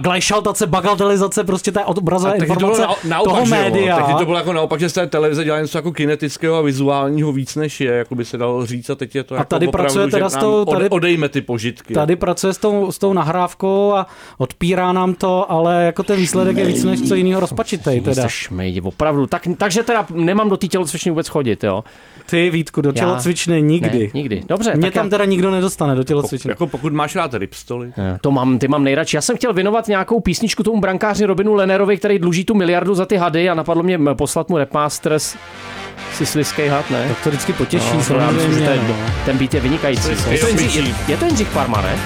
glajšaltace, 0.00 0.66
bagatelizace 0.66 1.44
prostě 1.44 1.72
té 1.72 1.84
obrazové 1.84 2.36
to 2.36 2.44
informace 2.44 2.82
na, 2.82 2.94
naopak, 3.08 3.34
toho 3.34 3.46
média. 3.46 3.96
Taky 3.96 4.14
to 4.14 4.24
bylo 4.24 4.36
jako 4.36 4.52
naopak, 4.52 4.80
že 4.80 4.88
z 4.88 4.92
té 4.92 5.06
televize 5.06 5.44
dělá 5.44 5.60
něco 5.60 5.78
jako 5.78 5.92
kinetického 5.92 6.56
a 6.56 6.60
vizuálního 6.60 6.93
víc 7.32 7.56
než 7.56 7.80
je, 7.80 7.92
jako 7.92 8.14
by 8.14 8.24
se 8.24 8.38
dalo 8.38 8.66
říct 8.66 8.90
a 8.90 8.94
teď 8.94 9.14
je 9.14 9.22
to 9.24 9.34
A 9.34 9.38
jako 9.38 9.48
tady 9.48 9.66
opravdu, 9.68 9.84
pracuje 9.94 10.10
teda 10.10 10.28
že 10.28 10.34
s 10.34 10.36
tou- 10.38 10.64
tady- 10.64 10.76
ode, 10.76 10.88
odejme 10.88 11.28
ty 11.28 11.40
požitky. 11.40 11.94
Tady 11.94 12.16
pracuje 12.16 12.52
s 12.54 12.58
tou, 12.58 12.92
s 12.92 12.98
tou 12.98 13.12
nahrávkou 13.12 13.92
a 13.94 14.06
odpírá 14.38 14.92
nám 14.92 15.14
to, 15.14 15.52
ale 15.52 15.84
jako 15.84 16.02
ten 16.02 16.16
výsledek 16.16 16.56
je 16.56 16.64
víc 16.64 16.84
než 16.84 17.02
co 17.02 17.14
jiného 17.14 17.40
rozpačitej 17.40 18.00
teda. 18.00 18.28
Šmejdi, 18.28 18.80
opravdu. 18.80 19.26
Tak, 19.26 19.48
takže 19.58 19.82
teda 19.82 20.06
nemám 20.14 20.48
do 20.48 20.56
té 20.56 20.66
tělocvičny 20.68 21.10
vůbec 21.10 21.28
chodit, 21.28 21.64
jo? 21.64 21.84
Ty 22.30 22.50
Vítku, 22.50 22.80
do 22.80 22.92
tělocvičny 22.92 23.62
nikdy. 23.62 23.98
Ne, 23.98 24.10
nikdy. 24.14 24.42
Dobře. 24.48 24.76
Mě 24.76 24.90
tam 24.90 25.06
já- 25.06 25.10
teda 25.10 25.24
nikdo 25.24 25.50
nedostane 25.50 25.94
do 25.94 26.04
tělocvičny. 26.04 26.50
Jako 26.50 26.66
pokud 26.66 26.92
máš 26.92 27.16
rád 27.16 27.34
ripstoly. 27.34 27.92
To 28.20 28.30
mám, 28.30 28.58
ty 28.58 28.68
mám 28.68 28.84
nejradši. 28.84 29.16
Já 29.16 29.20
jsem 29.20 29.36
chtěl 29.36 29.52
věnovat 29.52 29.88
nějakou 29.88 30.20
písničku 30.20 30.62
tomu 30.62 30.80
brankáři 30.80 31.24
Robinu 31.24 31.54
Lenerovi, 31.54 31.96
který 31.96 32.18
dluží 32.18 32.44
tu 32.44 32.54
miliardu 32.54 32.94
za 32.94 33.06
ty 33.06 33.16
hady 33.16 33.50
a 33.50 33.54
napadlo 33.54 33.82
mě 33.82 33.98
poslat 34.14 34.48
mu 34.48 34.58
Repmasters 34.58 35.36
Siciliský 36.12 36.66
had, 36.66 36.83
ne? 36.90 37.04
Tak 37.08 37.18
to 37.24 37.30
vždycky 37.30 37.52
potěší, 37.52 37.90
No, 37.92 37.96
to 37.98 38.04
samozřejmě. 38.04 38.80
no. 38.88 38.94
ten 39.24 39.38
beat 39.38 39.54
je 39.54 39.60
vynikající. 39.60 40.08
Je 40.30 40.38
to, 40.38 40.46
Jindřich, 40.46 40.76
je, 40.76 40.94
je 41.08 41.16
to 41.16 41.24
Jindřich 41.24 41.48
Parma, 41.48 41.80
ne? 41.80 41.96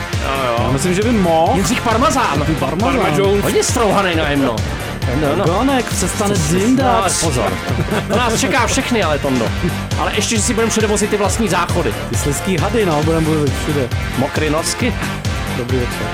Já 0.59 0.71
myslím, 0.73 0.95
že 0.95 1.03
by 1.03 1.13
mohl. 1.13 1.53
Jindřich 1.55 1.81
Parmazán. 1.81 2.45
Parmazán. 2.59 3.21
Hodně 3.43 3.63
strouhanej 3.65 4.17
na 4.17 4.29
jemno. 4.29 4.57
No, 5.21 5.37
no. 5.37 5.45
Gonek, 5.45 5.87
přestane 5.87 6.35
No, 6.35 6.41
ale 6.51 6.61
zindat. 6.61 7.13
pozor. 7.21 7.53
To 8.09 8.17
nás 8.17 8.41
čeká 8.41 8.67
všechny, 8.67 9.03
ale 9.03 9.19
Tondo. 9.19 9.49
Ale 9.99 10.13
ještě, 10.17 10.37
že 10.37 10.43
si 10.43 10.55
budeme 10.55 10.71
všude 10.71 10.87
vozit 10.87 11.11
ty 11.11 11.17
vlastní 11.17 11.49
záchody. 11.49 11.95
Ty 12.11 12.17
slizký 12.17 12.57
hady, 12.57 12.87
no, 12.87 13.03
budeme 13.03 13.27
mluvit 13.29 13.53
všude. 13.63 13.89
Mokrý 14.19 14.51
nosky. 14.51 14.95
Dobrý 15.57 15.77
večer. 15.79 16.07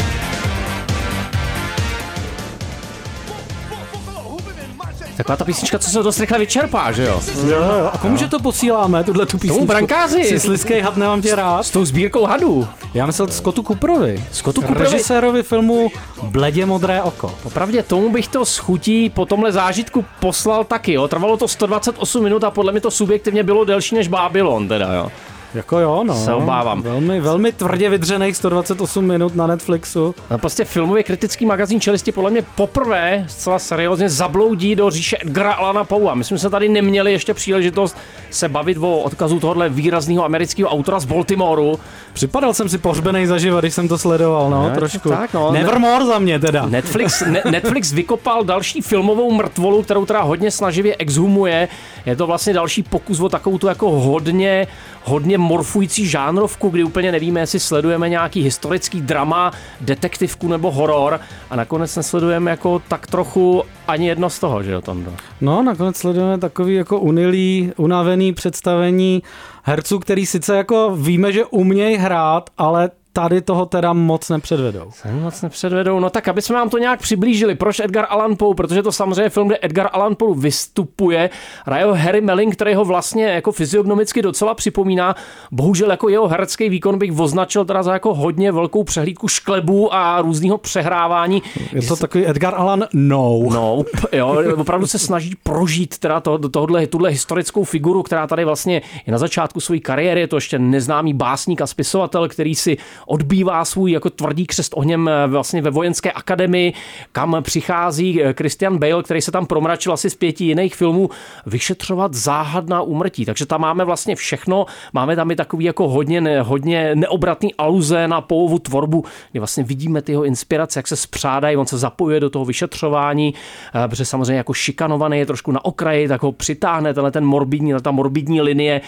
Taková 5.16 5.37
ta 5.37 5.44
písnička, 5.44 5.79
co 5.79 5.90
se 5.90 6.03
dost 6.03 6.20
rychle 6.20 6.38
vyčerpá, 6.38 6.92
že 6.92 7.05
jo? 7.05 7.20
Jo, 7.46 7.57
jo. 7.57 7.90
A 7.92 7.98
komu 7.98 8.16
že 8.16 8.29
to 8.29 8.38
posíláme, 8.38 9.05
tuhle 9.05 9.27
tu 9.27 9.38
písničku? 9.38 9.66
brankáři. 9.66 10.24
Si 10.24 10.40
slizký 10.40 10.81
had, 10.81 10.96
nemám 10.96 11.22
tě 11.22 11.35
rád. 11.35 11.62
S 11.62 11.70
tou 11.70 11.85
sbírkou 11.85 12.24
hadů. 12.27 12.68
Já 12.94 13.07
myslel 13.07 13.29
Scottu 13.29 13.62
Cooperovi. 13.62 14.24
Scottu 14.33 14.61
Cooperovi. 14.61 14.85
Režisérovi 14.92 15.42
filmu 15.42 15.90
Bledě 16.22 16.66
modré 16.66 17.03
oko. 17.03 17.35
Popravdě 17.42 17.83
tomu 17.83 18.12
bych 18.12 18.29
to 18.29 18.44
s 18.44 18.59
chutí 18.59 19.11
po 19.11 19.27
tomhle 19.27 19.53
zážitku 19.53 20.05
poslal 20.20 20.64
taky, 20.64 20.92
jo. 20.92 21.09
Trvalo 21.09 21.37
to 21.37 21.48
128 21.48 22.24
minut 22.24 22.44
a 22.44 22.50
podle 22.50 22.72
mě 22.72 22.81
to 22.81 22.90
subjektivně 22.90 23.42
bylo 23.42 23.64
delší 23.64 23.94
než 23.94 24.09
Babylon, 24.09 24.68
teda, 24.68 24.92
jo. 24.94 25.09
Jako 25.54 25.78
jo, 25.78 26.04
no. 26.04 26.14
Se 26.14 26.34
obávám. 26.34 26.82
Velmi, 26.82 27.20
velmi 27.20 27.52
tvrdě 27.52 27.88
vydřených 27.90 28.36
128 28.36 29.04
minut 29.04 29.34
na 29.36 29.46
Netflixu. 29.46 30.14
No 30.30 30.38
prostě 30.38 30.64
filmový 30.64 31.02
kritický 31.04 31.46
magazín 31.46 31.80
Čelisti 31.80 32.12
podle 32.12 32.30
mě 32.30 32.42
poprvé 32.54 33.24
zcela 33.28 33.58
seriózně 33.58 34.08
zabloudí 34.08 34.76
do 34.76 34.90
říše 34.90 35.16
Edgara 35.22 35.52
Alana 35.52 35.84
Poua. 35.84 36.14
My 36.14 36.24
jsme 36.24 36.38
se 36.38 36.50
tady 36.50 36.68
neměli 36.68 37.12
ještě 37.12 37.34
příležitost 37.34 37.96
se 38.30 38.48
bavit 38.48 38.78
o 38.80 38.98
odkazu 38.98 39.40
tohohle 39.40 39.68
výrazného 39.68 40.24
amerického 40.24 40.70
autora 40.70 41.00
z 41.00 41.04
Baltimoru. 41.04 41.78
Připadal 42.12 42.54
jsem 42.54 42.68
si 42.68 42.78
pohřbený 42.78 43.26
zaživa, 43.26 43.60
když 43.60 43.74
jsem 43.74 43.88
to 43.88 43.98
sledoval, 43.98 44.50
no, 44.50 44.68
Ne, 44.68 44.74
trošku. 44.74 45.08
tak, 45.08 45.34
no. 45.34 45.52
Nevermore 45.52 46.04
za 46.06 46.18
mě 46.18 46.38
teda. 46.38 46.66
Netflix, 46.66 47.22
ne, 47.26 47.42
Netflix 47.50 47.92
vykopal 47.92 48.44
další 48.44 48.80
filmovou 48.80 49.32
mrtvolu, 49.32 49.82
kterou 49.82 50.06
teda 50.06 50.22
hodně 50.22 50.50
snaživě 50.50 50.96
exhumuje. 50.96 51.68
Je 52.06 52.16
to 52.16 52.26
vlastně 52.26 52.52
další 52.52 52.82
pokus 52.82 53.20
o 53.20 53.28
takovou 53.28 53.58
tu 53.58 53.66
jako 53.66 53.90
hodně, 53.90 54.66
hodně 55.04 55.38
morfující 55.44 56.07
žánrovku, 56.07 56.68
kdy 56.68 56.85
úplně 56.85 57.12
nevíme, 57.12 57.40
jestli 57.40 57.61
sledujeme 57.61 58.09
nějaký 58.09 58.42
historický 58.42 59.00
drama, 59.00 59.52
detektivku 59.80 60.48
nebo 60.48 60.70
horor 60.70 61.20
a 61.50 61.57
nakonec 61.57 61.96
nesledujeme 61.96 62.50
jako 62.50 62.83
tak 62.88 63.07
trochu 63.07 63.62
ani 63.88 64.07
jedno 64.09 64.30
z 64.30 64.38
toho, 64.38 64.62
že 64.62 64.72
jo, 64.72 64.80
Tondo? 64.80 65.12
No, 65.40 65.62
nakonec 65.62 65.96
sledujeme 65.96 66.38
takový 66.38 66.74
jako 66.74 66.98
unilý, 66.98 67.72
unavený 67.76 68.33
představení 68.33 69.22
herců, 69.62 69.98
který 69.98 70.26
sice 70.26 70.57
jako 70.57 70.96
víme, 70.96 71.33
že 71.33 71.44
umějí 71.44 71.96
hrát, 71.96 72.50
ale 72.59 72.90
tady 73.16 73.40
toho 73.40 73.66
teda 73.66 73.92
moc 73.92 74.29
nepředvedou. 74.29 74.90
Se 74.90 75.12
moc 75.12 75.42
nepředvedou. 75.42 76.00
No 76.00 76.11
tak, 76.11 76.29
aby 76.29 76.42
jsme 76.42 76.57
vám 76.57 76.70
to 76.70 76.79
nějak 76.79 77.00
přiblížili. 77.00 77.55
Proč 77.55 77.81
Edgar 77.81 78.07
Allan 78.09 78.37
Poe? 78.37 78.55
Protože 78.55 78.83
to 78.83 78.92
samozřejmě 78.92 79.31
film, 79.31 79.48
kde 79.48 79.59
Edgar 79.62 79.88
Allan 79.92 80.14
Poe 80.16 80.35
vystupuje. 80.38 81.31
Hraje 81.66 81.85
ho 81.85 81.94
Harry 81.94 82.20
Melling, 82.20 82.55
který 82.55 82.74
ho 82.74 82.85
vlastně 82.85 83.24
jako 83.27 83.53
fyziognomicky 83.53 84.22
docela 84.22 84.55
připomíná. 84.55 85.14
Bohužel 85.53 85.90
jako 85.90 86.09
jeho 86.09 86.29
herecký 86.29 86.68
výkon 86.68 86.98
bych 86.98 87.18
označil 87.18 87.64
teda 87.64 87.83
za 87.83 87.92
jako 87.92 88.14
hodně 88.14 88.53
velkou 88.53 88.85
přehlídku 88.85 89.29
šklebů 89.29 89.94
a 89.94 90.20
různého 90.22 90.59
přehrávání. 90.59 91.42
Je 91.72 91.83
to 91.83 91.96
takový 91.96 92.27
Edgar 92.27 92.55
Allan 92.55 92.85
No. 92.92 93.40
No, 93.53 93.83
jo, 94.12 94.42
opravdu 94.57 94.87
se 94.87 94.98
snaží 94.98 95.37
prožít 95.42 95.98
teda 95.98 96.20
to, 96.20 96.48
tohle, 96.48 96.87
tuhle 96.87 97.11
historickou 97.11 97.64
figuru, 97.64 98.03
která 98.03 98.27
tady 98.27 98.44
vlastně 98.44 98.83
je 99.07 99.12
na 99.12 99.18
začátku 99.18 99.61
své 99.61 99.79
kariéry, 99.79 100.20
je 100.20 100.29
to 100.29 100.37
ještě 100.37 100.59
neznámý 100.59 101.14
básník 101.14 101.61
a 101.61 101.66
spisovatel, 101.66 102.29
který 102.29 102.55
si 102.55 102.77
odbývá 103.06 103.64
svůj 103.64 103.92
jako 103.92 104.10
tvrdý 104.10 104.46
křest 104.46 104.72
ohněm 104.76 105.08
eh, 105.08 105.26
vlastně 105.26 105.62
ve 105.62 105.70
vojenské 105.70 106.12
akademii, 106.12 106.72
kam 107.12 107.36
přichází 107.42 108.22
eh, 108.22 108.34
Christian 108.38 108.78
Bale, 108.78 109.02
který 109.02 109.20
se 109.20 109.32
tam 109.32 109.46
promračil 109.46 109.92
asi 109.92 110.10
z 110.10 110.14
pěti 110.14 110.44
jiných 110.44 110.74
filmů, 110.74 111.10
vyšetřovat 111.46 112.14
záhadná 112.14 112.83
úmrtí. 112.83 113.24
Takže 113.24 113.46
tam 113.46 113.60
máme 113.60 113.85
vlastně 113.85 114.16
všechno. 114.16 114.66
Máme 114.92 115.16
tam 115.16 115.31
i 115.31 115.37
takový 115.37 115.64
jako 115.64 115.88
hodně, 115.88 116.40
hodně 116.40 116.94
neobratný 116.94 117.54
aluze 117.54 118.08
na 118.08 118.20
Pouovu 118.20 118.58
tvorbu, 118.58 119.04
kdy 119.31 119.40
vlastně 119.40 119.64
vidíme 119.64 120.02
ty 120.02 120.12
jeho 120.12 120.24
inspirace, 120.24 120.79
jak 120.79 120.88
se 120.88 120.96
spřádají, 120.96 121.56
on 121.56 121.66
se 121.66 121.79
zapojuje 121.79 122.20
do 122.20 122.31
toho 122.31 122.44
vyšetřování, 122.44 123.35
eh, 123.74 123.88
protože 123.88 124.04
samozřejmě 124.04 124.37
jako 124.37 124.54
šikanovaný 124.54 125.18
je 125.18 125.26
trošku 125.26 125.52
na 125.52 125.64
okraji, 125.64 126.08
tak 126.08 126.22
ho 126.22 126.33
přitáhne 126.33 126.94
tenhle 126.94 127.10
ten 127.10 127.24
morbidní, 127.24 127.74
ta 127.83 127.90
morbidní 127.90 128.40
linie 128.40 128.81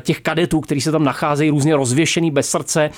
těch 0.00 0.20
kadetů, 0.20 0.60
kteří 0.60 0.80
se 0.80 0.92
tam 0.92 1.04
nacházejí 1.04 1.50
různě 1.50 1.76
rozvěšený 1.76 2.30
bez 2.30 2.50
srdce 2.50 2.90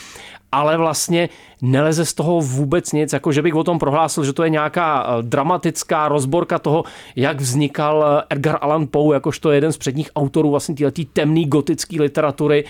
ale 0.52 0.76
vlastně 0.76 1.28
neleze 1.62 2.04
z 2.04 2.14
toho 2.14 2.40
vůbec 2.40 2.92
nic, 2.92 3.12
jako 3.12 3.32
že 3.32 3.42
bych 3.42 3.54
o 3.54 3.64
tom 3.64 3.78
prohlásil, 3.78 4.24
že 4.24 4.32
to 4.32 4.44
je 4.44 4.50
nějaká 4.50 5.06
eh, 5.06 5.22
dramatická 5.22 6.08
rozborka 6.08 6.58
toho, 6.58 6.84
jak 7.16 7.40
vznikal 7.40 8.04
eh, 8.06 8.34
Edgar 8.34 8.58
Allan 8.60 8.86
Poe, 8.86 9.16
jakožto 9.16 9.50
jeden 9.50 9.72
z 9.72 9.78
předních 9.78 10.10
autorů 10.16 10.50
vlastně 10.50 10.74
této 10.74 11.02
temné 11.12 11.44
gotické 11.44 12.02
literatury 12.02 12.64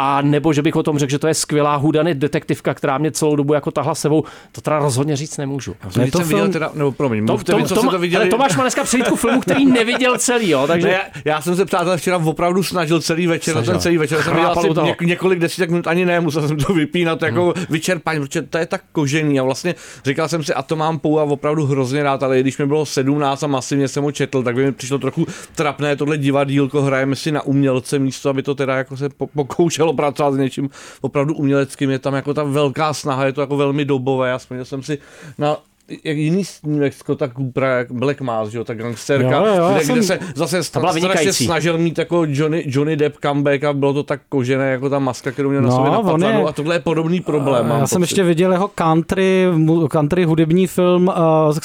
a 0.00 0.22
nebo 0.22 0.52
že 0.52 0.62
bych 0.62 0.76
o 0.76 0.82
tom 0.82 0.98
řekl, 0.98 1.10
že 1.10 1.18
to 1.18 1.26
je 1.26 1.34
skvělá 1.34 1.76
hudany 1.76 2.14
detektivka, 2.14 2.74
která 2.74 2.98
mě 2.98 3.10
celou 3.10 3.36
dobu 3.36 3.54
jako 3.54 3.70
tahla 3.70 3.94
sebou, 3.94 4.24
to 4.52 4.60
teda 4.60 4.78
rozhodně 4.78 5.16
říct 5.16 5.36
nemůžu. 5.36 5.76
Já 5.84 5.90
jsem 5.90 6.10
to 6.10 6.18
film... 6.18 6.28
viděl 6.28 6.48
teda, 6.48 6.70
nebo 6.74 6.92
promiň, 6.92 7.26
to, 7.26 7.38
to, 7.38 7.62
co 7.62 7.74
to, 7.74 7.90
to 7.90 7.98
viděli. 7.98 8.22
Ale 8.22 8.30
Tomáš 8.30 8.56
má 8.56 8.62
dneska 8.62 8.84
přehlídku 8.84 9.16
filmu, 9.16 9.40
který 9.40 9.66
neviděl 9.66 10.18
celý, 10.18 10.50
jo, 10.50 10.66
takže... 10.66 10.88
Ne, 10.88 10.92
já, 10.92 11.00
já, 11.24 11.40
jsem 11.40 11.56
se 11.56 11.64
přátelé 11.64 11.96
včera 11.96 12.16
opravdu 12.16 12.62
snažil 12.62 13.00
celý 13.00 13.26
večer, 13.26 13.54
snažil. 13.54 13.72
ten 13.72 13.80
celý 13.80 13.98
večer 13.98 14.22
jsem 14.22 14.34
viděl 14.34 14.50
asi 14.50 14.68
něk, 14.82 15.00
několik 15.00 15.38
desítek 15.38 15.70
minut, 15.70 15.86
ani 15.86 16.04
ne, 16.04 16.20
musel 16.20 16.48
jsem 16.48 16.56
to 16.56 16.72
vypínat 16.72 17.22
jako 17.22 17.54
hmm. 17.56 17.64
vyčerpání, 17.70 18.20
protože 18.20 18.42
to 18.42 18.58
je 18.58 18.66
tak 18.66 18.80
kožený 18.92 19.40
a 19.40 19.42
vlastně 19.42 19.74
říkal 20.04 20.28
jsem 20.28 20.44
si, 20.44 20.54
a 20.54 20.62
to 20.62 20.76
mám 20.76 20.98
pou 20.98 21.18
a 21.18 21.22
opravdu 21.22 21.66
hrozně 21.66 22.02
rád, 22.02 22.22
ale 22.22 22.40
když 22.40 22.58
mi 22.58 22.66
bylo 22.66 22.86
17 22.86 23.42
a 23.42 23.46
masivně 23.46 23.88
jsem 23.88 24.04
ho 24.04 24.12
četl, 24.12 24.42
tak 24.42 24.54
by 24.54 24.64
mi 24.64 24.72
přišlo 24.72 24.98
trochu 24.98 25.26
trapné 25.54 25.96
tohle 25.96 26.18
divadílko, 26.18 26.82
hrajeme 26.82 27.16
si 27.16 27.32
na 27.32 27.42
umělce 27.42 27.98
místo, 27.98 28.30
aby 28.30 28.42
to 28.42 28.54
teda 28.54 28.76
jako 28.76 28.96
se 28.96 29.08
pokoušelo 29.34 29.87
pracovat 29.92 30.34
s 30.34 30.36
něčím 30.36 30.70
opravdu 31.00 31.34
uměleckým, 31.34 31.90
je 31.90 31.98
tam 31.98 32.14
jako 32.14 32.34
ta 32.34 32.42
velká 32.42 32.94
snaha, 32.94 33.26
je 33.26 33.32
to 33.32 33.40
jako 33.40 33.56
velmi 33.56 33.84
dobové, 33.84 34.38
vzpomněl 34.38 34.64
jsem 34.64 34.82
si 34.82 34.98
na 35.38 35.56
jak 36.04 36.16
jiný 36.16 36.44
snímek 36.44 36.94
Scotta 36.94 37.28
Coopera, 37.28 37.78
jak 37.78 37.92
Black 37.92 38.20
Mass, 38.20 38.50
že 38.50 38.58
jo, 38.58 38.64
ta 38.64 38.74
gangsterka, 38.74 39.36
jo, 39.36 39.54
jo, 39.56 39.70
kde, 39.72 39.84
jsem, 39.84 39.94
kde, 39.94 40.04
se 40.04 40.18
zase 40.34 40.64
strašně 40.64 41.32
snažil 41.32 41.78
mít 41.78 41.98
jako 41.98 42.24
Johnny, 42.28 42.64
Johnny 42.66 42.96
Depp 42.96 43.16
comeback 43.22 43.64
a 43.64 43.72
bylo 43.72 43.92
to 43.92 44.02
tak 44.02 44.20
kožené, 44.28 44.70
jako 44.70 44.90
ta 44.90 44.98
maska, 44.98 45.30
kterou 45.30 45.50
měl 45.50 45.62
na 45.62 45.68
no, 45.68 45.76
sobě 45.76 45.90
na 46.30 46.48
a 46.48 46.52
tohle 46.52 46.74
je 46.74 46.80
podobný 46.80 47.20
problém. 47.20 47.66
Já 47.68 47.86
jsem 47.86 48.00
pocit. 48.00 48.10
ještě 48.10 48.22
viděl 48.22 48.52
jeho 48.52 48.68
country, 48.68 49.46
country 49.90 50.24
hudební 50.24 50.66
film 50.66 51.08
uh, 51.08 51.58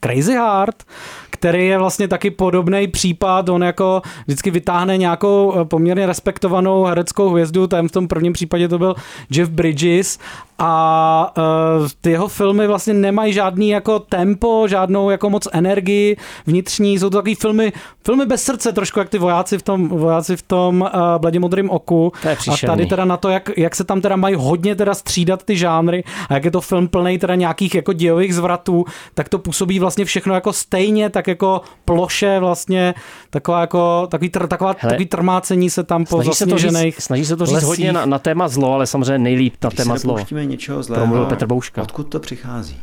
Crazy 0.00 0.32
Heart, 0.32 0.84
který 1.30 1.66
je 1.66 1.78
vlastně 1.78 2.08
taky 2.08 2.30
podobný 2.30 2.88
případ. 2.88 3.48
On 3.48 3.62
jako 3.62 4.02
vždycky 4.26 4.50
vytáhne 4.50 4.96
nějakou 4.96 5.54
eh, 5.56 5.64
poměrně 5.64 6.06
respektovanou 6.06 6.84
hereckou 6.84 7.30
hvězdu, 7.30 7.66
tam 7.66 7.88
v 7.88 7.92
tom 7.92 8.08
prvním 8.08 8.32
případě 8.32 8.68
to 8.68 8.78
byl 8.78 8.94
Jeff 9.30 9.50
Bridges 9.50 10.18
a 10.58 11.32
uh, 11.80 11.88
ty 12.00 12.10
jeho 12.10 12.28
filmy 12.28 12.66
vlastně 12.66 12.94
nemají 12.94 13.32
žádný 13.32 13.68
jako 13.68 13.98
tempo, 13.98 14.68
žádnou 14.68 15.10
jako 15.10 15.30
moc 15.30 15.48
energii 15.52 16.16
vnitřní, 16.46 16.98
jsou 16.98 17.10
to 17.10 17.16
takový 17.16 17.34
filmy, 17.34 17.72
filmy 18.04 18.26
bez 18.26 18.42
srdce, 18.42 18.72
trošku 18.72 18.98
jak 18.98 19.08
ty 19.08 19.18
vojáci 19.18 19.58
v 19.58 19.62
tom, 19.62 19.88
vojáci 19.88 20.36
v 20.36 20.42
tom 20.42 20.80
uh, 20.80 21.20
bledě 21.20 21.40
modrým 21.40 21.70
oku. 21.70 22.12
To 22.22 22.28
je 22.28 22.36
a 22.52 22.66
tady 22.66 22.86
teda 22.86 23.04
na 23.04 23.16
to, 23.16 23.28
jak, 23.28 23.50
jak 23.56 23.76
se 23.76 23.84
tam 23.84 24.00
teda 24.00 24.16
mají 24.16 24.34
hodně 24.34 24.74
teda 24.74 24.94
střídat 24.94 25.42
ty 25.42 25.56
žánry 25.56 26.04
a 26.28 26.34
jak 26.34 26.44
je 26.44 26.50
to 26.50 26.60
film 26.60 26.88
plný 26.88 27.18
teda 27.18 27.34
nějakých 27.34 27.74
jako 27.74 27.92
dějových 27.92 28.34
zvratů, 28.34 28.84
tak 29.14 29.28
to 29.28 29.38
působí 29.38 29.78
vlastně 29.78 30.04
všechno 30.04 30.34
jako 30.34 30.52
stejně, 30.52 31.10
tak 31.10 31.26
jako 31.26 31.60
ploše 31.84 32.38
vlastně, 32.38 32.94
taková 33.30 33.60
jako, 33.60 34.06
takový, 34.10 34.30
tr, 34.30 34.46
taková, 34.46 34.74
Hele, 34.78 34.90
takový 34.90 35.06
trmácení 35.06 35.70
se 35.70 35.84
tam 35.84 36.04
po 36.04 36.22
zasněžených 36.22 37.02
Snaží 37.02 37.24
se 37.24 37.36
to 37.36 37.46
říct 37.46 37.54
lesích. 37.54 37.68
hodně 37.68 37.92
na, 37.92 38.06
na 38.06 38.18
téma 38.18 38.48
zlo, 38.48 38.72
ale 38.72 38.86
samozřejmě 38.86 39.18
nejlíp 39.18 39.54
na 39.64 39.70
Když 39.70 39.76
téma 39.76 39.98
zlo. 39.98 40.16
Něčeho 40.48 40.82
zlého, 40.82 41.02
Promluvil 41.02 41.26
Petr 41.26 41.46
Bouška. 41.46 41.82
Odkud 41.82 42.02
to 42.02 42.20
přichází? 42.20 42.80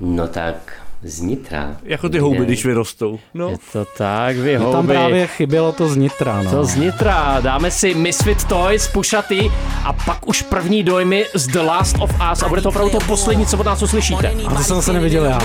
No 0.00 0.28
tak 0.28 0.83
z 1.04 1.20
Nitra. 1.20 1.76
Jako 1.84 2.08
ty 2.08 2.18
houby, 2.18 2.44
když 2.44 2.66
vyrostou. 2.66 3.18
No. 3.34 3.48
Je 3.48 3.56
to 3.72 3.84
tak, 3.98 4.36
vy 4.36 4.56
houby. 4.56 4.72
Tam 4.72 4.86
právě 4.86 5.26
chybělo 5.26 5.72
to 5.72 5.88
z 5.88 5.96
Nitra. 5.96 6.42
No. 6.42 6.50
To 6.50 6.64
z 6.64 6.74
Nitra. 6.76 7.40
Dáme 7.40 7.70
si 7.70 7.94
Misfit 7.94 8.44
Toys, 8.44 8.88
Pušaty 8.88 9.52
a 9.84 9.92
pak 9.92 10.28
už 10.28 10.42
první 10.42 10.82
dojmy 10.82 11.24
z 11.34 11.46
The 11.46 11.60
Last 11.60 11.96
of 12.00 12.10
Us 12.32 12.42
a 12.42 12.48
bude 12.48 12.60
to 12.60 12.68
opravdu 12.68 12.90
to 12.90 12.98
poslední, 12.98 13.46
co 13.46 13.58
od 13.58 13.66
nás 13.66 13.82
uslyšíte. 13.82 14.32
A 14.46 14.54
to 14.54 14.64
jsem 14.64 14.76
zase 14.76 14.92
neviděl 14.92 15.24
já. 15.24 15.38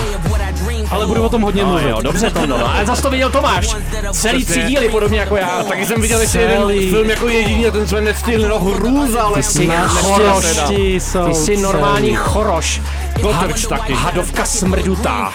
Ale 0.90 1.06
budu 1.06 1.22
o 1.22 1.28
tom 1.28 1.42
hodně 1.42 1.64
mluvit. 1.64 1.82
No 1.82 1.88
jo, 1.88 2.02
dobře 2.02 2.30
to 2.30 2.46
no. 2.46 2.70
Ale 2.74 2.86
zase 2.86 3.02
to 3.02 3.10
viděl 3.10 3.30
Tomáš. 3.30 3.76
Celý 4.12 4.44
tři 4.44 4.62
díly, 4.62 4.88
podobně 4.88 5.20
jako 5.20 5.36
já. 5.36 5.62
Taky 5.62 5.86
jsem 5.86 6.00
viděl 6.00 6.20
ještě 6.20 6.38
jeden 6.38 6.90
film 6.90 7.10
jako 7.10 7.28
jediný 7.28 7.66
a 7.66 7.70
ten 7.70 7.86
jsme 7.86 8.00
nestihl, 8.00 8.48
no 8.48 8.58
hrůza, 8.58 9.22
ale 9.22 9.36
ty 9.36 9.42
jsi 9.42 9.68
choroš, 9.86 10.58
ty 10.68 11.00
jsi 11.32 11.56
normální 11.56 12.14
choroš. 12.14 12.80
Kotrč 13.22 13.66
taky. 13.66 13.92
Hadovka 13.92 14.44
smrdutá. 14.44 15.32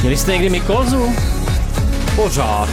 Měli 0.00 0.16
jste 0.16 0.32
někdy 0.32 0.50
mykózu? 0.50 1.12
Pořád. 2.16 2.68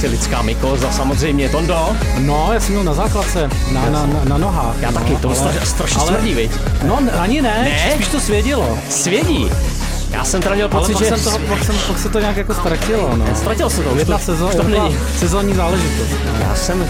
Jsi 0.00 0.06
lidská 0.06 0.42
mykoza, 0.42 0.92
samozřejmě. 0.92 1.48
Tondo? 1.48 1.96
No, 2.18 2.50
já 2.52 2.60
jsem 2.60 2.70
měl 2.70 2.84
na 2.84 2.94
základce, 2.94 3.50
na, 3.72 3.90
na, 3.90 4.06
na, 4.06 4.24
na 4.24 4.38
nohách. 4.38 4.74
Já 4.80 4.90
no, 4.90 5.00
taky, 5.00 5.16
to 5.16 5.28
ale, 5.28 5.66
strašně 5.66 6.00
ale, 6.00 6.08
smrdí, 6.08 6.34
viď? 6.34 6.50
No, 6.86 6.98
ani 7.18 7.42
ne, 7.42 7.58
ne, 7.62 7.92
spíš 7.94 8.08
to 8.08 8.20
svědilo. 8.20 8.78
Svědí? 8.90 9.50
Já 10.10 10.24
jsem 10.24 10.42
teda 10.42 10.54
měl 10.54 10.68
pocit, 10.68 10.98
že... 10.98 11.04
Jsem 11.04 11.20
toho, 11.20 11.38
pak, 11.38 11.64
jsem, 11.64 11.74
pak 11.88 11.98
se 11.98 12.08
to 12.08 12.20
nějak 12.20 12.36
jako 12.36 12.54
ztratilo, 12.54 13.16
no. 13.16 13.26
Ztratil 13.34 13.70
se 13.70 13.82
to. 13.82 13.96
Jedna 13.96 14.18
není. 14.68 14.96
sezónní 15.18 15.54
záležitost. 15.54 16.10
Já 16.40 16.54
jsem, 16.54 16.86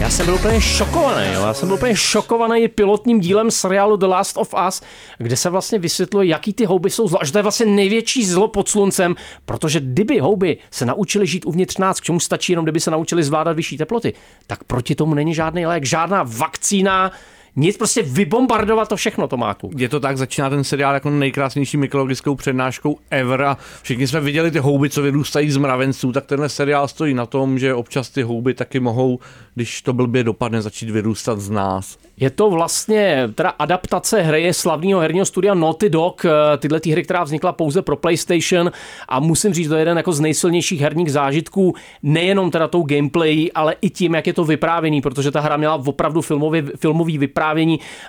já 0.00 0.10
jsem 0.10 0.26
byl 0.26 0.34
úplně 0.34 0.60
šokovaný, 0.60 1.32
jo. 1.32 1.42
Já 1.42 1.54
jsem 1.54 1.68
byl 1.68 1.76
úplně 1.76 1.96
šokovaný 1.96 2.68
pilotním 2.68 3.20
dílem 3.20 3.50
seriálu 3.50 3.96
The 3.96 4.06
Last 4.06 4.36
of 4.36 4.54
Us, 4.68 4.82
kde 5.18 5.36
se 5.36 5.50
vlastně 5.50 5.78
vysvětluje, 5.78 6.28
jaký 6.28 6.52
ty 6.52 6.64
houby 6.64 6.90
jsou 6.90 7.08
zlo. 7.08 7.22
A 7.22 7.24
že 7.24 7.32
to 7.32 7.38
je 7.38 7.42
vlastně 7.42 7.66
největší 7.66 8.26
zlo 8.26 8.48
pod 8.48 8.68
sluncem, 8.68 9.14
protože 9.44 9.80
kdyby 9.80 10.18
houby 10.18 10.58
se 10.70 10.86
naučili 10.86 11.26
žít 11.26 11.46
uvnitř 11.46 11.78
nás, 11.78 12.00
k 12.00 12.04
čemu 12.04 12.20
stačí 12.20 12.52
jenom, 12.52 12.64
kdyby 12.64 12.80
se 12.80 12.90
naučili 12.90 13.24
zvládat 13.24 13.52
vyšší 13.52 13.78
teploty, 13.78 14.12
tak 14.46 14.64
proti 14.64 14.94
tomu 14.94 15.14
není 15.14 15.34
žádný 15.34 15.66
lék, 15.66 15.84
žádná 15.84 16.22
vakcína, 16.22 17.12
nic, 17.56 17.76
prostě 17.76 18.02
vybombardovat 18.02 18.88
to 18.88 18.96
všechno, 18.96 19.28
Tomáku. 19.28 19.70
Je 19.76 19.88
to 19.88 20.00
tak, 20.00 20.18
začíná 20.18 20.50
ten 20.50 20.64
seriál 20.64 20.94
jako 20.94 21.10
nejkrásnější 21.10 21.76
mykologickou 21.76 22.34
přednáškou 22.34 22.98
ever 23.10 23.42
a 23.42 23.58
všichni 23.82 24.06
jsme 24.06 24.20
viděli 24.20 24.50
ty 24.50 24.58
houby, 24.58 24.90
co 24.90 25.02
vyrůstají 25.02 25.50
z 25.50 25.56
mravenců, 25.56 26.12
tak 26.12 26.26
tenhle 26.26 26.48
seriál 26.48 26.88
stojí 26.88 27.14
na 27.14 27.26
tom, 27.26 27.58
že 27.58 27.74
občas 27.74 28.10
ty 28.10 28.22
houby 28.22 28.54
taky 28.54 28.80
mohou, 28.80 29.18
když 29.54 29.82
to 29.82 29.92
blbě 29.92 30.24
dopadne, 30.24 30.62
začít 30.62 30.90
vyrůstat 30.90 31.40
z 31.40 31.50
nás. 31.50 31.98
Je 32.16 32.30
to 32.30 32.50
vlastně 32.50 33.30
teda 33.34 33.48
adaptace 33.48 34.22
hry 34.22 34.54
slavného 34.54 35.00
herního 35.00 35.26
studia 35.26 35.54
Naughty 35.54 35.90
Dog, 35.90 36.24
eh, 36.24 36.58
tyhle 36.58 36.80
ty 36.80 36.90
hry, 36.90 37.02
která 37.02 37.24
vznikla 37.24 37.52
pouze 37.52 37.82
pro 37.82 37.96
PlayStation 37.96 38.72
a 39.08 39.20
musím 39.20 39.54
říct, 39.54 39.68
to 39.68 39.74
je 39.74 39.80
jeden 39.80 39.96
jako 39.96 40.12
z 40.12 40.20
nejsilnějších 40.20 40.80
herních 40.80 41.12
zážitků, 41.12 41.74
nejenom 42.02 42.50
teda 42.50 42.68
tou 42.68 42.82
gameplay, 42.82 43.50
ale 43.54 43.76
i 43.80 43.90
tím, 43.90 44.14
jak 44.14 44.26
je 44.26 44.32
to 44.32 44.44
vyprávěný, 44.44 45.00
protože 45.00 45.30
ta 45.30 45.40
hra 45.40 45.56
měla 45.56 45.74
opravdu 45.74 46.20
filmový, 46.20 46.62
filmový 46.76 47.18
vyprávění, 47.18 47.43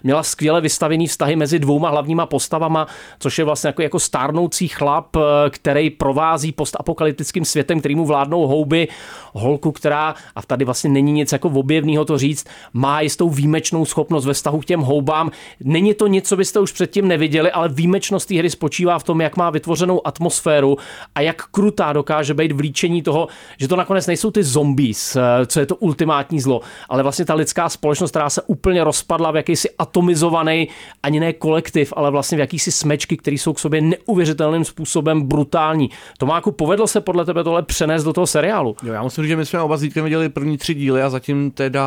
měla 0.03 0.23
skvěle 0.23 0.61
vystavený 0.61 1.07
vztahy 1.07 1.35
mezi 1.35 1.59
dvouma 1.59 1.89
hlavníma 1.89 2.25
postavama, 2.25 2.87
což 3.19 3.37
je 3.37 3.45
vlastně 3.45 3.67
jako, 3.67 3.81
jako 3.81 3.99
stárnoucí 3.99 4.67
chlap, 4.67 5.15
eh, 5.15 5.19
který 5.49 5.89
provází 5.89 6.51
postapokalyptickým 6.51 7.45
světem, 7.45 7.79
který 7.79 7.95
mu 7.95 8.05
vládnou 8.05 8.47
houby, 8.47 8.87
holku, 9.33 9.71
která, 9.71 10.15
a 10.35 10.41
tady 10.41 10.65
vlastně 10.65 10.89
není 10.89 11.11
nic 11.11 11.31
jako 11.31 11.49
objevného 11.49 12.05
to 12.05 12.17
říct, 12.17 12.47
má 12.73 13.01
jistou 13.01 13.29
výjimečnou 13.29 13.85
schopnost 13.85 14.25
ve 14.25 14.33
vztahu 14.33 14.59
k 14.59 14.65
těm 14.65 14.81
houbám. 14.81 15.31
Není 15.63 15.93
to 15.93 16.07
nic, 16.07 16.27
co 16.27 16.37
byste 16.37 16.59
už 16.59 16.71
předtím 16.71 17.07
neviděli, 17.07 17.51
ale 17.51 17.69
výjimečnost 17.69 18.27
té 18.27 18.35
hry 18.35 18.49
spočívá 18.49 18.99
v 18.99 19.03
tom, 19.03 19.21
jak 19.21 19.37
má 19.37 19.49
vytvořenou 19.49 20.07
atmosféru 20.07 20.77
a 21.15 21.21
jak 21.21 21.45
krutá 21.51 21.93
dokáže 21.93 22.33
být 22.33 22.51
v 22.51 22.59
líčení 22.59 23.01
toho, 23.01 23.27
že 23.59 23.67
to 23.67 23.75
nakonec 23.75 24.07
nejsou 24.07 24.31
ty 24.31 24.43
zombies, 24.43 25.15
eh, 25.15 25.45
co 25.45 25.59
je 25.59 25.65
to 25.65 25.75
ultimátní 25.75 26.39
zlo, 26.39 26.61
ale 26.89 27.03
vlastně 27.03 27.25
ta 27.25 27.33
lidská 27.33 27.69
společnost, 27.69 28.11
která 28.11 28.29
se 28.29 28.41
úplně 28.41 28.83
rozpadla 28.83 29.24
v 29.31 29.35
jakýsi 29.35 29.69
atomizovaný, 29.77 30.67
ani 31.03 31.19
ne 31.19 31.33
kolektiv, 31.33 31.93
ale 31.95 32.11
vlastně 32.11 32.37
v 32.37 32.39
jakýsi 32.39 32.71
smečky, 32.71 33.17
které 33.17 33.35
jsou 33.35 33.53
k 33.53 33.59
sobě 33.59 33.81
neuvěřitelným 33.81 34.65
způsobem 34.65 35.21
brutální. 35.21 35.89
Tomáku, 36.17 36.51
povedlo 36.51 36.87
se 36.87 37.01
podle 37.01 37.25
tebe 37.25 37.43
tohle 37.43 37.63
přenést 37.63 38.03
do 38.03 38.13
toho 38.13 38.27
seriálu? 38.27 38.75
Jo, 38.83 38.93
já 38.93 39.03
musím 39.03 39.23
říct, 39.23 39.29
že 39.29 39.35
my 39.35 39.45
jsme 39.45 39.61
oba 39.61 39.77
s 39.77 39.81
viděli 39.81 40.29
první 40.29 40.57
tři 40.57 40.73
díly 40.73 41.01
a 41.01 41.09
zatím 41.09 41.51
teda 41.51 41.85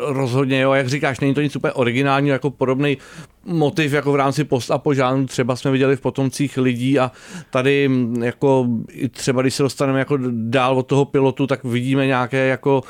rozhodně, 0.00 0.60
jo, 0.60 0.72
jak 0.72 0.88
říkáš, 0.88 1.20
není 1.20 1.34
to 1.34 1.40
nic 1.40 1.56
úplně 1.56 1.72
originální, 1.72 2.28
jako 2.28 2.50
podobný 2.50 2.98
motiv 3.44 3.92
jako 3.92 4.12
v 4.12 4.16
rámci 4.16 4.44
post 4.44 4.70
a 4.70 4.78
požánu 4.78 5.26
třeba 5.26 5.56
jsme 5.56 5.70
viděli 5.70 5.96
v 5.96 6.00
potomcích 6.00 6.56
lidí 6.56 6.98
a 6.98 7.12
tady 7.50 7.90
jako 8.20 8.66
třeba 9.10 9.42
když 9.42 9.54
se 9.54 9.62
dostaneme 9.62 9.98
jako 9.98 10.18
dál 10.30 10.78
od 10.78 10.86
toho 10.86 11.04
pilotu, 11.04 11.46
tak 11.46 11.64
vidíme 11.64 12.06
nějaké 12.06 12.46
jako 12.46 12.82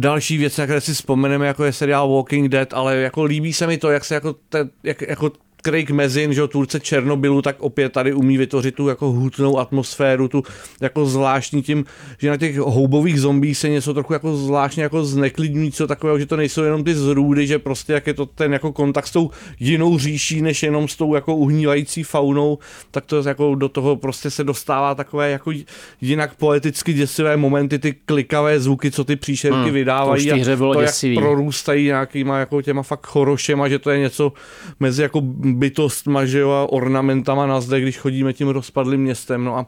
další 0.00 0.38
věci, 0.38 0.60
na 0.60 0.66
které 0.66 0.80
si 0.80 0.94
vzpomeneme, 0.94 1.46
jako 1.46 1.64
je 1.64 1.72
seriál 1.72 2.14
Walking 2.14 2.48
Dead, 2.48 2.74
ale 2.74 2.96
jako 2.96 3.24
líbí 3.24 3.52
se 3.52 3.66
mi 3.66 3.78
to, 3.78 3.90
jak 3.90 4.04
se 4.04 4.14
jako, 4.14 4.32
te, 4.32 4.68
jak, 4.82 5.02
jako 5.02 5.32
Craig 5.62 5.90
Mezin, 5.90 6.32
že 6.32 6.48
tvůrce 6.48 6.80
Černobylu, 6.80 7.42
tak 7.42 7.56
opět 7.58 7.92
tady 7.92 8.12
umí 8.12 8.38
vytvořit 8.38 8.74
tu 8.74 8.88
jako 8.88 9.10
hutnou 9.10 9.58
atmosféru, 9.58 10.28
tu 10.28 10.42
jako 10.80 11.06
zvláštní 11.06 11.62
tím, 11.62 11.84
že 12.18 12.30
na 12.30 12.36
těch 12.36 12.58
houbových 12.58 13.20
zombí 13.20 13.54
se 13.54 13.68
něco 13.68 13.94
trochu 13.94 14.12
jako 14.12 14.36
zvláštně 14.36 14.82
jako 14.82 15.04
zneklidňujícího 15.04 15.86
takového, 15.86 16.18
že 16.18 16.26
to 16.26 16.36
nejsou 16.36 16.62
jenom 16.62 16.84
ty 16.84 16.94
zrůdy, 16.94 17.46
že 17.46 17.58
prostě 17.58 17.92
jak 17.92 18.06
je 18.06 18.14
to 18.14 18.26
ten 18.26 18.52
jako 18.52 18.72
kontakt 18.72 19.06
s 19.06 19.10
tou 19.10 19.30
jinou 19.60 19.98
říší, 19.98 20.42
než 20.42 20.62
jenom 20.62 20.88
s 20.88 20.96
tou 20.96 21.14
jako 21.14 21.36
uhnívající 21.36 22.02
faunou, 22.02 22.58
tak 22.90 23.04
to 23.04 23.22
jako 23.22 23.54
do 23.54 23.68
toho 23.68 23.96
prostě 23.96 24.30
se 24.30 24.44
dostává 24.44 24.94
takové 24.94 25.30
jako 25.30 25.52
jinak 26.00 26.34
poeticky 26.34 26.92
děsivé 26.92 27.36
momenty, 27.36 27.78
ty 27.78 27.92
klikavé 28.04 28.60
zvuky, 28.60 28.90
co 28.90 29.04
ty 29.04 29.16
příšerky 29.16 29.60
Hmm, 29.60 29.72
vydávají 29.72 30.28
to 30.28 30.36
už 30.36 30.48
bylo 30.48 30.74
to, 30.74 30.80
jak 30.80 30.94
prorůstají 31.14 31.84
nějakýma 31.84 32.38
jako 32.38 32.62
těma 32.62 32.82
fakt 32.82 33.06
chorošema, 33.06 33.68
že 33.68 33.78
to 33.78 33.90
je 33.90 33.98
něco 33.98 34.32
mezi 34.80 35.02
jako 35.02 35.22
bytostma, 35.54 36.24
že 36.24 36.38
jo, 36.38 36.50
a 36.50 36.72
ornamentama 36.72 37.46
na 37.46 37.60
zde, 37.60 37.80
když 37.80 37.98
chodíme 37.98 38.32
tím 38.32 38.48
rozpadlým 38.48 39.00
městem. 39.00 39.44
No 39.44 39.56
a 39.56 39.66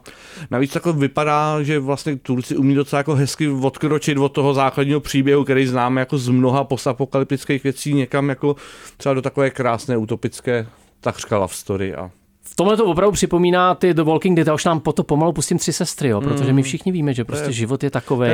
navíc 0.51 0.73
takhle 0.73 0.93
vypadá, 0.93 1.63
že 1.63 1.79
vlastně 1.79 2.15
Turci 2.15 2.57
umí 2.57 2.75
docela 2.75 2.97
jako 2.97 3.15
hezky 3.15 3.47
odkročit 3.49 4.17
od 4.17 4.29
toho 4.29 4.53
základního 4.53 4.99
příběhu, 4.99 5.43
který 5.43 5.67
známe 5.67 6.01
jako 6.01 6.17
z 6.17 6.29
mnoha 6.29 6.63
postapokalyptických 6.63 7.63
věcí 7.63 7.93
někam 7.93 8.29
jako 8.29 8.55
třeba 8.97 9.13
do 9.13 9.21
takové 9.21 9.49
krásné 9.49 9.97
utopické 9.97 10.67
takřka 11.01 11.37
love 11.37 11.53
story 11.53 11.95
a 11.95 12.11
V 12.45 12.55
tomhle 12.55 12.77
to 12.77 12.85
opravdu 12.85 13.11
připomíná 13.11 13.75
ty 13.75 13.93
The 13.93 14.01
Walking 14.03 14.35
Dead, 14.37 14.47
a 14.47 14.53
už 14.53 14.65
nám 14.65 14.79
po 14.79 14.93
to 14.93 15.03
pomalu 15.03 15.33
pustím 15.33 15.57
tři 15.57 15.73
sestry, 15.73 16.09
jo, 16.09 16.21
protože 16.21 16.53
my 16.53 16.61
Mm. 16.61 16.63
všichni 16.63 16.91
víme, 16.91 17.13
že 17.13 17.23
prostě 17.25 17.47
je- 17.49 17.51
život 17.53 17.83
je 17.83 17.89
takový 17.89 18.27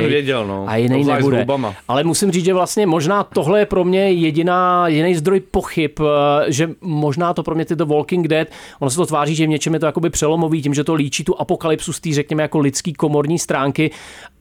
no. 0.46 0.64
a 0.68 0.76
jiný 0.76 0.96
Obzvlášť 0.96 1.18
nebude. 1.18 1.44
Ale 1.88 2.04
musím 2.04 2.30
říct, 2.30 2.44
že 2.44 2.54
vlastně 2.54 2.86
možná 2.86 3.24
tohle 3.24 3.58
je 3.58 3.66
pro 3.66 3.84
mě 3.84 4.12
jediná, 4.12 4.88
jediný 4.88 5.14
zdroj 5.14 5.40
pochyb, 5.40 5.90
eh, 6.00 6.52
že 6.52 6.70
možná 6.80 7.34
to 7.34 7.42
pro 7.42 7.54
mě 7.54 7.64
ty 7.64 7.76
The 7.76 7.84
Walking 7.84 8.28
Dead, 8.28 8.48
ono 8.80 8.90
se 8.90 8.96
to 8.96 9.06
tváří, 9.06 9.34
že 9.34 9.46
v 9.46 9.48
něčem 9.48 9.74
je 9.74 9.80
to 9.80 9.86
jakoby 9.86 10.10
přelomový, 10.10 10.62
tím, 10.62 10.74
že 10.74 10.84
to 10.84 10.94
líčí 10.94 11.24
tu 11.24 11.40
apokalypsu 11.40 11.92
z 11.92 12.00
té, 12.00 12.12
řekněme, 12.12 12.42
jako 12.42 12.58
lidský 12.58 12.92
komorní 12.92 13.38
stránky, 13.38 13.90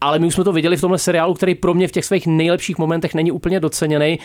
ale 0.02 0.20
my 0.20 0.28
už 0.28 0.34
jsme 0.34 0.44
to 0.44 0.54
viděli 0.54 0.78
v 0.78 0.82
tomhle 0.82 0.98
seriálu, 0.98 1.34
který 1.34 1.56
pro 1.56 1.74
mě 1.74 1.88
v 1.88 1.92
těch 1.92 2.06
svých 2.06 2.28
nejlepších 2.28 2.78
momentech 2.78 3.14
není 3.14 3.32
úplně 3.32 3.60
doceněný. 3.60 4.20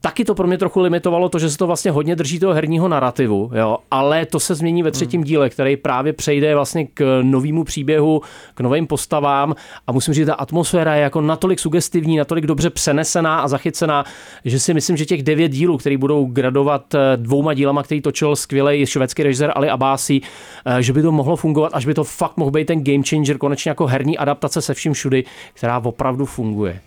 Taky 0.00 0.24
to 0.24 0.34
pro 0.34 0.46
mě 0.46 0.58
trochu 0.58 0.80
limitovalo 0.80 1.28
to, 1.28 1.38
že 1.38 1.50
se 1.50 1.58
to 1.58 1.66
vlastně 1.66 1.90
hodně 1.90 2.16
drží 2.16 2.38
toho 2.38 2.52
herního 2.52 2.88
narrativu, 2.88 3.50
jo, 3.54 3.78
ale 3.90 4.26
to 4.26 4.40
se 4.40 4.54
změní 4.54 4.82
ve 4.82 4.90
třetím 4.90 5.24
díle, 5.24 5.50
který 5.50 5.76
právě 5.76 6.12
přejde 6.12 6.54
vlastně 6.54 6.86
k 6.86 7.20
novému 7.22 7.64
příběhu, 7.64 8.22
k 8.54 8.60
novým 8.60 8.86
postavám 8.86 9.54
a 9.86 9.92
musím 9.92 10.14
říct, 10.14 10.26
ta 10.26 10.34
atmosféra 10.34 10.94
je 10.94 11.02
jako 11.02 11.20
natolik 11.20 11.58
sugestivní, 11.58 12.16
natolik 12.16 12.46
dobře 12.46 12.70
přenesená 12.70 13.40
a 13.40 13.48
zachycená, 13.48 14.04
že 14.44 14.60
si 14.60 14.74
myslím, 14.74 14.96
že 14.96 15.04
těch 15.04 15.22
devět 15.22 15.48
dílů, 15.48 15.78
který 15.78 15.96
budou 15.96 16.24
gradovat 16.24 16.94
eh, 16.94 16.98
dvouma 17.16 17.54
dílama, 17.54 17.82
který 17.82 18.00
točil 18.00 18.36
skvělý 18.36 18.86
švédský 18.86 19.22
režisér 19.22 19.52
Ali 19.54 19.70
Abasi, 19.70 20.20
eh, 20.66 20.82
že 20.82 20.92
by 20.92 21.02
to 21.02 21.12
mohlo 21.12 21.36
fungovat, 21.36 21.70
až 21.74 21.86
by 21.86 21.94
to 21.94 22.04
fakt 22.04 22.36
mohl 22.36 22.50
být 22.50 22.66
ten 22.66 22.84
game 22.84 23.02
changer, 23.08 23.38
konečně 23.38 23.68
jako 23.68 23.86
herní 23.86 24.18
adaptace 24.18 24.62
se 24.62 24.74
vším 24.74 24.92
všudy, 24.92 25.24
která 25.54 25.78
opravdu 25.78 26.26
funguje. 26.26 26.80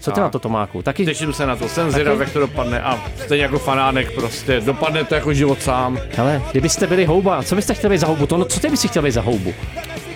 Co 0.00 0.10
ty 0.12 0.20
na 0.20 0.28
to, 0.28 0.38
Tomáku? 0.38 0.82
Taky 0.82 1.04
Těším 1.04 1.32
se 1.32 1.46
na 1.46 1.56
to, 1.56 1.68
jsem 1.68 1.90
zvědav, 1.90 2.20
jak 2.20 2.30
to 2.30 2.40
dopadne 2.40 2.80
a 2.82 3.00
stejně 3.24 3.42
jako 3.42 3.58
fanánek 3.58 4.12
prostě, 4.12 4.60
dopadne 4.60 5.04
to 5.04 5.14
jako 5.14 5.34
život 5.34 5.62
sám. 5.62 5.98
Hele, 6.16 6.42
kdybyste 6.50 6.86
byli 6.86 7.04
houba, 7.04 7.42
co 7.42 7.54
byste 7.54 7.74
chtěli 7.74 7.98
za 7.98 8.06
houbu? 8.06 8.26
To, 8.26 8.36
no, 8.36 8.44
co 8.44 8.60
ty 8.60 8.68
bys 8.68 8.80
si 8.80 8.88
chtěl 8.88 9.02
být 9.02 9.10
za 9.12 9.20
houbu? 9.20 9.54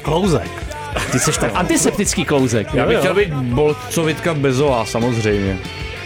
Klouzek. 0.03 0.51
Ty 1.13 1.19
jsi 1.19 1.41
tak 1.41 1.51
antiseptický 1.55 2.25
klouzek. 2.25 2.75
Já 2.75 2.87
bych 2.87 2.95
jo. 2.95 3.01
chtěl 3.01 3.15
být 3.15 3.33
bolcovitka 3.33 4.35
bezová, 4.35 4.85
samozřejmě. 4.85 5.59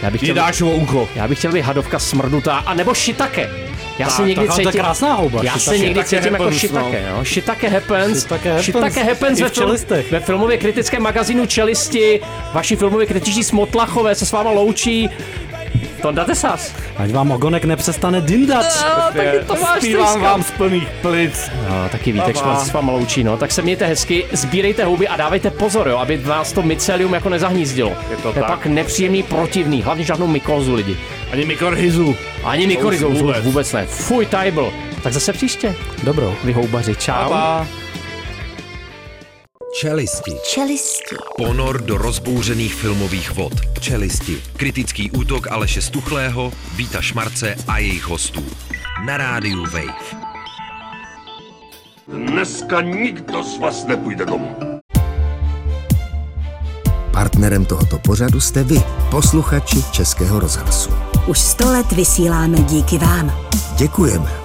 Já 0.03 0.09
bych 0.09 0.21
chtěl, 0.21 0.35
Jidášovo 0.35 0.71
ucho. 0.71 1.07
já 1.15 1.27
bych 1.27 1.37
chtěl 1.37 1.51
být 1.51 1.61
hadovka 1.61 1.99
smrdutá, 1.99 2.57
a 2.57 2.73
nebo 2.73 2.93
šitake. 2.93 3.49
Já 3.99 4.09
se 4.09 4.21
někdy 4.21 4.47
tak, 4.47 4.49
ale 4.49 4.55
to 4.55 4.61
je 4.61 4.65
cítím, 4.65 4.81
krásná 4.81 5.13
houba, 5.13 5.39
já 5.43 5.59
se 5.59 5.77
někdy 5.77 6.03
cítím 6.03 6.33
jako 6.33 6.43
happens, 6.43 6.59
šitake, 6.59 7.03
jo. 7.09 7.23
Šitake 7.23 7.69
happens. 7.69 8.17
Shiitake 8.17 8.49
happens. 8.49 8.65
Shiitake 8.65 9.03
happens 9.03 9.39
ve, 9.39 9.49
film, 9.49 9.75
ve 10.11 10.19
filmově 10.19 10.57
kritickém 10.57 11.03
magazínu 11.03 11.45
Čelisti. 11.45 12.21
Vaši 12.53 12.75
filmově 12.75 13.05
kritičtí 13.05 13.43
Smotlachové 13.43 14.15
se 14.15 14.25
s 14.25 14.31
váma 14.31 14.51
loučí. 14.51 15.09
Tonda 16.01 16.25
Tesas. 16.25 16.73
Ať 16.97 17.11
vám 17.11 17.31
ogonek 17.31 17.65
nepřestane 17.65 18.21
dindat. 18.21 18.65
taky 19.13 19.39
to 19.47 19.55
máš 19.55 19.79
Zpívám 19.79 20.21
vám 20.21 20.43
z 20.43 20.51
plných 20.51 20.87
plic. 21.01 21.51
No, 21.69 21.89
taky 21.89 22.13
Baba. 22.13 22.33
Šmart 22.33 22.59
se 22.59 22.65
s 22.65 22.73
váma 22.73 22.91
loučí, 22.91 23.23
no. 23.23 23.37
Tak 23.37 23.51
se 23.51 23.61
mějte 23.61 23.85
hezky, 23.85 24.25
sbírejte 24.31 24.83
houby 24.83 25.07
a 25.07 25.15
dávejte 25.17 25.51
pozor, 25.51 25.87
jo, 25.87 25.97
aby 25.97 26.17
vás 26.17 26.51
to 26.51 26.61
mycelium 26.61 27.13
jako 27.13 27.29
nezahnízdilo. 27.29 27.89
Je 28.09 28.15
to 28.15 28.21
to 28.21 28.29
je 28.29 28.33
tak. 28.33 28.45
pak 28.45 28.65
nepříjemný, 28.65 29.23
protivný, 29.23 29.81
hlavně 29.81 30.03
žádnou 30.03 30.27
mykózu 30.27 30.73
lidi. 30.73 30.97
Ani 31.31 31.45
mikorhizu. 31.45 32.15
Ani 32.43 32.67
mykorizu, 32.67 33.07
už 33.07 33.17
vůbec. 33.17 33.25
vůbec. 33.25 33.43
vůbec 33.45 33.73
ne. 33.73 33.85
Fuj, 33.85 34.25
tajbl. 34.25 34.73
Tak 35.03 35.13
zase 35.13 35.33
příště. 35.33 35.75
Dobrou. 36.03 36.35
Vy 36.43 36.53
houbaři, 36.53 36.95
čau. 36.95 37.29
Pa. 37.29 37.67
Čelisti. 39.79 40.31
Čelisti. 40.43 41.15
Ponor 41.37 41.81
do 41.81 41.97
rozbouřených 41.97 42.75
filmových 42.75 43.31
vod. 43.31 43.53
Čelisti. 43.79 44.41
Kritický 44.57 45.11
útok 45.11 45.51
Aleše 45.51 45.81
Stuchlého, 45.81 46.51
Víta 46.75 47.01
Šmarce 47.01 47.55
a 47.67 47.77
jejich 47.77 48.03
hostů. 48.03 48.43
Na 49.05 49.17
rádiu 49.17 49.63
Wave. 49.63 50.25
Dneska 52.07 52.81
nikdo 52.81 53.43
z 53.43 53.59
vás 53.59 53.85
nepůjde 53.85 54.25
domů. 54.25 54.55
Partnerem 57.11 57.65
tohoto 57.65 57.99
pořadu 57.99 58.39
jste 58.39 58.63
vy, 58.63 58.81
posluchači 59.11 59.83
Českého 59.91 60.39
rozhlasu. 60.39 61.14
Už 61.27 61.39
sto 61.39 61.71
let 61.71 61.91
vysíláme 61.91 62.57
díky 62.57 62.97
vám. 62.97 63.31
Děkujeme. 63.77 64.44